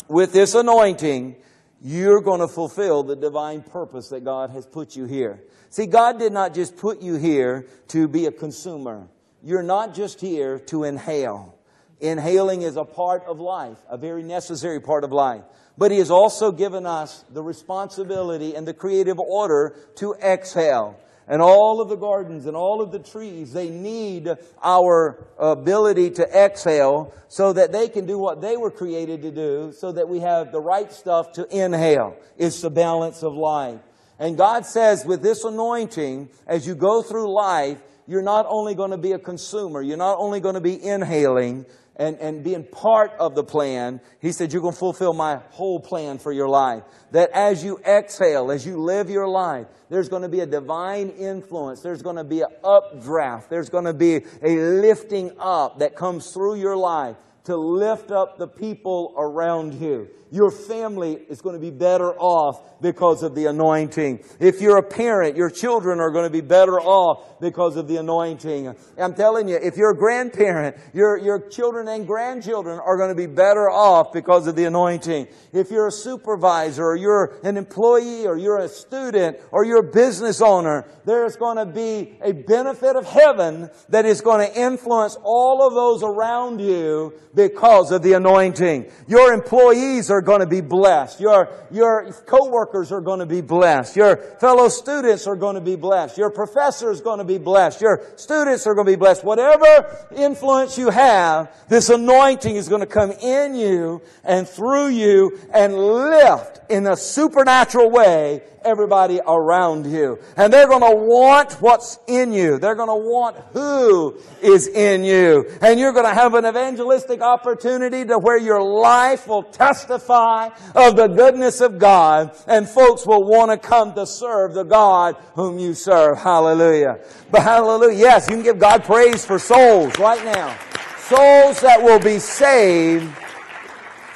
With 0.07 0.33
this 0.33 0.55
anointing, 0.55 1.35
you're 1.81 2.21
going 2.21 2.39
to 2.39 2.47
fulfill 2.47 3.03
the 3.03 3.15
divine 3.15 3.61
purpose 3.61 4.09
that 4.09 4.23
God 4.23 4.49
has 4.49 4.65
put 4.65 4.95
you 4.95 5.05
here. 5.05 5.43
See, 5.69 5.85
God 5.85 6.17
did 6.17 6.33
not 6.33 6.53
just 6.53 6.77
put 6.77 7.01
you 7.01 7.15
here 7.15 7.67
to 7.89 8.07
be 8.07 8.25
a 8.25 8.31
consumer. 8.31 9.07
You're 9.43 9.63
not 9.63 9.93
just 9.93 10.21
here 10.21 10.59
to 10.59 10.85
inhale. 10.85 11.57
Inhaling 11.99 12.61
is 12.61 12.77
a 12.77 12.85
part 12.85 13.23
of 13.25 13.39
life, 13.39 13.77
a 13.89 13.97
very 13.97 14.23
necessary 14.23 14.79
part 14.79 15.03
of 15.03 15.11
life. 15.11 15.43
But 15.77 15.91
He 15.91 15.97
has 15.97 16.11
also 16.11 16.51
given 16.51 16.85
us 16.85 17.25
the 17.29 17.43
responsibility 17.43 18.55
and 18.55 18.67
the 18.67 18.73
creative 18.73 19.19
order 19.19 19.75
to 19.95 20.13
exhale 20.15 20.99
and 21.27 21.41
all 21.41 21.81
of 21.81 21.89
the 21.89 21.95
gardens 21.95 22.45
and 22.45 22.55
all 22.55 22.81
of 22.81 22.91
the 22.91 22.99
trees, 22.99 23.53
they 23.53 23.69
need 23.69 24.29
our 24.61 25.25
ability 25.39 26.11
to 26.11 26.27
exhale 26.27 27.13
so 27.27 27.53
that 27.53 27.71
they 27.71 27.87
can 27.87 28.05
do 28.05 28.17
what 28.17 28.41
they 28.41 28.57
were 28.57 28.71
created 28.71 29.21
to 29.21 29.31
do, 29.31 29.73
so 29.77 29.91
that 29.91 30.07
we 30.07 30.19
have 30.19 30.51
the 30.51 30.61
right 30.61 30.91
stuff 30.91 31.31
to 31.33 31.47
inhale. 31.49 32.15
It's 32.37 32.61
the 32.61 32.69
balance 32.69 33.23
of 33.23 33.33
life. 33.33 33.79
And 34.19 34.37
God 34.37 34.65
says 34.65 35.05
with 35.05 35.21
this 35.21 35.43
anointing, 35.43 36.29
as 36.47 36.67
you 36.67 36.75
go 36.75 37.01
through 37.01 37.33
life, 37.33 37.81
you're 38.05 38.21
not 38.21 38.45
only 38.49 38.75
going 38.75 38.91
to 38.91 38.97
be 38.97 39.13
a 39.13 39.19
consumer, 39.19 39.81
you're 39.81 39.97
not 39.97 40.17
only 40.19 40.39
going 40.39 40.55
to 40.55 40.61
be 40.61 40.81
inhaling, 40.83 41.65
and, 41.95 42.17
and 42.17 42.43
being 42.43 42.63
part 42.63 43.11
of 43.19 43.35
the 43.35 43.43
plan, 43.43 44.01
he 44.19 44.31
said, 44.31 44.51
You're 44.51 44.61
going 44.61 44.73
to 44.73 44.79
fulfill 44.79 45.13
my 45.13 45.37
whole 45.51 45.79
plan 45.79 46.17
for 46.17 46.31
your 46.31 46.49
life. 46.49 46.83
That 47.11 47.29
as 47.31 47.63
you 47.63 47.79
exhale, 47.85 48.51
as 48.51 48.65
you 48.65 48.81
live 48.81 49.09
your 49.09 49.27
life, 49.27 49.67
there's 49.89 50.09
going 50.09 50.23
to 50.23 50.29
be 50.29 50.39
a 50.39 50.45
divine 50.47 51.09
influence. 51.09 51.81
There's 51.81 52.01
going 52.01 52.15
to 52.15 52.23
be 52.23 52.41
an 52.41 52.49
updraft. 52.63 53.49
There's 53.49 53.69
going 53.69 53.85
to 53.85 53.93
be 53.93 54.21
a 54.41 54.55
lifting 54.55 55.31
up 55.37 55.79
that 55.79 55.95
comes 55.95 56.31
through 56.31 56.55
your 56.55 56.75
life 56.75 57.15
to 57.45 57.57
lift 57.57 58.11
up 58.11 58.37
the 58.37 58.47
people 58.47 59.13
around 59.17 59.73
you. 59.75 60.09
Your 60.33 60.49
family 60.49 61.19
is 61.29 61.41
going 61.41 61.53
to 61.53 61.61
be 61.61 61.69
better 61.69 62.17
off 62.17 62.81
because 62.81 63.21
of 63.21 63.35
the 63.35 63.45
anointing. 63.45 64.23
If 64.39 64.61
you're 64.61 64.79
a 64.79 64.83
parent, 64.83 65.37
your 65.37 65.51
children 65.51 65.99
are 65.99 66.09
going 66.09 66.25
to 66.25 66.31
be 66.31 66.41
better 66.41 66.79
off 66.79 67.39
because 67.39 67.77
of 67.77 67.87
the 67.87 67.97
anointing. 67.97 68.73
I'm 68.97 69.13
telling 69.13 69.47
you, 69.47 69.57
if 69.61 69.77
you're 69.77 69.91
a 69.91 69.95
grandparent, 69.95 70.77
your, 70.91 71.19
your 71.19 71.49
children 71.49 71.87
and 71.87 72.07
grandchildren 72.07 72.79
are 72.83 72.97
going 72.97 73.09
to 73.09 73.15
be 73.15 73.27
better 73.27 73.69
off 73.69 74.11
because 74.11 74.47
of 74.47 74.55
the 74.55 74.65
anointing. 74.65 75.27
If 75.51 75.69
you're 75.69 75.87
a 75.87 75.91
supervisor 75.91 76.83
or 76.83 76.95
you're 76.95 77.37
an 77.43 77.55
employee 77.55 78.25
or 78.25 78.35
you're 78.35 78.57
a 78.57 78.67
student 78.67 79.37
or 79.51 79.65
you're 79.65 79.87
a 79.87 79.91
business 79.91 80.41
owner, 80.41 80.87
there's 81.05 81.35
going 81.35 81.57
to 81.57 81.67
be 81.67 82.17
a 82.23 82.31
benefit 82.31 82.95
of 82.95 83.05
heaven 83.05 83.69
that 83.89 84.07
is 84.07 84.21
going 84.21 84.49
to 84.49 84.59
influence 84.59 85.15
all 85.23 85.67
of 85.67 85.75
those 85.75 86.01
around 86.01 86.59
you 86.59 87.13
because 87.35 87.91
of 87.91 88.01
the 88.03 88.13
anointing. 88.13 88.91
Your 89.07 89.33
employees 89.33 90.11
are 90.11 90.21
going 90.21 90.41
to 90.41 90.47
be 90.47 90.61
blessed. 90.61 91.19
Your, 91.19 91.49
your 91.71 92.11
coworkers 92.25 92.91
are 92.91 93.01
going 93.01 93.19
to 93.19 93.25
be 93.25 93.41
blessed. 93.41 93.95
Your 93.95 94.17
fellow 94.17 94.69
students 94.69 95.25
are 95.27 95.35
going 95.35 95.55
to 95.55 95.61
be 95.61 95.75
blessed. 95.75 96.17
Your 96.17 96.29
professor 96.29 96.91
is 96.91 97.01
going 97.01 97.19
to 97.19 97.25
be 97.25 97.37
blessed. 97.37 97.81
Your 97.81 98.03
students 98.15 98.67
are 98.67 98.75
going 98.75 98.85
to 98.85 98.91
be 98.91 98.97
blessed. 98.97 99.23
Whatever 99.23 100.07
influence 100.15 100.77
you 100.77 100.89
have, 100.89 101.53
this 101.69 101.89
anointing 101.89 102.55
is 102.55 102.69
going 102.69 102.81
to 102.81 102.87
come 102.87 103.11
in 103.11 103.55
you 103.55 104.01
and 104.23 104.47
through 104.47 104.87
you 104.87 105.39
and 105.53 105.75
lift 105.75 106.59
in 106.69 106.87
a 106.87 106.95
supernatural 106.95 107.89
way 107.89 108.41
everybody 108.65 109.19
around 109.25 109.85
you. 109.85 110.19
And 110.37 110.51
they're 110.51 110.67
going 110.67 110.81
to 110.81 110.95
want 110.95 111.53
what's 111.53 111.99
in 112.07 112.33
you. 112.33 112.57
They're 112.57 112.75
going 112.75 112.89
to 112.89 113.09
want 113.09 113.37
who 113.53 114.17
is 114.41 114.67
in 114.67 115.03
you. 115.03 115.49
And 115.61 115.79
you're 115.79 115.93
going 115.93 116.05
to 116.05 116.13
have 116.13 116.33
an 116.33 116.45
evangelistic 116.45 117.21
opportunity 117.23 118.05
to 118.05 118.19
where 118.19 118.37
your 118.37 118.61
life 118.61 119.27
will 119.27 119.43
testify 119.43 120.49
of 120.75 120.95
the 120.95 121.07
goodness 121.07 121.61
of 121.61 121.79
God 121.79 122.35
and 122.47 122.69
folks 122.69 123.05
will 123.05 123.23
want 123.23 123.49
to 123.49 123.57
come 123.57 123.93
to 123.95 124.05
serve 124.05 124.53
the 124.53 124.63
God 124.63 125.15
whom 125.33 125.57
you 125.57 125.73
serve. 125.73 126.19
Hallelujah. 126.19 126.99
But 127.31 127.41
hallelujah. 127.41 127.97
Yes, 127.97 128.29
you 128.29 128.35
can 128.35 128.43
give 128.43 128.59
God 128.59 128.83
praise 128.83 129.25
for 129.25 129.39
souls 129.39 129.97
right 129.97 130.23
now. 130.23 130.57
Souls 130.97 131.59
that 131.61 131.81
will 131.81 131.99
be 131.99 132.19
saved 132.19 133.11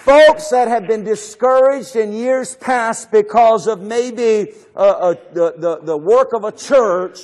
folks 0.07 0.49
that 0.51 0.69
have 0.69 0.87
been 0.87 1.03
discouraged 1.03 1.97
in 1.97 2.13
years 2.13 2.55
past 2.55 3.11
because 3.11 3.67
of 3.67 3.81
maybe 3.81 4.53
uh, 4.73 4.79
uh, 4.79 5.13
the, 5.33 5.53
the, 5.57 5.79
the 5.83 5.97
work 5.97 6.31
of 6.31 6.45
a 6.45 6.51
church 6.51 7.19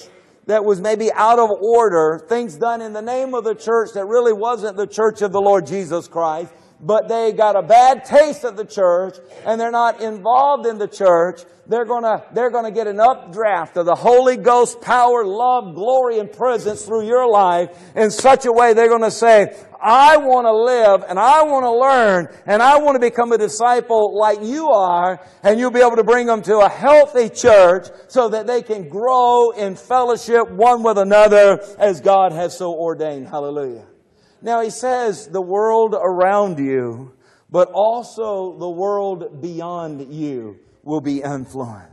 that 0.46 0.66
was 0.66 0.82
maybe 0.82 1.12
out 1.14 1.40
of 1.40 1.50
order, 1.50 2.26
things 2.28 2.56
done 2.56 2.82
in 2.82 2.94
the 2.94 3.02
name 3.02 3.34
of 3.34 3.44
the 3.44 3.56
church 3.56 3.92
that 3.94 4.06
really 4.06 4.34
wasn't 4.34 4.76
the 4.78 4.88
church 4.88 5.22
of 5.22 5.32
the 5.32 5.42
Lord 5.42 5.66
Jesus 5.66 6.08
Christ, 6.08 6.54
but 6.82 7.08
they 7.08 7.32
got 7.32 7.56
a 7.56 7.62
bad 7.62 8.04
taste 8.04 8.44
of 8.44 8.58
the 8.58 8.66
church 8.66 9.16
and 9.46 9.60
they're 9.60 9.72
not 9.72 10.02
involved 10.02 10.66
in 10.66 10.78
the 10.78 10.88
church, 10.88 11.42
they're 11.66 11.86
gonna, 11.86 12.24
they're 12.34 12.50
gonna 12.50 12.72
get 12.72 12.88
an 12.88 13.00
updraft 13.00 13.78
of 13.78 13.86
the 13.86 13.96
Holy 13.96 14.36
Ghost 14.36 14.82
power, 14.82 15.24
love, 15.26 15.76
glory, 15.76 16.20
and 16.20 16.32
presence 16.32 16.86
through 16.86 17.08
your 17.08 17.30
life 17.30 17.70
in 17.96 18.12
such 18.12 18.46
a 18.46 18.52
way 18.52 18.74
they're 18.74 18.90
gonna 18.90 19.10
say, 19.10 19.56
I 19.82 20.18
want 20.18 20.46
to 20.46 20.54
live 20.54 21.04
and 21.10 21.20
I 21.20 21.44
want 21.44 21.66
to 21.66 21.72
learn 21.72 22.28
and 22.46 22.62
I 22.62 22.78
want 22.78 22.96
to 22.96 23.00
become 23.00 23.32
a 23.32 23.38
disciple 23.38 24.18
like 24.18 24.42
you 24.42 24.70
are 24.70 25.20
and 25.44 25.60
you'll 25.60 25.72
be 25.72 25.82
able 25.82 25.98
to 25.98 26.04
bring 26.04 26.28
them 26.28 26.42
to 26.44 26.60
a 26.60 26.70
healthy 26.70 27.30
church 27.30 27.88
so 28.08 28.30
that 28.30 28.48
they 28.48 28.62
can 28.62 28.88
grow 28.88 29.52
in 29.52 29.76
fellowship 29.76 30.50
one 30.50 30.84
with 30.84 30.98
another 30.98 31.60
as 31.78 32.00
God 32.00 32.32
has 32.32 32.58
so 32.58 32.74
ordained. 32.74 33.28
Hallelujah. 33.28 33.86
Now 34.42 34.62
he 34.62 34.70
says 34.70 35.28
the 35.28 35.42
world 35.42 35.96
around 35.98 36.60
you, 36.60 37.14
but 37.50 37.70
also 37.74 38.58
the 38.58 38.70
world 38.70 39.42
beyond 39.42 40.14
you 40.14 40.60
will 40.84 41.02
be 41.02 41.22
influenced. 41.22 41.90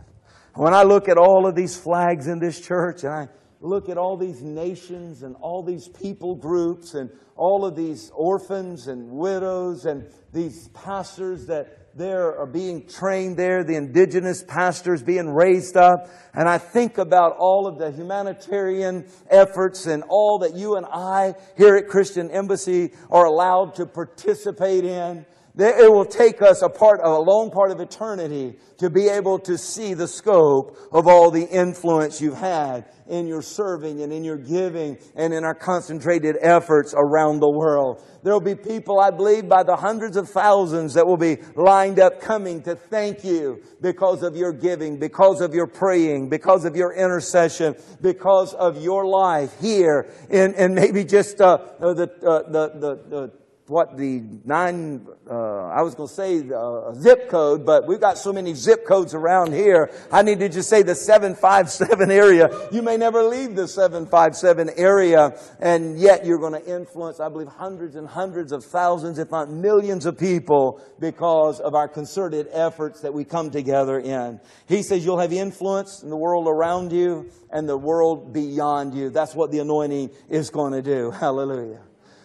When 0.54 0.74
I 0.74 0.82
look 0.82 1.08
at 1.08 1.16
all 1.16 1.46
of 1.46 1.54
these 1.54 1.78
flags 1.78 2.26
in 2.26 2.38
this 2.38 2.60
church 2.60 3.04
and 3.04 3.12
I 3.12 3.28
look 3.60 3.88
at 3.88 3.96
all 3.96 4.16
these 4.16 4.42
nations 4.42 5.22
and 5.22 5.36
all 5.36 5.62
these 5.62 5.88
people 5.88 6.34
groups 6.34 6.94
and 6.94 7.10
all 7.36 7.64
of 7.64 7.76
these 7.76 8.10
orphans 8.14 8.88
and 8.88 9.10
widows 9.10 9.86
and 9.86 10.06
these 10.32 10.68
pastors 10.68 11.46
that 11.46 11.96
there 11.96 12.38
are 12.38 12.46
being 12.46 12.86
trained 12.86 13.36
there, 13.36 13.64
the 13.64 13.76
indigenous 13.76 14.42
pastors 14.42 15.02
being 15.02 15.28
raised 15.28 15.76
up. 15.76 16.08
And 16.34 16.48
I 16.48 16.58
think 16.58 16.98
about 16.98 17.36
all 17.36 17.66
of 17.66 17.78
the 17.78 17.90
humanitarian 17.90 19.06
efforts 19.28 19.86
and 19.86 20.04
all 20.08 20.38
that 20.40 20.54
you 20.54 20.76
and 20.76 20.86
I 20.86 21.34
here 21.56 21.76
at 21.76 21.88
Christian 21.88 22.30
Embassy 22.30 22.92
are 23.10 23.24
allowed 23.24 23.74
to 23.76 23.86
participate 23.86 24.84
in. 24.84 25.26
It 25.58 25.90
will 25.90 26.04
take 26.04 26.42
us 26.42 26.62
a 26.62 26.68
part, 26.68 27.00
of 27.00 27.12
a 27.12 27.18
long 27.18 27.50
part 27.50 27.70
of 27.70 27.80
eternity 27.80 28.56
to 28.78 28.88
be 28.88 29.08
able 29.08 29.38
to 29.40 29.58
see 29.58 29.94
the 29.94 30.06
scope 30.06 30.78
of 30.92 31.06
all 31.06 31.30
the 31.30 31.44
influence 31.44 32.20
you've 32.20 32.38
had 32.38 32.86
in 33.08 33.26
your 33.26 33.42
serving 33.42 34.02
and 34.02 34.12
in 34.12 34.22
your 34.22 34.36
giving 34.36 34.96
and 35.16 35.34
in 35.34 35.42
our 35.44 35.54
concentrated 35.54 36.36
efforts 36.40 36.94
around 36.96 37.40
the 37.40 37.50
world. 37.50 38.00
There 38.22 38.32
will 38.32 38.40
be 38.40 38.54
people, 38.54 39.00
I 39.00 39.10
believe, 39.10 39.48
by 39.48 39.64
the 39.64 39.74
hundreds 39.74 40.16
of 40.16 40.28
thousands 40.28 40.94
that 40.94 41.06
will 41.06 41.16
be 41.16 41.38
lined 41.56 41.98
up 41.98 42.20
coming 42.20 42.62
to 42.62 42.76
thank 42.76 43.24
you 43.24 43.60
because 43.80 44.22
of 44.22 44.36
your 44.36 44.52
giving, 44.52 44.98
because 44.98 45.40
of 45.40 45.52
your 45.52 45.66
praying, 45.66 46.28
because 46.28 46.64
of 46.64 46.76
your 46.76 46.94
intercession, 46.94 47.74
because 48.00 48.54
of 48.54 48.80
your 48.80 49.04
life 49.04 49.58
here 49.60 50.10
in, 50.30 50.54
and 50.54 50.74
maybe 50.74 51.04
just 51.04 51.40
uh 51.40 51.58
the, 51.80 52.08
uh, 52.22 52.50
the, 52.50 52.68
the, 52.78 53.00
the 53.08 53.39
what 53.70 53.96
the 53.96 54.24
nine, 54.44 55.06
uh, 55.30 55.68
I 55.68 55.82
was 55.82 55.94
going 55.94 56.08
to 56.08 56.14
say 56.14 56.42
uh, 56.52 56.92
zip 56.94 57.30
code, 57.30 57.64
but 57.64 57.86
we've 57.86 58.00
got 58.00 58.18
so 58.18 58.32
many 58.32 58.52
zip 58.52 58.84
codes 58.84 59.14
around 59.14 59.52
here. 59.52 59.92
I 60.10 60.22
need 60.22 60.40
to 60.40 60.48
just 60.48 60.68
say 60.68 60.82
the 60.82 60.96
757 60.96 62.10
area. 62.10 62.50
You 62.72 62.82
may 62.82 62.96
never 62.96 63.22
leave 63.22 63.54
the 63.54 63.68
757 63.68 64.70
area, 64.76 65.38
and 65.60 66.00
yet 66.00 66.26
you're 66.26 66.38
going 66.38 66.60
to 66.60 66.66
influence, 66.66 67.20
I 67.20 67.28
believe, 67.28 67.46
hundreds 67.46 67.94
and 67.94 68.08
hundreds 68.08 68.50
of 68.50 68.64
thousands, 68.64 69.20
if 69.20 69.30
not 69.30 69.48
millions 69.50 70.04
of 70.04 70.18
people 70.18 70.82
because 70.98 71.60
of 71.60 71.76
our 71.76 71.86
concerted 71.86 72.48
efforts 72.50 73.02
that 73.02 73.14
we 73.14 73.24
come 73.24 73.52
together 73.52 74.00
in. 74.00 74.40
He 74.66 74.82
says 74.82 75.04
you'll 75.04 75.20
have 75.20 75.32
influence 75.32 76.02
in 76.02 76.10
the 76.10 76.16
world 76.16 76.48
around 76.48 76.90
you 76.90 77.30
and 77.52 77.68
the 77.68 77.78
world 77.78 78.32
beyond 78.32 78.94
you. 78.94 79.10
That's 79.10 79.36
what 79.36 79.52
the 79.52 79.60
anointing 79.60 80.10
is 80.28 80.50
going 80.50 80.72
to 80.72 80.82
do. 80.82 81.12
Hallelujah. 81.12 81.82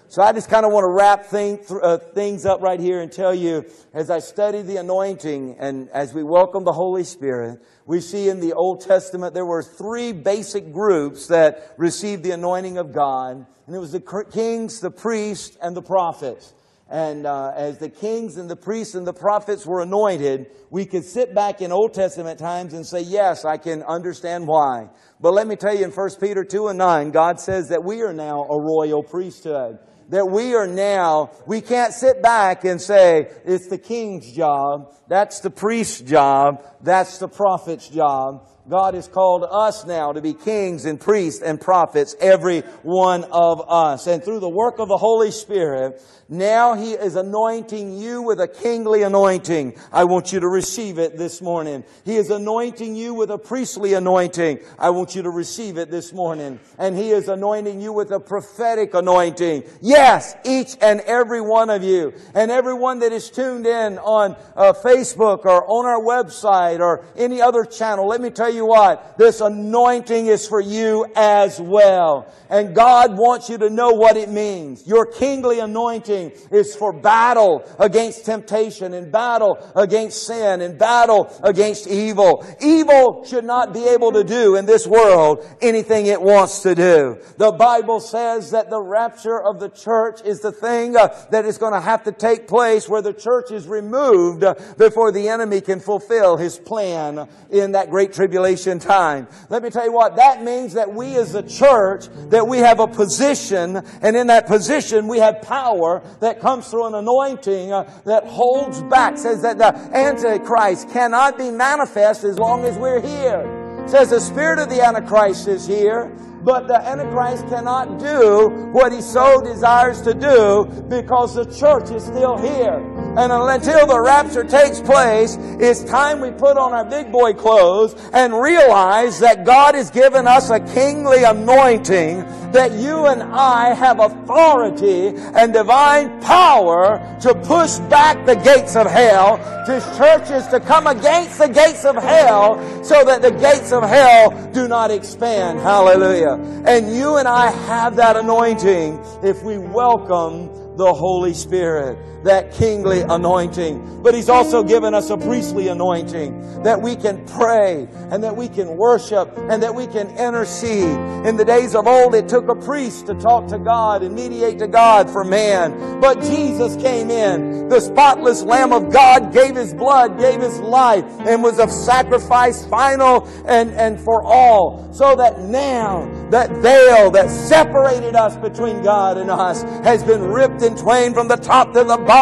So 0.08 0.22
I 0.22 0.34
just 0.34 0.50
kind 0.50 0.68
of 0.68 0.72
want 0.72 0.84
to 0.84 0.90
wrap 0.90 1.26
thing, 1.26 1.60
uh, 1.82 1.98
things 1.98 2.46
up 2.46 2.62
right 2.62 2.80
here 2.80 3.02
and 3.02 3.12
tell 3.12 3.34
you, 3.34 3.66
as 3.92 4.12
I 4.12 4.20
study 4.20 4.62
the 4.62 4.78
anointing 4.78 5.56
and 5.58 5.90
as 5.90 6.14
we 6.14 6.22
welcome 6.22 6.64
the 6.64 6.72
Holy 6.72 7.04
Spirit, 7.04 7.60
we 7.88 8.02
see 8.02 8.30
in 8.30 8.40
the 8.40 8.54
Old 8.54 8.82
Testament 8.82 9.34
there 9.34 9.48
were 9.48 9.64
three 9.64 10.12
basic 10.12 10.72
groups 10.72 11.28
that 11.28 11.74
received 11.78 12.22
the 12.22 12.32
anointing 12.32 12.78
of 12.78 12.94
God, 12.94 13.48
and 13.66 13.76
it 13.76 13.80
was 13.80 13.94
the 13.94 14.26
kings, 14.32 14.80
the 14.80 14.92
priests, 14.92 15.58
and 15.60 15.76
the 15.76 15.82
prophets. 15.82 16.54
And 16.88 17.26
uh, 17.26 17.54
as 17.56 17.80
the 17.80 17.90
kings 17.90 18.38
and 18.38 18.48
the 18.48 18.56
priests 18.56 18.94
and 18.94 19.08
the 19.08 19.14
prophets 19.14 19.66
were 19.66 19.82
anointed, 19.82 20.52
we 20.70 20.86
could 20.86 21.04
sit 21.04 21.34
back 21.34 21.62
in 21.62 21.72
Old 21.72 21.96
Testament 21.96 22.38
times 22.38 22.76
and 22.76 22.86
say, 22.86 23.02
yes, 23.02 23.44
I 23.44 23.58
can 23.58 23.82
understand 23.82 24.48
why. 24.48 24.90
But 25.20 25.34
let 25.34 25.48
me 25.48 25.56
tell 25.56 25.76
you 25.76 25.84
in 25.84 25.90
1 25.90 26.10
Peter 26.22 26.44
2 26.44 26.68
and 26.68 26.78
9, 26.78 27.10
God 27.10 27.40
says 27.40 27.70
that 27.70 27.84
we 27.84 28.04
are 28.04 28.14
now 28.14 28.44
a 28.44 28.62
royal 28.62 29.02
priesthood 29.02 29.80
that 30.10 30.26
we 30.26 30.56
are 30.56 30.68
now, 30.68 31.32
we 31.46 31.62
can't 31.62 31.94
sit 31.94 32.22
back 32.22 32.64
and 32.64 32.82
say, 32.82 33.32
it's 33.46 33.68
the 33.68 33.78
king's 33.78 34.32
job, 34.32 34.94
that's 35.08 35.40
the 35.40 35.50
priest's 35.50 36.02
job, 36.02 36.64
that's 36.82 37.18
the 37.18 37.28
prophet's 37.28 37.90
job. 37.90 38.48
God 38.68 38.96
has 38.96 39.08
called 39.08 39.46
us 39.50 39.86
now 39.86 40.12
to 40.12 40.22
be 40.22 40.34
kings 40.34 40.86
and 40.86 41.00
priests 41.00 41.44
and 41.44 41.62
prophets, 41.62 42.16
every 42.20 42.62
one 42.82 43.24
of 43.26 43.62
us. 43.70 44.08
And 44.08 44.24
through 44.24 44.40
the 44.40 44.50
work 44.50 44.80
of 44.80 44.88
the 44.88 44.98
Holy 44.98 45.30
Spirit, 45.30 46.02
now 46.28 46.74
He 46.74 46.94
is 46.94 47.16
anointing 47.16 48.00
you 48.00 48.24
with 48.24 48.40
a 48.40 48.48
kingly 48.48 49.04
anointing. 49.04 49.76
I 49.92 50.06
want 50.06 50.34
you 50.34 50.40
to 50.40 50.48
receive 50.48 50.98
it 50.98 51.18
this 51.18 51.40
morning. 51.40 51.84
He 52.04 52.16
is 52.16 52.32
anointing 52.32 52.96
you 52.96 53.14
with 53.14 53.30
a 53.30 53.38
priestly 53.38 53.94
anointing. 53.94 54.60
I 54.80 54.90
want 54.90 55.14
you 55.14 55.22
to 55.22 55.30
receive 55.30 55.78
it 55.78 55.92
this 55.92 56.12
morning. 56.12 56.60
And 56.80 56.98
He 56.98 57.12
is 57.12 57.28
anointing 57.28 57.80
you 57.80 57.94
with 57.94 58.10
a 58.10 58.20
prophetic 58.20 58.96
anointing. 58.96 59.66
Yes, 59.82 60.36
each 60.44 60.76
and 60.82 61.02
every 61.02 61.42
one 61.42 61.70
of 61.70 61.84
you. 61.84 62.14
And 62.34 62.50
everyone 62.50 63.00
that 63.00 63.12
is 63.12 63.30
tuned 63.30 63.68
in 63.68 64.00
on 64.00 64.36
uh, 64.56 64.74
Facebook 64.74 65.46
or 65.46 65.64
on 65.68 65.86
our 65.86 66.02
website 66.02 66.80
or 66.80 67.06
any 67.16 67.40
other 67.40 67.66
channel, 67.66 68.08
let 68.08 68.22
me 68.22 68.32
tell 68.32 68.52
you 68.52 68.55
what, 68.62 69.18
this 69.18 69.42
anointing 69.42 70.28
is 70.28 70.48
for 70.48 70.62
you 70.62 71.06
as 71.16 71.60
well. 71.60 72.32
And 72.50 72.76
God 72.76 73.18
wants 73.18 73.50
you 73.50 73.58
to 73.58 73.70
know 73.70 73.92
what 73.92 74.18
it 74.18 74.30
means. 74.30 74.86
Your 74.86 75.06
kingly 75.06 75.60
anointing 75.60 76.32
is 76.52 76.76
for 76.76 76.94
battle 76.94 77.64
against 77.80 78.26
temptation 78.26 78.94
and 78.94 79.12
battle 79.12 79.58
against 79.76 80.28
sin 80.28 80.62
and 80.62 80.78
battle 80.78 81.34
against 81.44 81.88
evil. 81.88 82.46
Evil 82.62 83.26
should 83.26 83.46
not 83.46 83.74
be 83.74 83.88
able 83.88 84.12
to 84.12 84.24
do 84.24 84.56
in 84.56 84.66
this 84.66 84.86
world 84.86 85.46
anything 85.62 86.06
it 86.06 86.22
wants 86.22 86.62
to 86.62 86.76
do. 86.76 87.20
The 87.38 87.52
Bible 87.52 88.00
says 88.00 88.52
that 88.52 88.70
the 88.70 88.82
rapture 88.82 89.42
of 89.42 89.60
the 89.60 89.70
church 89.70 90.22
is 90.24 90.42
the 90.42 90.52
thing 90.52 90.96
uh, 90.96 91.08
that 91.32 91.46
is 91.46 91.58
going 91.58 91.74
to 91.74 91.82
have 91.82 92.04
to 92.04 92.12
take 92.12 92.48
place 92.48 92.88
where 92.88 93.02
the 93.02 93.14
church 93.14 93.52
is 93.52 93.68
removed 93.68 94.46
before 94.78 95.12
the 95.12 95.30
enemy 95.30 95.62
can 95.62 95.80
fulfill 95.80 96.38
his 96.38 96.60
plan 96.60 97.28
in 97.50 97.72
that 97.72 97.90
great 97.90 98.14
tribulation 98.14 98.45
time. 98.80 99.28
Let 99.50 99.64
me 99.64 99.70
tell 99.70 99.86
you 99.86 99.92
what, 99.92 100.16
that 100.18 100.44
means 100.44 100.74
that 100.74 100.94
we 100.94 101.16
as 101.16 101.34
a 101.34 101.42
church, 101.42 102.08
that 102.30 102.48
we 102.48 102.60
have 102.60 102.80
a 102.80 102.88
position, 102.88 103.78
and 104.02 104.16
in 104.16 104.28
that 104.28 104.46
position 104.46 105.08
we 105.08 105.18
have 105.20 105.42
power 105.42 106.04
that 106.20 106.40
comes 106.40 106.68
through 106.68 106.86
an 106.88 106.96
anointing 106.96 107.72
uh, 107.72 107.84
that 108.06 108.26
holds 108.26 108.82
back, 108.84 109.18
says 109.18 109.42
that 109.42 109.58
the 109.58 109.74
Antichrist 109.96 110.90
cannot 110.90 111.38
be 111.38 111.50
manifest 111.50 112.24
as 112.24 112.38
long 112.38 112.66
as 112.66 112.78
we're 112.78 113.02
here. 113.02 113.88
says 113.88 114.10
the 114.10 114.20
spirit 114.20 114.60
of 114.60 114.70
the 114.70 114.82
Antichrist 114.82 115.48
is 115.48 115.66
here, 115.66 116.12
but 116.46 116.68
the 116.68 116.78
Antichrist 116.78 117.48
cannot 117.48 117.98
do 117.98 118.50
what 118.72 118.94
he 118.94 119.02
so 119.02 119.42
desires 119.42 120.00
to 120.04 120.14
do 120.14 120.66
because 120.88 121.34
the 121.34 121.46
church 121.46 121.90
is 121.90 122.06
still 122.06 122.38
here. 122.38 122.76
And 123.18 123.32
until 123.32 123.88
the 123.88 124.00
rapture 124.00 124.44
takes 124.44 124.80
place, 124.80 125.38
it's 125.60 125.84
time 125.84 126.22
we 126.22 126.30
put 126.30 126.58
on 126.58 126.72
our 126.72 126.86
big 126.86 127.12
boy 127.12 127.34
clothes 127.34 127.96
and 128.14 128.40
realize 128.40 129.20
that 129.20 129.44
God 129.44 129.74
has 129.74 129.90
given 129.90 130.28
us 130.28 130.52
a 130.52 130.60
kingly 130.60 131.24
anointing 131.24 132.24
that 132.56 132.72
you 132.72 133.06
and 133.06 133.22
I 133.22 133.74
have 133.74 134.00
authority 134.00 135.10
and 135.10 135.52
divine 135.52 136.22
power 136.22 137.18
to 137.22 137.36
push 137.36 137.78
back 137.90 138.26
the 138.26 138.36
gates 138.36 138.78
of 138.78 138.88
hell, 138.88 139.38
to 139.66 139.80
churches 139.98 140.48
to 140.48 140.62
come 140.62 140.88
against 140.88 141.38
the 141.38 141.50
gates 141.50 141.84
of 141.84 141.96
hell 141.98 142.56
so 142.84 143.04
that 143.04 143.22
the 143.22 143.32
gates 143.32 143.74
of 143.74 143.84
hell 143.84 144.52
do 144.54 144.70
not 144.70 144.90
expand. 144.90 145.60
Hallelujah. 145.60 146.40
And 146.66 146.96
you 146.96 147.18
and 147.18 147.28
I 147.28 147.52
have 147.52 147.98
that 147.98 148.16
anointing 148.16 149.04
if 149.22 149.44
we 149.44 149.58
welcome 149.58 150.78
the 150.78 150.94
Holy 150.94 151.34
Spirit. 151.34 151.98
That 152.26 152.52
kingly 152.52 153.02
anointing. 153.02 154.02
But 154.02 154.16
He's 154.16 154.30
also 154.30 154.64
given 154.64 154.94
us 154.94 155.10
a 155.12 155.18
priestly 155.18 155.68
anointing 155.68 156.64
that 156.64 156.82
we 156.82 156.96
can 156.96 157.24
pray 157.26 157.88
and 158.10 158.24
that 158.24 158.36
we 158.36 158.50
can 158.50 158.78
worship 158.78 159.32
and 159.38 159.62
that 159.62 159.74
we 159.74 159.86
can 159.88 160.10
intercede. 160.18 160.98
In 161.28 161.38
the 161.38 161.46
days 161.46 161.76
of 161.76 161.88
old, 161.88 162.16
it 162.16 162.28
took 162.28 162.50
a 162.50 162.56
priest 162.56 163.06
to 163.08 163.14
talk 163.14 163.48
to 163.48 163.60
God 163.60 164.02
and 164.02 164.14
mediate 164.16 164.60
to 164.60 164.68
God 164.68 165.10
for 165.10 165.24
man. 165.24 166.00
But 166.02 166.22
Jesus 166.22 166.76
came 166.82 167.12
in. 167.12 167.70
The 167.70 167.80
spotless 167.80 168.42
Lamb 168.42 168.74
of 168.74 168.92
God 168.92 169.32
gave 169.32 169.56
His 169.56 169.74
blood, 169.74 170.20
gave 170.20 170.42
His 170.42 170.60
life, 170.60 171.06
and 171.20 171.44
was 171.44 171.60
a 171.60 171.70
sacrifice 171.70 172.66
final 172.66 173.28
and, 173.46 173.70
and 173.72 174.00
for 174.00 174.24
all. 174.24 174.92
So 174.94 175.16
that 175.16 175.42
now 175.42 176.10
that 176.32 176.50
veil 176.58 177.12
that 177.12 177.30
separated 177.30 178.16
us 178.16 178.36
between 178.38 178.82
God 178.82 179.18
and 179.18 179.30
us 179.30 179.62
has 179.84 180.04
been 180.04 180.24
ripped 180.24 180.64
in 180.64 180.76
twain 180.76 181.14
from 181.14 181.28
the 181.28 181.36
top 181.36 181.74
to 181.74 181.84
the 181.84 181.98
bottom 181.98 182.15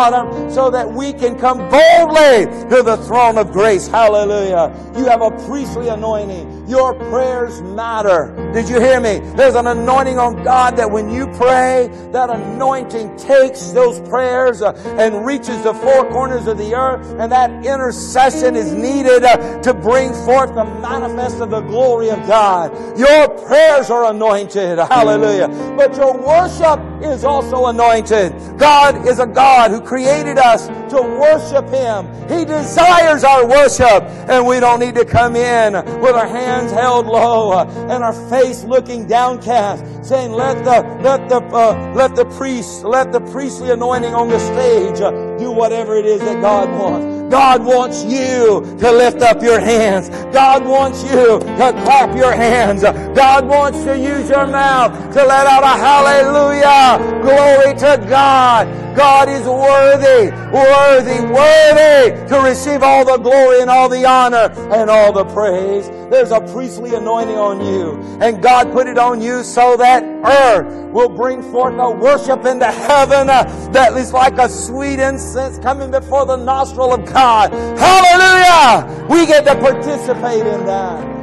so 0.50 0.70
that 0.72 0.92
we 0.92 1.14
can 1.14 1.38
come 1.38 1.58
boldly 1.70 2.46
to 2.70 2.82
the 2.84 2.98
throne 3.06 3.38
of 3.38 3.52
grace. 3.52 3.88
Hallelujah. 3.88 4.74
You 4.98 5.06
have 5.06 5.22
a 5.22 5.32
priestly 5.46 5.90
anointing. 5.90 6.68
Your 6.68 6.94
prayers 6.94 7.62
matter. 7.62 8.52
Did 8.54 8.70
you 8.70 8.80
hear 8.80 9.00
me? 9.00 9.20
There's 9.36 9.56
an 9.56 9.68
anointing 9.68 10.18
on 10.18 10.44
God 10.44 10.78
that 10.78 10.90
when 10.90 11.10
you 11.10 11.28
pray, 11.28 11.90
that 12.12 12.30
anointing 12.30 13.18
takes 13.18 13.72
those 13.72 14.00
prayers 14.10 14.62
uh, 14.62 14.72
and 14.98 15.26
reaches 15.26 15.62
the 15.64 15.74
four 15.74 16.10
corners 16.10 16.48
of 16.48 16.58
the 16.58 16.74
earth 16.74 17.06
and 17.20 17.32
that 17.32 17.52
intercession 17.66 18.56
is 18.56 18.72
needed 18.72 19.24
uh, 19.24 19.62
to 19.62 19.74
bring 19.74 20.14
forth 20.26 20.56
the 20.56 20.66
manifest 20.66 21.40
of 21.40 21.50
the 21.50 21.62
glory 21.62 22.10
of 22.10 22.20
God. 22.28 22.72
Your 22.98 23.28
prayers 23.46 23.90
are 23.90 24.06
anointed. 24.06 24.80
Hallelujah. 24.80 25.50
But 25.78 25.96
your 25.96 26.18
worship 26.18 26.80
is 27.04 27.24
also 27.24 27.68
anointed. 27.68 28.34
God 28.58 29.08
is 29.08 29.20
a 29.20 29.28
God 29.28 29.72
who 29.72 29.82
created 29.82 30.38
us 30.38 30.68
to 30.94 31.02
worship 31.02 31.68
Him. 31.70 32.08
He 32.30 32.46
desires 32.46 33.24
our 33.24 33.48
worship 33.48 34.04
and 34.30 34.46
we 34.46 34.60
don't 34.60 34.80
need 34.80 34.96
to 34.96 35.06
come 35.06 35.36
in 35.36 35.74
with 36.02 36.16
our 36.16 36.28
hands 36.28 36.72
held 36.72 37.08
low 37.08 37.52
uh, 37.52 37.66
and 37.90 38.04
our 38.04 38.14
face 38.30 38.64
looking 38.64 39.08
downcast 39.08 39.84
saying, 40.06 40.32
let 40.32 40.64
the, 40.64 40.82
let 41.02 41.30
the, 41.30 41.38
uh, 41.38 41.94
let 41.96 42.16
the 42.16 42.26
priest, 42.38 42.84
let 42.84 43.12
the 43.12 43.22
priestly 43.32 43.72
anointing 43.72 44.14
on 44.14 44.30
the 44.30 44.40
stage 44.40 45.02
uh, 45.02 45.12
do 45.38 45.52
whatever 45.52 45.96
it 45.96 46.06
is 46.06 46.20
that 46.22 46.42
God 46.42 46.70
wants. 46.70 47.24
God 47.34 47.66
wants 47.66 48.04
you 48.04 48.62
to 48.80 48.92
lift 48.92 49.22
up 49.22 49.42
your 49.42 49.60
hands. 49.60 50.10
God 50.32 50.66
wants 50.66 51.04
you 51.04 51.40
to 51.40 51.72
clap 51.84 52.16
your 52.16 52.32
hands. 52.32 52.84
God 52.84 53.48
wants 53.48 53.84
to 53.86 53.98
use 53.98 54.30
your 54.30 54.46
mouth 54.46 54.92
to 55.14 55.26
let 55.26 55.48
out 55.48 55.64
a 55.64 55.76
hallelujah. 55.80 57.22
Glory 57.24 57.74
to 57.80 58.06
God. 58.08 58.68
God 58.96 59.28
is 59.30 59.48
worthy, 59.48 60.30
worthy, 60.30 60.83
worthy 60.84 61.22
worthy 61.22 62.28
to 62.28 62.42
receive 62.44 62.84
all 62.84 63.06
the 63.06 63.18
glory 63.18 63.62
and 63.62 63.70
all 63.70 63.88
the 63.88 64.06
honor 64.06 64.52
and 64.74 64.90
all 64.90 65.14
the 65.14 65.26
praise. 65.26 65.88
There's 66.10 66.32
a 66.32 66.42
priestly 66.42 66.94
anointing 66.94 67.38
on 67.38 67.66
you. 67.66 68.02
And 68.22 68.42
God 68.42 68.72
put 68.72 68.88
it 68.88 68.98
on 68.98 69.22
you 69.22 69.44
so 69.44 69.78
that 69.78 70.04
earth 70.04 70.92
will 70.92 71.10
bring 71.10 71.42
forth 71.42 71.76
a 71.80 71.90
worship 71.90 72.46
into 72.46 72.66
heaven 72.66 73.28
that 73.28 73.94
is 73.98 74.14
like 74.14 74.38
a 74.38 74.50
sweet 74.50 75.00
incense 75.00 75.58
coming 75.60 75.92
before 75.92 76.26
the 76.26 76.36
nostril 76.36 76.94
of 76.94 77.06
God. 77.06 77.52
Hallelujah! 77.54 79.08
We 79.10 79.26
get 79.26 79.46
to 79.46 79.56
participate 79.56 80.46
in 80.46 80.66
that. 80.66 81.14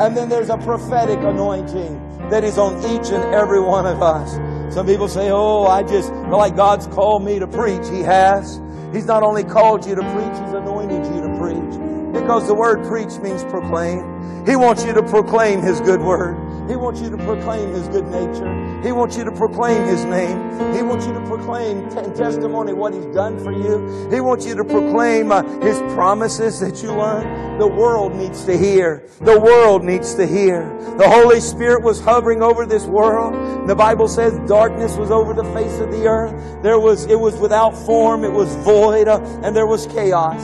And 0.00 0.16
then 0.16 0.28
there's 0.28 0.50
a 0.50 0.58
prophetic 0.58 1.18
anointing 1.20 2.28
that 2.30 2.44
is 2.44 2.58
on 2.58 2.78
each 2.78 3.10
and 3.10 3.34
every 3.34 3.60
one 3.60 3.86
of 3.86 4.02
us. 4.02 4.32
Some 4.74 4.86
people 4.86 5.08
say, 5.08 5.30
Oh, 5.30 5.64
I 5.64 5.82
just 5.82 6.08
feel 6.08 6.38
like 6.38 6.56
God's 6.56 6.86
called 6.86 7.24
me 7.24 7.38
to 7.38 7.46
preach. 7.46 7.86
He 7.88 8.00
has. 8.00 8.61
He's 8.92 9.06
not 9.06 9.22
only 9.22 9.42
called 9.44 9.86
you 9.86 9.94
to 9.94 10.02
preach, 10.02 10.38
He's 10.44 10.52
anointed 10.52 11.06
you 11.06 11.22
to 11.22 11.38
preach. 11.38 12.12
Because 12.12 12.46
the 12.46 12.54
word 12.54 12.86
preach 12.86 13.18
means 13.20 13.42
proclaim. 13.44 14.44
He 14.44 14.54
wants 14.54 14.84
you 14.84 14.92
to 14.92 15.02
proclaim 15.02 15.62
His 15.62 15.80
good 15.80 16.00
word. 16.00 16.36
He 16.68 16.76
wants 16.76 17.00
you 17.00 17.10
to 17.10 17.16
proclaim 17.16 17.70
His 17.70 17.88
good 17.88 18.06
nature. 18.06 18.80
He 18.82 18.92
wants 18.92 19.16
you 19.16 19.24
to 19.24 19.32
proclaim 19.32 19.84
His 19.84 20.04
name. 20.04 20.38
He 20.74 20.82
wants 20.82 21.06
you 21.06 21.12
to 21.12 21.20
proclaim 21.26 21.88
t- 21.90 22.02
testimony 22.16 22.72
what 22.72 22.94
He's 22.94 23.06
done 23.06 23.38
for 23.42 23.52
you. 23.52 24.08
He 24.10 24.20
wants 24.20 24.46
you 24.46 24.54
to 24.54 24.64
proclaim 24.64 25.32
uh, 25.32 25.42
His 25.60 25.78
promises 25.94 26.60
that 26.60 26.82
you 26.82 26.94
learned. 26.94 27.60
The 27.60 27.66
world 27.66 28.14
needs 28.14 28.44
to 28.44 28.56
hear. 28.56 29.06
The 29.20 29.38
world 29.38 29.84
needs 29.84 30.14
to 30.14 30.26
hear. 30.26 30.76
The 30.98 31.08
Holy 31.08 31.40
Spirit 31.40 31.82
was 31.82 32.00
hovering 32.00 32.42
over 32.42 32.64
this 32.64 32.86
world. 32.86 33.68
The 33.68 33.74
Bible 33.74 34.08
says 34.08 34.38
darkness 34.48 34.96
was 34.96 35.10
over 35.10 35.34
the 35.34 35.44
face 35.52 35.78
of 35.80 35.90
the 35.90 36.06
earth. 36.06 36.62
There 36.62 36.78
was, 36.78 37.06
it 37.06 37.18
was 37.18 37.36
without 37.36 37.76
form. 37.76 38.24
It 38.24 38.32
was 38.32 38.54
void 38.56 39.08
uh, 39.08 39.20
and 39.42 39.54
there 39.54 39.66
was 39.66 39.86
chaos. 39.86 40.40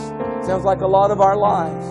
Sounds 0.46 0.64
like 0.64 0.80
a 0.80 0.86
lot 0.86 1.10
of 1.10 1.20
our 1.20 1.36
lives. 1.36 1.84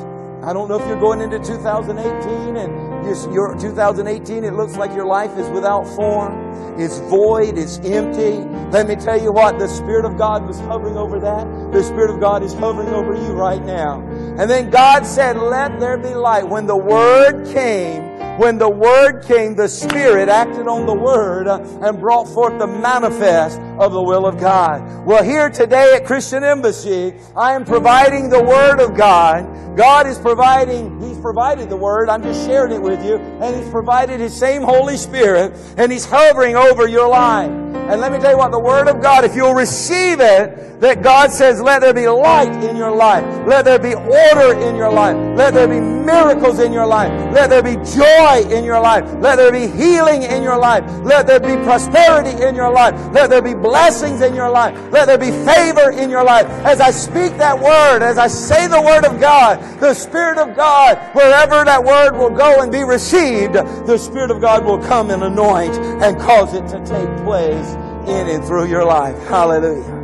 I 0.44 0.54
don't 0.54 0.70
know 0.70 0.80
if 0.80 0.88
you're 0.88 1.00
going 1.00 1.20
into 1.20 1.40
2018 1.40 2.58
and 2.58 2.87
your 3.34 3.58
2018, 3.58 4.44
it 4.44 4.54
looks 4.54 4.76
like 4.76 4.94
your 4.94 5.06
life 5.06 5.38
is 5.38 5.50
without 5.50 5.88
form. 5.96 6.80
It's 6.80 7.00
void. 7.00 7.58
It's 7.58 7.80
empty. 7.80 8.38
Let 8.72 8.88
me 8.88 8.96
tell 8.96 9.20
you 9.22 9.32
what, 9.32 9.58
the 9.58 9.68
Spirit 9.68 10.06
of 10.06 10.18
God 10.18 10.46
was 10.46 10.60
hovering 10.60 10.96
over 10.96 11.20
that. 11.20 11.46
The 11.72 11.84
Spirit 11.84 12.12
of 12.12 12.20
God 12.20 12.44
is 12.44 12.54
hovering 12.54 12.90
over 12.90 13.16
you 13.16 13.34
right 13.34 13.64
now. 13.64 14.02
And 14.38 14.50
then 14.50 14.70
God 14.70 15.06
said, 15.06 15.38
let 15.38 15.80
there 15.80 15.98
be 15.98 16.14
light. 16.14 16.48
When 16.48 16.68
the 16.68 16.78
Word 16.78 17.48
came, 17.48 18.04
when 18.38 18.60
the 18.60 18.70
Word 18.70 19.24
came, 19.24 19.56
the 19.56 19.68
Spirit 19.68 20.30
acted 20.30 20.68
on 20.68 20.86
the 20.86 20.94
Word 20.94 21.48
uh, 21.48 21.60
and 21.82 22.00
brought 22.00 22.28
forth 22.28 22.60
the 22.60 22.68
manifest 22.68 23.60
of 23.80 23.94
the 23.94 24.02
will 24.02 24.28
of 24.28 24.40
God. 24.40 25.08
Well, 25.08 25.24
here 25.24 25.50
today 25.50 25.96
at 25.96 26.06
Christian 26.06 26.44
Embassy, 26.44 27.16
I 27.36 27.54
am 27.54 27.66
providing 27.66 28.30
the 28.30 28.44
Word 28.44 28.80
of 28.80 28.96
God. 28.96 29.76
God 29.76 30.06
is 30.06 30.20
providing, 30.20 31.02
He's 31.02 31.18
provided 31.18 31.68
the 31.68 31.78
Word. 31.78 32.10
I'm 32.10 32.22
just 32.22 32.46
sharing 32.46 32.74
it 32.74 32.82
with 32.82 33.04
you. 33.04 33.16
And 33.16 33.56
He's 33.56 33.72
provided 33.72 34.20
His 34.20 34.36
same 34.36 34.62
Holy 34.62 34.98
Spirit. 34.98 35.54
And 35.78 35.92
He's 35.92 36.06
hovering 36.06 36.56
over 36.56 36.88
your 36.88 37.10
life. 37.10 37.50
And 37.50 38.02
let 38.02 38.12
me 38.12 38.20
tell 38.20 38.32
you 38.32 38.38
what, 38.38 38.52
the 38.52 38.60
Word 38.60 38.88
of 38.88 39.02
God, 39.02 39.24
if 39.24 39.36
you'll 39.36 39.56
receive 39.56 40.20
it, 40.20 40.80
that 40.82 41.02
God 41.02 41.32
says, 41.32 41.60
let 41.60 41.80
there 41.80 41.94
be 41.94 42.08
light 42.08 42.52
in 42.64 42.76
your 42.76 42.92
life. 42.92 43.24
Let 43.48 43.66
there 43.66 43.80
be 43.80 43.96
order 43.96 44.27
in 44.36 44.76
your 44.76 44.92
life. 44.92 45.16
Let 45.38 45.54
there 45.54 45.68
be 45.68 45.80
miracles 45.80 46.60
in 46.60 46.74
your 46.74 46.86
life. 46.86 47.12
Let 47.34 47.50
there 47.50 47.64
be 47.64 47.76
joy 47.76 48.44
in 48.50 48.64
your 48.64 48.80
life. 48.80 49.04
Let 49.20 49.38
there 49.38 49.52
be 49.52 49.68
healing 49.68 50.24
in 50.24 50.44
your 50.44 50.58
life. 50.58 50.84
Let 51.04 51.28
there 51.28 51.40
be 51.40 51.56
prosperity 51.64 52.44
in 52.44 52.56
your 52.56 52.72
life. 52.72 52.94
Let 53.14 53.30
there 53.30 53.42
be 53.42 53.54
blessings 53.54 54.22
in 54.22 54.36
your 54.36 54.50
life. 54.50 54.78
Let 54.92 55.06
there 55.06 55.18
be 55.18 55.32
favor 55.32 55.92
in 55.92 56.10
your 56.10 56.24
life. 56.24 56.46
As 56.66 56.82
I 56.82 56.92
speak 56.92 57.38
that 57.38 57.58
word, 57.58 58.04
as 58.04 58.18
I 58.18 58.28
say 58.28 58.68
the 58.68 58.82
word 58.82 59.06
of 59.06 59.20
God, 59.20 59.60
the 59.80 59.94
Spirit 59.94 60.38
of 60.38 60.56
God, 60.56 60.98
wherever 61.16 61.64
that 61.64 61.84
word 61.84 62.18
will 62.18 62.36
go 62.36 62.62
and 62.62 62.72
be 62.72 62.84
received, 62.84 63.54
the 63.54 63.98
Spirit 63.98 64.32
of 64.32 64.42
God 64.42 64.66
will 64.66 64.80
come 64.80 65.10
and 65.10 65.24
anoint 65.24 65.74
and 65.74 66.20
cause 66.20 66.54
it 66.54 66.68
to 66.68 66.80
take 66.80 67.26
place 67.26 67.74
in 68.08 68.28
and 68.30 68.44
through 68.46 68.68
your 68.68 68.86
life. 68.86 69.16
Hallelujah. 69.28 69.96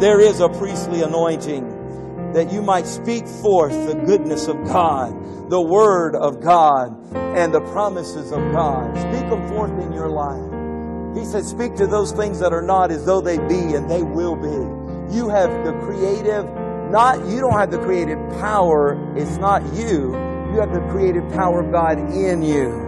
There 0.00 0.20
is 0.20 0.40
a 0.40 0.48
priestly 0.48 1.02
anointing 1.02 1.73
that 2.34 2.52
you 2.52 2.60
might 2.60 2.86
speak 2.86 3.26
forth 3.26 3.72
the 3.86 3.94
goodness 3.94 4.48
of 4.48 4.56
God, 4.64 5.50
the 5.50 5.60
word 5.60 6.16
of 6.16 6.42
God, 6.42 7.14
and 7.14 7.54
the 7.54 7.60
promises 7.60 8.32
of 8.32 8.40
God. 8.52 8.96
Speak 8.96 9.30
them 9.30 9.48
forth 9.48 9.70
in 9.80 9.92
your 9.92 10.08
life. 10.08 11.16
He 11.16 11.24
said, 11.24 11.44
speak 11.44 11.76
to 11.76 11.86
those 11.86 12.10
things 12.10 12.40
that 12.40 12.52
are 12.52 12.62
not 12.62 12.90
as 12.90 13.06
though 13.06 13.20
they 13.20 13.38
be, 13.38 13.74
and 13.74 13.88
they 13.88 14.02
will 14.02 14.34
be. 14.34 15.14
You 15.14 15.28
have 15.28 15.64
the 15.64 15.72
creative, 15.84 16.44
not, 16.90 17.24
you 17.28 17.40
don't 17.40 17.52
have 17.52 17.70
the 17.70 17.78
creative 17.78 18.18
power. 18.40 18.98
It's 19.16 19.36
not 19.36 19.62
you. 19.74 20.12
You 20.52 20.60
have 20.60 20.72
the 20.72 20.84
creative 20.90 21.28
power 21.32 21.64
of 21.64 21.70
God 21.70 21.98
in 21.98 22.42
you. 22.42 22.82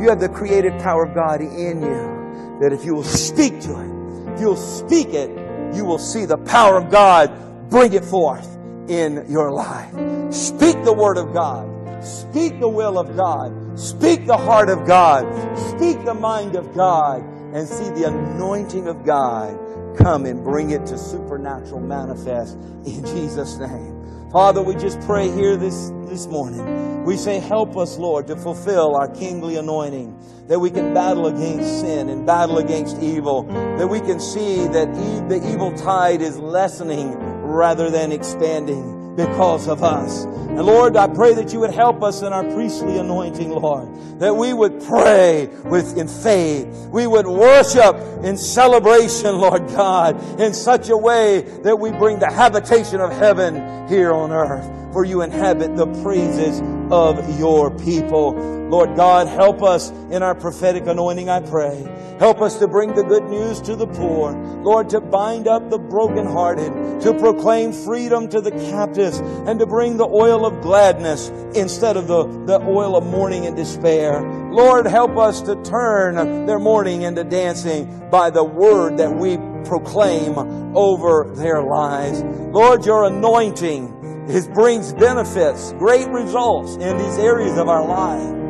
You 0.00 0.08
have 0.08 0.18
the 0.18 0.28
creative 0.28 0.76
power 0.82 1.04
of 1.04 1.14
God 1.14 1.40
in 1.40 1.82
you. 1.82 2.58
That 2.60 2.72
if 2.72 2.84
you 2.84 2.96
will 2.96 3.04
speak 3.04 3.60
to 3.60 3.80
it, 3.80 4.34
if 4.34 4.40
you'll 4.40 4.56
speak 4.56 5.14
it, 5.14 5.30
you 5.72 5.84
will 5.84 5.98
see 5.98 6.24
the 6.24 6.38
power 6.38 6.78
of 6.78 6.90
God 6.90 7.70
bring 7.70 7.92
it 7.92 8.04
forth 8.04 8.51
in 8.88 9.24
your 9.28 9.52
life. 9.52 9.92
Speak 10.32 10.82
the 10.84 10.92
word 10.92 11.18
of 11.18 11.32
God. 11.32 11.68
Speak 12.04 12.58
the 12.58 12.68
will 12.68 12.98
of 12.98 13.16
God. 13.16 13.78
Speak 13.78 14.26
the 14.26 14.36
heart 14.36 14.68
of 14.68 14.86
God. 14.86 15.24
Speak 15.56 16.04
the 16.04 16.14
mind 16.14 16.56
of 16.56 16.74
God 16.74 17.22
and 17.54 17.68
see 17.68 17.90
the 17.90 18.08
anointing 18.08 18.88
of 18.88 19.04
God 19.04 19.58
come 19.96 20.26
and 20.26 20.42
bring 20.42 20.70
it 20.70 20.86
to 20.86 20.98
supernatural 20.98 21.80
manifest 21.80 22.56
in 22.84 23.04
Jesus' 23.14 23.58
name. 23.58 24.02
Father, 24.32 24.62
we 24.62 24.74
just 24.74 24.98
pray 25.02 25.30
here 25.30 25.56
this, 25.56 25.92
this 26.06 26.26
morning. 26.26 27.04
We 27.04 27.18
say, 27.18 27.38
help 27.38 27.76
us, 27.76 27.98
Lord, 27.98 28.26
to 28.28 28.36
fulfill 28.36 28.96
our 28.96 29.08
kingly 29.08 29.56
anointing, 29.56 30.18
that 30.48 30.58
we 30.58 30.70
can 30.70 30.94
battle 30.94 31.26
against 31.26 31.80
sin 31.80 32.08
and 32.08 32.26
battle 32.26 32.56
against 32.58 33.00
evil, 33.02 33.42
that 33.42 33.86
we 33.86 34.00
can 34.00 34.18
see 34.18 34.66
that 34.68 34.88
e- 34.88 35.28
the 35.28 35.52
evil 35.52 35.70
tide 35.76 36.22
is 36.22 36.38
lessening 36.38 37.12
rather 37.52 37.90
than 37.90 38.12
expanding 38.12 39.14
because 39.16 39.68
of 39.68 39.82
us. 39.82 40.24
And 40.24 40.62
Lord, 40.62 40.96
I 40.96 41.06
pray 41.06 41.34
that 41.34 41.52
you 41.52 41.60
would 41.60 41.72
help 41.72 42.02
us 42.02 42.22
in 42.22 42.32
our 42.32 42.44
priestly 42.44 42.98
anointing, 42.98 43.50
Lord. 43.50 43.88
That 44.20 44.34
we 44.34 44.52
would 44.52 44.82
pray 44.82 45.46
with 45.64 45.96
in 45.96 46.08
faith. 46.08 46.66
We 46.90 47.06
would 47.06 47.26
worship 47.26 47.96
in 48.24 48.36
celebration, 48.36 49.38
Lord 49.38 49.66
God, 49.68 50.40
in 50.40 50.54
such 50.54 50.88
a 50.88 50.96
way 50.96 51.40
that 51.62 51.78
we 51.78 51.90
bring 51.90 52.18
the 52.18 52.30
habitation 52.30 53.00
of 53.00 53.12
heaven 53.12 53.88
here 53.88 54.12
on 54.12 54.30
earth. 54.30 54.92
For 54.92 55.04
you 55.04 55.22
inhabit 55.22 55.76
the 55.76 55.86
praises 56.02 56.60
of 56.92 57.40
your 57.40 57.70
people. 57.70 58.32
Lord 58.68 58.96
God, 58.96 59.26
help 59.26 59.62
us 59.62 59.90
in 59.90 60.22
our 60.22 60.34
prophetic 60.34 60.86
anointing, 60.86 61.30
I 61.30 61.40
pray. 61.40 61.88
Help 62.18 62.42
us 62.42 62.58
to 62.58 62.68
bring 62.68 62.94
the 62.94 63.02
good 63.02 63.24
news 63.24 63.62
to 63.62 63.74
the 63.74 63.86
poor. 63.86 64.32
Lord, 64.62 64.90
to 64.90 65.00
bind 65.00 65.48
up 65.48 65.70
the 65.70 65.78
brokenhearted, 65.78 67.00
to 67.00 67.14
proclaim 67.14 67.72
freedom 67.72 68.28
to 68.28 68.42
the 68.42 68.50
captives, 68.50 69.18
and 69.20 69.58
to 69.58 69.66
bring 69.66 69.96
the 69.96 70.06
oil 70.06 70.44
of 70.44 70.60
gladness 70.60 71.30
instead 71.54 71.96
of 71.96 72.06
the, 72.06 72.24
the 72.44 72.60
oil 72.60 72.94
of 72.94 73.04
mourning 73.04 73.46
and 73.46 73.56
despair. 73.56 74.22
Lord, 74.52 74.86
help 74.86 75.16
us 75.16 75.40
to 75.42 75.60
turn 75.62 76.46
their 76.46 76.58
mourning 76.58 77.02
into 77.02 77.24
dancing 77.24 78.10
by 78.10 78.28
the 78.28 78.44
word 78.44 78.98
that 78.98 79.16
we 79.16 79.38
proclaim 79.64 80.76
over 80.76 81.32
their 81.36 81.62
lives. 81.62 82.22
Lord, 82.22 82.84
your 82.84 83.04
anointing 83.04 84.02
it 84.28 84.54
brings 84.54 84.92
benefits, 84.94 85.72
great 85.72 86.08
results 86.08 86.76
in 86.76 86.96
these 86.96 87.18
areas 87.18 87.58
of 87.58 87.68
our 87.68 87.84
life 87.84 88.42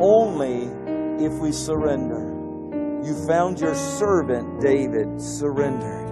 only 0.00 0.64
if 1.24 1.32
we 1.34 1.52
surrender. 1.52 2.26
You 3.04 3.14
found 3.26 3.60
your 3.60 3.74
servant 3.76 4.60
David 4.60 5.20
surrendered 5.20 6.10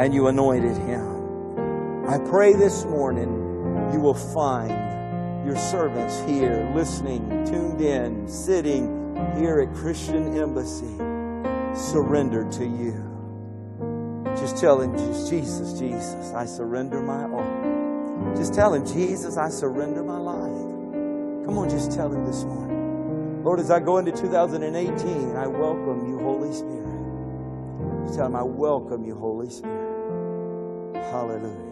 and 0.00 0.14
you 0.14 0.28
anointed 0.28 0.78
him. 0.78 2.06
I 2.08 2.18
pray 2.30 2.54
this 2.54 2.86
morning 2.86 3.90
you 3.92 4.00
will 4.00 4.14
find 4.14 5.46
your 5.46 5.56
servants 5.56 6.18
here 6.20 6.72
listening, 6.74 7.44
tuned 7.44 7.82
in, 7.82 8.26
sitting 8.26 9.14
here 9.36 9.60
at 9.60 9.74
Christian 9.74 10.38
Embassy, 10.38 10.96
surrendered 11.74 12.50
to 12.52 12.64
you. 12.64 13.07
Just 14.40 14.56
tell 14.56 14.80
him, 14.80 14.96
Jesus, 15.28 15.78
Jesus, 15.78 16.32
I 16.32 16.46
surrender 16.46 17.00
my 17.00 17.24
all. 17.24 18.34
Just 18.36 18.54
tell 18.54 18.72
him, 18.72 18.86
Jesus, 18.86 19.36
I 19.36 19.48
surrender 19.48 20.02
my 20.02 20.18
life. 20.18 21.44
Come 21.44 21.58
on, 21.58 21.68
just 21.68 21.92
tell 21.92 22.12
him 22.12 22.24
this 22.24 22.44
morning. 22.44 23.42
Lord, 23.42 23.60
as 23.60 23.70
I 23.70 23.80
go 23.80 23.98
into 23.98 24.12
2018, 24.12 25.36
I 25.36 25.46
welcome 25.46 26.08
you, 26.08 26.18
Holy 26.18 26.52
Spirit. 26.52 28.04
Just 28.04 28.16
tell 28.16 28.26
him, 28.26 28.36
I 28.36 28.42
welcome 28.42 29.04
you, 29.04 29.14
Holy 29.14 29.50
Spirit. 29.50 30.94
Hallelujah. 31.10 31.68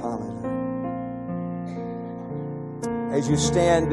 Hallelujah. 0.00 0.56
As 3.12 3.28
you 3.28 3.36
stand, 3.36 3.92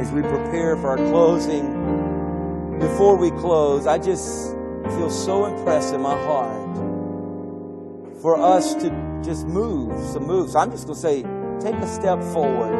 as 0.00 0.10
we 0.12 0.22
prepare 0.22 0.76
for 0.76 0.90
our 0.90 0.96
closing, 0.96 2.78
before 2.78 3.16
we 3.16 3.30
close, 3.30 3.86
I 3.86 3.98
just 3.98 4.52
feel 4.96 5.10
so 5.10 5.46
impressed 5.46 5.94
in 5.94 6.00
my 6.00 6.16
heart 6.24 6.55
for 8.20 8.40
us 8.40 8.74
to 8.74 9.20
just 9.24 9.46
move 9.46 9.92
some 10.10 10.26
moves. 10.26 10.54
I'm 10.54 10.70
just 10.70 10.86
going 10.86 10.96
to 10.96 11.00
say, 11.00 11.22
take 11.60 11.80
a 11.80 11.88
step 11.88 12.22
forward 12.32 12.74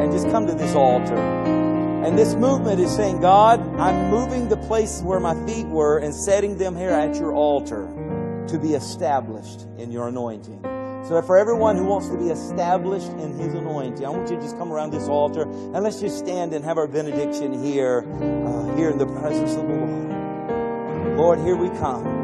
and 0.00 0.12
just 0.12 0.28
come 0.30 0.46
to 0.46 0.54
this 0.54 0.74
altar. 0.74 1.16
And 1.16 2.18
this 2.18 2.34
movement 2.34 2.80
is 2.80 2.94
saying, 2.94 3.20
God, 3.20 3.60
I'm 3.76 4.10
moving 4.10 4.48
the 4.48 4.56
place 4.56 5.02
where 5.02 5.20
my 5.20 5.34
feet 5.46 5.66
were 5.66 5.98
and 5.98 6.14
setting 6.14 6.56
them 6.56 6.74
here 6.76 6.90
at 6.90 7.16
your 7.16 7.34
altar 7.34 7.86
to 8.48 8.58
be 8.58 8.74
established 8.74 9.66
in 9.78 9.92
your 9.92 10.08
anointing. 10.08 10.60
So 11.06 11.20
for 11.22 11.38
everyone 11.38 11.76
who 11.76 11.84
wants 11.84 12.08
to 12.08 12.16
be 12.16 12.28
established 12.28 13.08
in 13.08 13.38
his 13.38 13.54
anointing, 13.54 14.04
I 14.04 14.10
want 14.10 14.30
you 14.30 14.36
to 14.36 14.42
just 14.42 14.56
come 14.58 14.72
around 14.72 14.92
this 14.92 15.08
altar 15.08 15.42
and 15.42 15.82
let's 15.82 16.00
just 16.00 16.18
stand 16.18 16.52
and 16.52 16.64
have 16.64 16.78
our 16.78 16.86
benediction 16.86 17.62
here, 17.62 18.00
uh, 18.00 18.76
here 18.76 18.90
in 18.90 18.98
the 18.98 19.06
presence 19.06 19.52
of 19.52 19.66
the 19.66 19.74
Lord. 19.74 21.16
Lord, 21.16 21.38
here 21.40 21.56
we 21.56 21.68
come. 21.78 22.19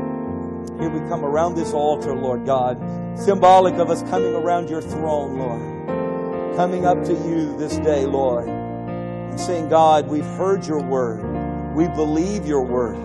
Here 0.78 0.90
we 0.90 1.00
come 1.08 1.24
around 1.24 1.54
this 1.54 1.72
altar, 1.72 2.14
Lord 2.14 2.44
God, 2.44 2.78
symbolic 3.18 3.74
of 3.74 3.90
us 3.90 4.02
coming 4.02 4.34
around 4.34 4.68
your 4.68 4.82
throne, 4.82 5.38
Lord. 5.38 6.56
Coming 6.56 6.84
up 6.84 7.02
to 7.04 7.12
you 7.12 7.56
this 7.56 7.76
day, 7.78 8.06
Lord, 8.06 8.48
and 8.48 9.40
saying, 9.40 9.68
God, 9.68 10.08
we've 10.08 10.24
heard 10.24 10.66
your 10.66 10.82
word. 10.82 11.74
We 11.74 11.88
believe 11.88 12.46
your 12.46 12.62
word. 12.62 12.96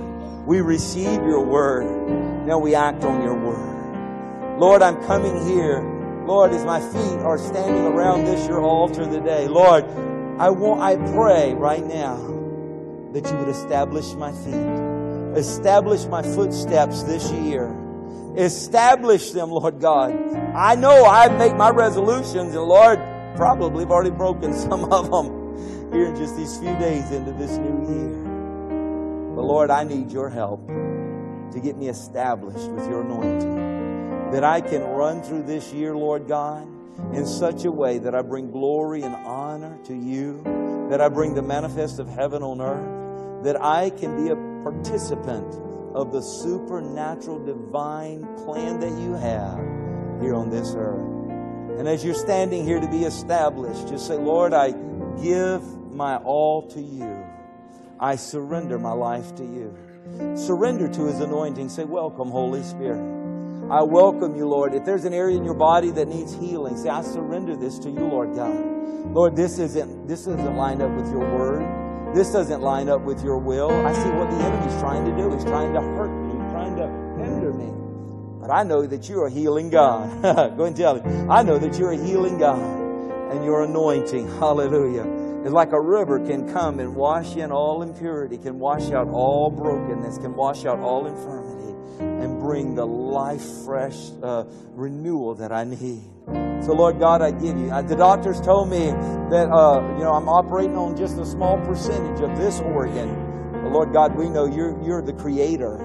We 0.45 0.61
receive 0.61 1.21
your 1.23 1.43
word. 1.45 2.45
Now 2.45 2.57
we 2.57 2.75
act 2.75 3.03
on 3.03 3.21
your 3.21 3.35
word. 3.35 4.59
Lord, 4.59 4.81
I'm 4.81 5.01
coming 5.03 5.47
here. 5.47 5.81
Lord, 6.25 6.51
as 6.51 6.65
my 6.65 6.79
feet 6.79 7.19
are 7.19 7.37
standing 7.37 7.85
around 7.85 8.25
this 8.25 8.47
your 8.47 8.61
altar 8.61 9.05
today, 9.05 9.47
Lord, 9.47 9.85
I 10.39 10.49
want, 10.49 10.81
I 10.81 10.95
pray 11.13 11.53
right 11.53 11.83
now 11.85 12.17
that 13.13 13.29
you 13.29 13.37
would 13.37 13.49
establish 13.49 14.13
my 14.13 14.31
feet. 14.31 14.90
Establish 15.35 16.05
my 16.05 16.21
footsteps 16.21 17.03
this 17.03 17.31
year. 17.31 17.75
Establish 18.35 19.31
them, 19.31 19.49
Lord 19.49 19.79
God. 19.79 20.13
I 20.55 20.75
know 20.75 21.05
I 21.05 21.29
make 21.29 21.55
my 21.55 21.69
resolutions, 21.69 22.55
and 22.55 22.63
Lord, 22.63 22.99
probably 23.35 23.83
have 23.83 23.91
already 23.91 24.11
broken 24.11 24.53
some 24.69 24.91
of 24.91 25.09
them 25.09 25.91
here 25.91 26.07
in 26.07 26.15
just 26.15 26.35
these 26.35 26.57
few 26.57 26.75
days 26.77 27.11
into 27.11 27.31
this 27.33 27.51
new 27.57 27.93
year. 27.93 29.35
But 29.35 29.43
Lord, 29.43 29.69
I 29.69 29.83
need 29.83 30.11
your 30.11 30.29
help 30.29 30.67
to 30.67 31.59
get 31.61 31.77
me 31.77 31.89
established 31.89 32.69
with 32.69 32.87
your 32.87 33.01
anointing. 33.01 34.31
That 34.31 34.43
I 34.43 34.61
can 34.61 34.81
run 34.83 35.21
through 35.21 35.43
this 35.43 35.73
year, 35.73 35.95
Lord 35.95 36.27
God, 36.27 36.67
in 37.13 37.25
such 37.25 37.65
a 37.65 37.71
way 37.71 37.97
that 37.99 38.15
I 38.15 38.21
bring 38.21 38.51
glory 38.51 39.03
and 39.03 39.15
honor 39.15 39.77
to 39.85 39.93
you, 39.93 40.41
that 40.89 41.01
I 41.01 41.09
bring 41.09 41.33
the 41.33 41.41
manifest 41.41 41.99
of 41.99 42.07
heaven 42.07 42.43
on 42.43 42.61
earth, 42.61 43.43
that 43.43 43.61
I 43.61 43.89
can 43.89 44.23
be 44.23 44.31
a 44.31 44.50
participant 44.63 45.55
of 45.95 46.11
the 46.11 46.21
supernatural 46.21 47.43
divine 47.43 48.23
plan 48.43 48.79
that 48.79 48.91
you 48.99 49.13
have 49.13 49.57
here 50.21 50.35
on 50.35 50.49
this 50.49 50.73
earth. 50.75 51.79
And 51.79 51.87
as 51.87 52.03
you're 52.03 52.13
standing 52.13 52.65
here 52.65 52.79
to 52.79 52.87
be 52.87 53.03
established, 53.03 53.87
just 53.87 54.07
say, 54.07 54.15
Lord, 54.15 54.53
I 54.53 54.71
give 55.21 55.63
my 55.91 56.17
all 56.17 56.67
to 56.69 56.81
you. 56.81 57.25
I 57.99 58.15
surrender 58.15 58.79
my 58.79 58.93
life 58.93 59.35
to 59.35 59.43
you. 59.43 59.77
Surrender 60.35 60.87
to 60.87 61.05
his 61.05 61.19
anointing. 61.19 61.69
Say, 61.69 61.83
Welcome, 61.83 62.29
Holy 62.29 62.63
Spirit. 62.63 63.01
I 63.69 63.83
welcome 63.83 64.35
you, 64.35 64.47
Lord. 64.47 64.73
If 64.73 64.83
there's 64.85 65.05
an 65.05 65.13
area 65.13 65.37
in 65.37 65.45
your 65.45 65.53
body 65.53 65.91
that 65.91 66.07
needs 66.07 66.33
healing, 66.33 66.75
say, 66.77 66.89
I 66.89 67.01
surrender 67.03 67.55
this 67.55 67.79
to 67.79 67.89
you, 67.89 68.01
Lord 68.01 68.35
God. 68.35 68.53
Lord, 69.13 69.35
this 69.35 69.59
isn't 69.59 70.07
this 70.07 70.21
isn't 70.21 70.55
lined 70.55 70.81
up 70.81 70.91
with 70.91 71.09
your 71.11 71.19
word. 71.19 71.80
This 72.13 72.31
doesn't 72.31 72.61
line 72.61 72.89
up 72.89 73.01
with 73.01 73.23
your 73.23 73.37
will. 73.37 73.71
I 73.71 73.93
see 73.93 74.09
what 74.09 74.29
the 74.29 74.37
enemy's 74.37 74.79
trying 74.81 75.05
to 75.05 75.15
do. 75.15 75.33
He's 75.33 75.45
trying 75.45 75.73
to 75.73 75.81
hurt 75.81 76.09
me, 76.09 76.33
trying 76.51 76.75
to 76.75 76.87
hinder 77.23 77.53
me. 77.53 77.71
But 78.41 78.51
I 78.51 78.63
know 78.63 78.85
that 78.85 79.07
you're 79.07 79.27
a 79.27 79.29
healing 79.31 79.69
God. 79.69 80.21
Go 80.57 80.65
and 80.65 80.75
tell 80.75 80.99
him. 80.99 81.31
I 81.31 81.41
know 81.41 81.57
that 81.57 81.79
you're 81.79 81.93
a 81.93 81.97
healing 81.97 82.37
God 82.37 82.59
and 83.31 83.45
your 83.45 83.63
anointing. 83.63 84.27
Hallelujah. 84.39 85.05
It's 85.43 85.53
like 85.53 85.71
a 85.71 85.79
river 85.79 86.19
can 86.19 86.51
come 86.51 86.79
and 86.79 86.95
wash 86.95 87.35
in 87.37 87.51
all 87.51 87.81
impurity, 87.81 88.37
can 88.37 88.59
wash 88.59 88.91
out 88.91 89.07
all 89.07 89.49
brokenness, 89.49 90.17
can 90.17 90.35
wash 90.35 90.65
out 90.65 90.79
all 90.79 91.07
infirmity, 91.07 91.60
and 92.01 92.39
bring 92.39 92.75
the 92.75 92.85
life 92.85 93.43
fresh 93.65 93.97
uh, 94.23 94.43
renewal 94.73 95.35
that 95.35 95.51
I 95.51 95.63
need. 95.63 96.01
So, 96.63 96.73
Lord 96.73 96.99
God, 96.99 97.21
I 97.21 97.31
give 97.31 97.57
you. 97.57 97.69
the 97.69 97.95
doctors 97.95 98.39
told 98.39 98.69
me 98.69 98.91
that, 99.31 99.49
uh, 99.51 99.81
you 99.97 100.03
know, 100.03 100.13
I'm 100.13 100.29
operating 100.29 100.77
on 100.77 100.95
just 100.95 101.17
a 101.17 101.25
small 101.25 101.57
percentage 101.65 102.21
of 102.21 102.37
this 102.37 102.59
organ. 102.59 103.09
But 103.51 103.71
Lord 103.71 103.93
God, 103.93 104.15
we 104.15 104.29
know 104.29 104.45
you're, 104.45 104.79
you're 104.83 105.01
the 105.01 105.13
creator. 105.13 105.77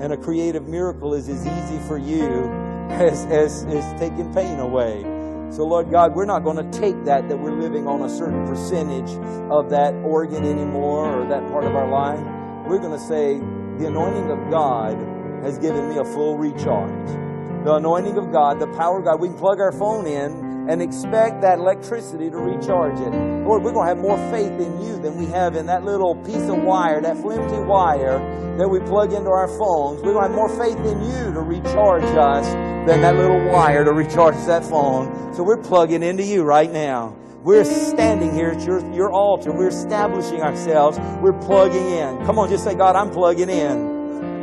And 0.00 0.12
a 0.12 0.16
creative 0.16 0.68
miracle 0.68 1.14
is 1.14 1.28
as 1.28 1.46
easy 1.46 1.78
for 1.88 1.96
you 1.96 2.50
as, 2.90 3.24
as, 3.26 3.64
as 3.64 4.00
taking 4.00 4.32
pain 4.34 4.58
away. 4.58 5.02
So, 5.50 5.64
Lord 5.64 5.90
God, 5.90 6.14
we're 6.14 6.26
not 6.26 6.44
going 6.44 6.56
to 6.56 6.78
take 6.78 7.04
that, 7.04 7.28
that 7.28 7.36
we're 7.36 7.58
living 7.58 7.86
on 7.86 8.02
a 8.02 8.08
certain 8.08 8.46
percentage 8.46 9.10
of 9.50 9.70
that 9.70 9.94
organ 9.96 10.44
anymore 10.44 11.22
or 11.22 11.28
that 11.28 11.46
part 11.48 11.64
of 11.64 11.74
our 11.74 11.88
life. 11.88 12.20
We're 12.66 12.78
going 12.78 12.98
to 12.98 13.06
say, 13.06 13.38
the 13.78 13.86
anointing 13.86 14.30
of 14.30 14.50
God 14.50 14.96
has 15.42 15.58
given 15.58 15.88
me 15.88 15.98
a 15.98 16.04
full 16.04 16.36
recharge 16.36 17.22
the 17.64 17.74
anointing 17.74 18.18
of 18.18 18.32
God, 18.32 18.58
the 18.58 18.66
power 18.76 18.98
of 18.98 19.04
God. 19.04 19.20
We 19.20 19.28
can 19.28 19.38
plug 19.38 19.60
our 19.60 19.70
phone 19.70 20.06
in 20.06 20.68
and 20.68 20.82
expect 20.82 21.40
that 21.42 21.58
electricity 21.58 22.30
to 22.30 22.36
recharge 22.36 22.98
it. 22.98 23.10
Lord, 23.46 23.62
we're 23.62 23.72
going 23.72 23.86
to 23.86 23.94
have 23.94 23.98
more 23.98 24.18
faith 24.30 24.52
in 24.60 24.80
you 24.80 24.98
than 24.98 25.16
we 25.16 25.26
have 25.26 25.54
in 25.54 25.66
that 25.66 25.84
little 25.84 26.14
piece 26.24 26.48
of 26.48 26.62
wire, 26.62 27.00
that 27.00 27.16
flimsy 27.18 27.60
wire 27.60 28.18
that 28.58 28.68
we 28.68 28.80
plug 28.80 29.12
into 29.12 29.30
our 29.30 29.48
phones. 29.48 30.02
We're 30.02 30.14
going 30.14 30.24
to 30.24 30.28
have 30.28 30.36
more 30.36 30.48
faith 30.48 30.78
in 30.78 31.02
you 31.02 31.32
to 31.34 31.40
recharge 31.40 32.04
us 32.04 32.46
than 32.86 33.00
that 33.02 33.16
little 33.16 33.48
wire 33.50 33.84
to 33.84 33.92
recharge 33.92 34.36
that 34.46 34.64
phone. 34.64 35.34
So 35.34 35.42
we're 35.42 35.62
plugging 35.62 36.02
into 36.02 36.24
you 36.24 36.42
right 36.42 36.70
now. 36.70 37.16
We're 37.42 37.64
standing 37.64 38.32
here 38.34 38.50
at 38.50 38.64
your, 38.64 38.78
your 38.92 39.12
altar. 39.12 39.52
We're 39.52 39.68
establishing 39.68 40.42
ourselves. 40.42 40.98
We're 41.20 41.38
plugging 41.40 41.90
in. 41.90 42.24
Come 42.24 42.38
on, 42.38 42.48
just 42.48 42.62
say, 42.62 42.74
God, 42.74 42.94
I'm 42.94 43.10
plugging 43.10 43.50
in. 43.50 43.91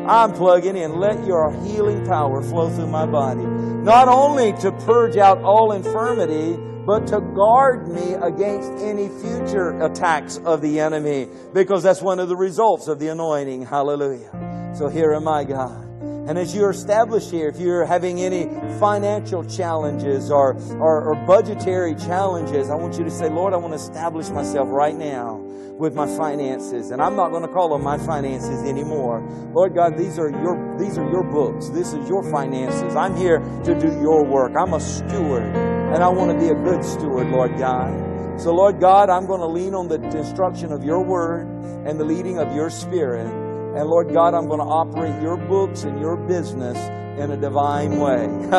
I'm 0.10 0.34
plugging 0.34 0.76
in. 0.76 0.99
Let 0.99 1.24
your 1.28 1.51
healing 1.64 2.03
power 2.03 2.41
flow 2.41 2.68
through 2.72 2.88
my 2.88 3.05
body. 3.05 3.43
Not 3.43 4.07
only 4.07 4.53
to 4.53 4.72
purge 4.72 5.18
out 5.18 5.38
all 5.43 5.72
infirmity, 5.72 6.57
but 6.84 7.05
to 7.07 7.22
guard 7.22 7.88
me 7.88 8.14
against 8.14 8.72
any 8.84 9.07
future 9.07 9.80
attacks 9.84 10.38
of 10.38 10.62
the 10.62 10.80
enemy, 10.80 11.28
because 11.53 11.84
that's 11.84 12.01
one 12.01 12.20
of 12.20 12.28
the 12.28 12.36
results 12.36 12.88
of 12.88 12.97
the 12.97 13.10
anointing. 13.10 13.68
Hallelujah. 13.68 14.74
So 14.76 14.88
here 14.88 15.14
am 15.14 15.28
I, 15.28 15.43
God. 15.43 15.86
And 16.28 16.39
as 16.39 16.55
you're 16.55 16.72
established 16.72 17.30
here, 17.30 17.47
if 17.47 17.60
you're 17.60 17.86
having 17.86 18.20
any 18.20 18.45
financial 18.80 19.43
challenges 19.43 20.32
or, 20.32 20.55
or, 20.80 21.03
or, 21.03 21.26
budgetary 21.28 21.93
challenges, 21.93 22.72
I 22.72 22.76
want 22.76 22.97
you 22.97 23.03
to 23.03 23.12
say, 23.12 23.30
Lord, 23.30 23.53
I 23.53 23.57
want 23.57 23.74
to 23.74 23.80
establish 23.80 24.30
myself 24.30 24.70
right 24.72 24.95
now 24.95 25.39
with 25.80 25.95
my 25.95 26.05
finances. 26.05 26.91
And 26.91 27.01
I'm 27.01 27.15
not 27.15 27.32
going 27.32 27.41
to 27.41 27.47
call 27.47 27.69
them 27.69 27.84
my 27.84 27.97
finances 27.97 28.63
anymore. 28.67 29.25
Lord 29.53 29.73
God, 29.73 29.97
these 29.97 30.19
are 30.19 30.30
your, 30.30 30.77
these 30.77 30.97
are 30.97 31.09
your 31.09 31.23
books. 31.23 31.69
This 31.69 31.93
is 31.93 32.07
your 32.09 32.21
finances. 32.30 32.95
I'm 32.97 33.15
here 33.15 33.39
to 33.63 33.80
do 33.80 33.88
your 34.01 34.25
work. 34.25 34.51
I'm 34.59 34.73
a 34.73 34.80
steward 34.80 35.55
and 35.89 36.03
I 36.03 36.09
want 36.09 36.32
to 36.32 36.38
be 36.38 36.49
a 36.49 36.63
good 36.63 36.84
steward, 36.84 37.30
Lord 37.30 37.57
God. 37.57 38.39
So 38.39 38.53
Lord 38.53 38.80
God, 38.80 39.09
I'm 39.09 39.25
going 39.25 39.39
to 39.39 39.47
lean 39.47 39.73
on 39.73 39.88
the 39.88 39.95
instruction 40.15 40.73
of 40.73 40.84
your 40.84 41.01
word 41.01 41.47
and 41.88 41.97
the 41.97 42.05
leading 42.05 42.39
of 42.39 42.53
your 42.53 42.69
spirit. 42.69 43.25
And 43.25 43.88
Lord 43.88 44.13
God, 44.13 44.34
I'm 44.34 44.47
going 44.47 44.59
to 44.59 44.65
operate 44.65 45.21
your 45.21 45.38
books 45.38 45.84
and 45.84 45.99
your 45.99 46.17
business 46.17 46.77
in 47.20 47.32
a 47.32 47.38
divine 47.38 47.99
way. 47.99 48.24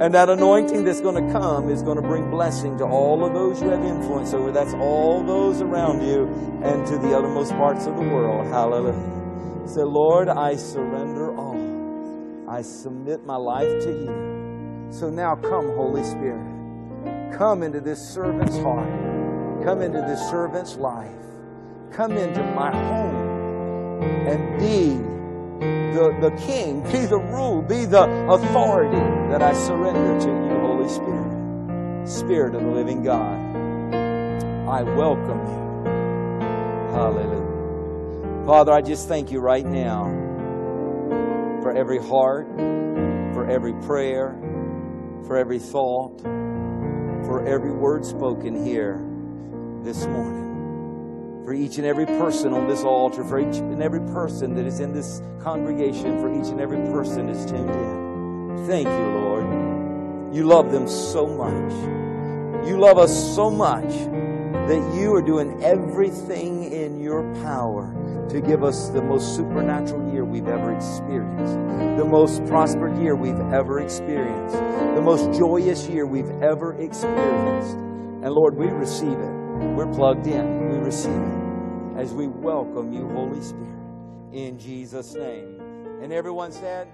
and 0.00 0.14
that 0.14 0.28
anointing 0.28 0.84
that's 0.84 1.00
going 1.00 1.26
to 1.26 1.32
come 1.32 1.70
is 1.70 1.82
going 1.82 1.96
to 1.96 2.02
bring 2.02 2.30
blessing 2.30 2.76
to 2.78 2.84
all 2.84 3.24
of 3.24 3.32
those 3.32 3.62
you 3.62 3.70
have 3.70 3.82
influence 3.82 4.34
over. 4.34 4.52
That's 4.52 4.74
all 4.74 5.24
those 5.24 5.62
around 5.62 6.06
you 6.06 6.26
and 6.62 6.86
to 6.86 6.98
the 6.98 7.16
uttermost 7.16 7.52
parts 7.52 7.86
of 7.86 7.96
the 7.96 8.02
world. 8.02 8.46
Hallelujah. 8.46 9.66
Say, 9.66 9.82
Lord, 9.82 10.28
I 10.28 10.56
surrender 10.56 11.34
all. 11.36 11.56
I 12.48 12.62
submit 12.62 13.24
my 13.24 13.36
life 13.36 13.82
to 13.84 13.90
you. 13.90 14.88
So 14.90 15.10
now 15.10 15.34
come, 15.34 15.74
Holy 15.74 16.04
Spirit. 16.04 17.32
Come 17.36 17.62
into 17.62 17.80
this 17.80 17.98
servant's 17.98 18.56
heart. 18.58 18.88
Come 19.64 19.82
into 19.82 20.00
this 20.02 20.20
servant's 20.30 20.76
life. 20.76 21.10
Come 21.90 22.12
into 22.12 22.42
my 22.42 22.70
home 22.70 24.02
and 24.02 24.58
be 24.60 25.15
the, 25.60 26.16
the 26.20 26.30
king, 26.46 26.80
be 26.82 27.06
the 27.06 27.18
rule, 27.18 27.62
be 27.62 27.84
the 27.84 28.04
authority 28.28 29.00
that 29.30 29.42
I 29.42 29.52
surrender 29.52 30.20
to 30.20 30.28
you, 30.28 30.60
Holy 30.60 30.88
Spirit. 30.88 32.06
Spirit 32.06 32.54
of 32.54 32.62
the 32.62 32.70
living 32.70 33.02
God, 33.02 33.36
I 34.68 34.82
welcome 34.82 35.40
you. 35.40 35.92
Hallelujah. 36.92 38.46
Father, 38.46 38.72
I 38.72 38.80
just 38.80 39.08
thank 39.08 39.30
you 39.32 39.40
right 39.40 39.66
now 39.66 40.04
for 41.62 41.76
every 41.76 41.98
heart, 41.98 42.46
for 43.34 43.48
every 43.50 43.72
prayer, 43.86 44.38
for 45.26 45.36
every 45.36 45.58
thought, 45.58 46.20
for 47.26 47.44
every 47.46 47.72
word 47.72 48.04
spoken 48.04 48.64
here 48.64 49.02
this 49.82 50.06
morning 50.06 50.45
for 51.46 51.54
each 51.54 51.78
and 51.78 51.86
every 51.86 52.06
person 52.06 52.52
on 52.52 52.66
this 52.66 52.82
altar, 52.82 53.22
for 53.22 53.38
each 53.38 53.58
and 53.58 53.80
every 53.80 54.00
person 54.00 54.52
that 54.52 54.66
is 54.66 54.80
in 54.80 54.92
this 54.92 55.22
congregation, 55.38 56.18
for 56.18 56.28
each 56.28 56.48
and 56.48 56.60
every 56.60 56.78
person 56.90 57.28
that's 57.28 57.48
tuned 57.48 57.70
in. 57.70 58.66
Thank 58.66 58.88
you, 58.88 59.20
Lord. 59.20 60.34
You 60.34 60.42
love 60.42 60.72
them 60.72 60.88
so 60.88 61.24
much. 61.24 61.72
You 62.66 62.80
love 62.80 62.98
us 62.98 63.14
so 63.36 63.48
much 63.48 63.90
that 63.90 64.92
you 64.98 65.14
are 65.14 65.22
doing 65.22 65.62
everything 65.62 66.64
in 66.72 67.00
your 67.00 67.22
power 67.34 67.94
to 68.28 68.40
give 68.40 68.64
us 68.64 68.88
the 68.88 69.00
most 69.00 69.36
supernatural 69.36 70.12
year 70.12 70.24
we've 70.24 70.48
ever 70.48 70.74
experienced, 70.74 71.54
the 71.96 72.04
most 72.04 72.44
prospered 72.46 72.98
year 72.98 73.14
we've 73.14 73.38
ever 73.52 73.78
experienced, 73.78 74.56
the 74.96 75.00
most 75.00 75.30
joyous 75.38 75.86
year 75.86 76.08
we've 76.08 76.42
ever 76.42 76.74
experienced. 76.82 77.76
And 77.76 78.32
Lord, 78.32 78.56
we 78.56 78.66
receive 78.66 79.16
it. 79.16 79.35
We're 79.60 79.92
plugged 79.92 80.26
in. 80.26 80.70
We 80.70 80.78
receive 80.78 81.12
it 81.12 81.98
as 81.98 82.12
we 82.12 82.26
welcome 82.26 82.92
you, 82.92 83.08
Holy 83.08 83.42
Spirit, 83.42 83.68
in 84.32 84.58
Jesus' 84.58 85.14
name. 85.14 85.60
And 86.02 86.12
everyone 86.12 86.52
said, 86.52 86.88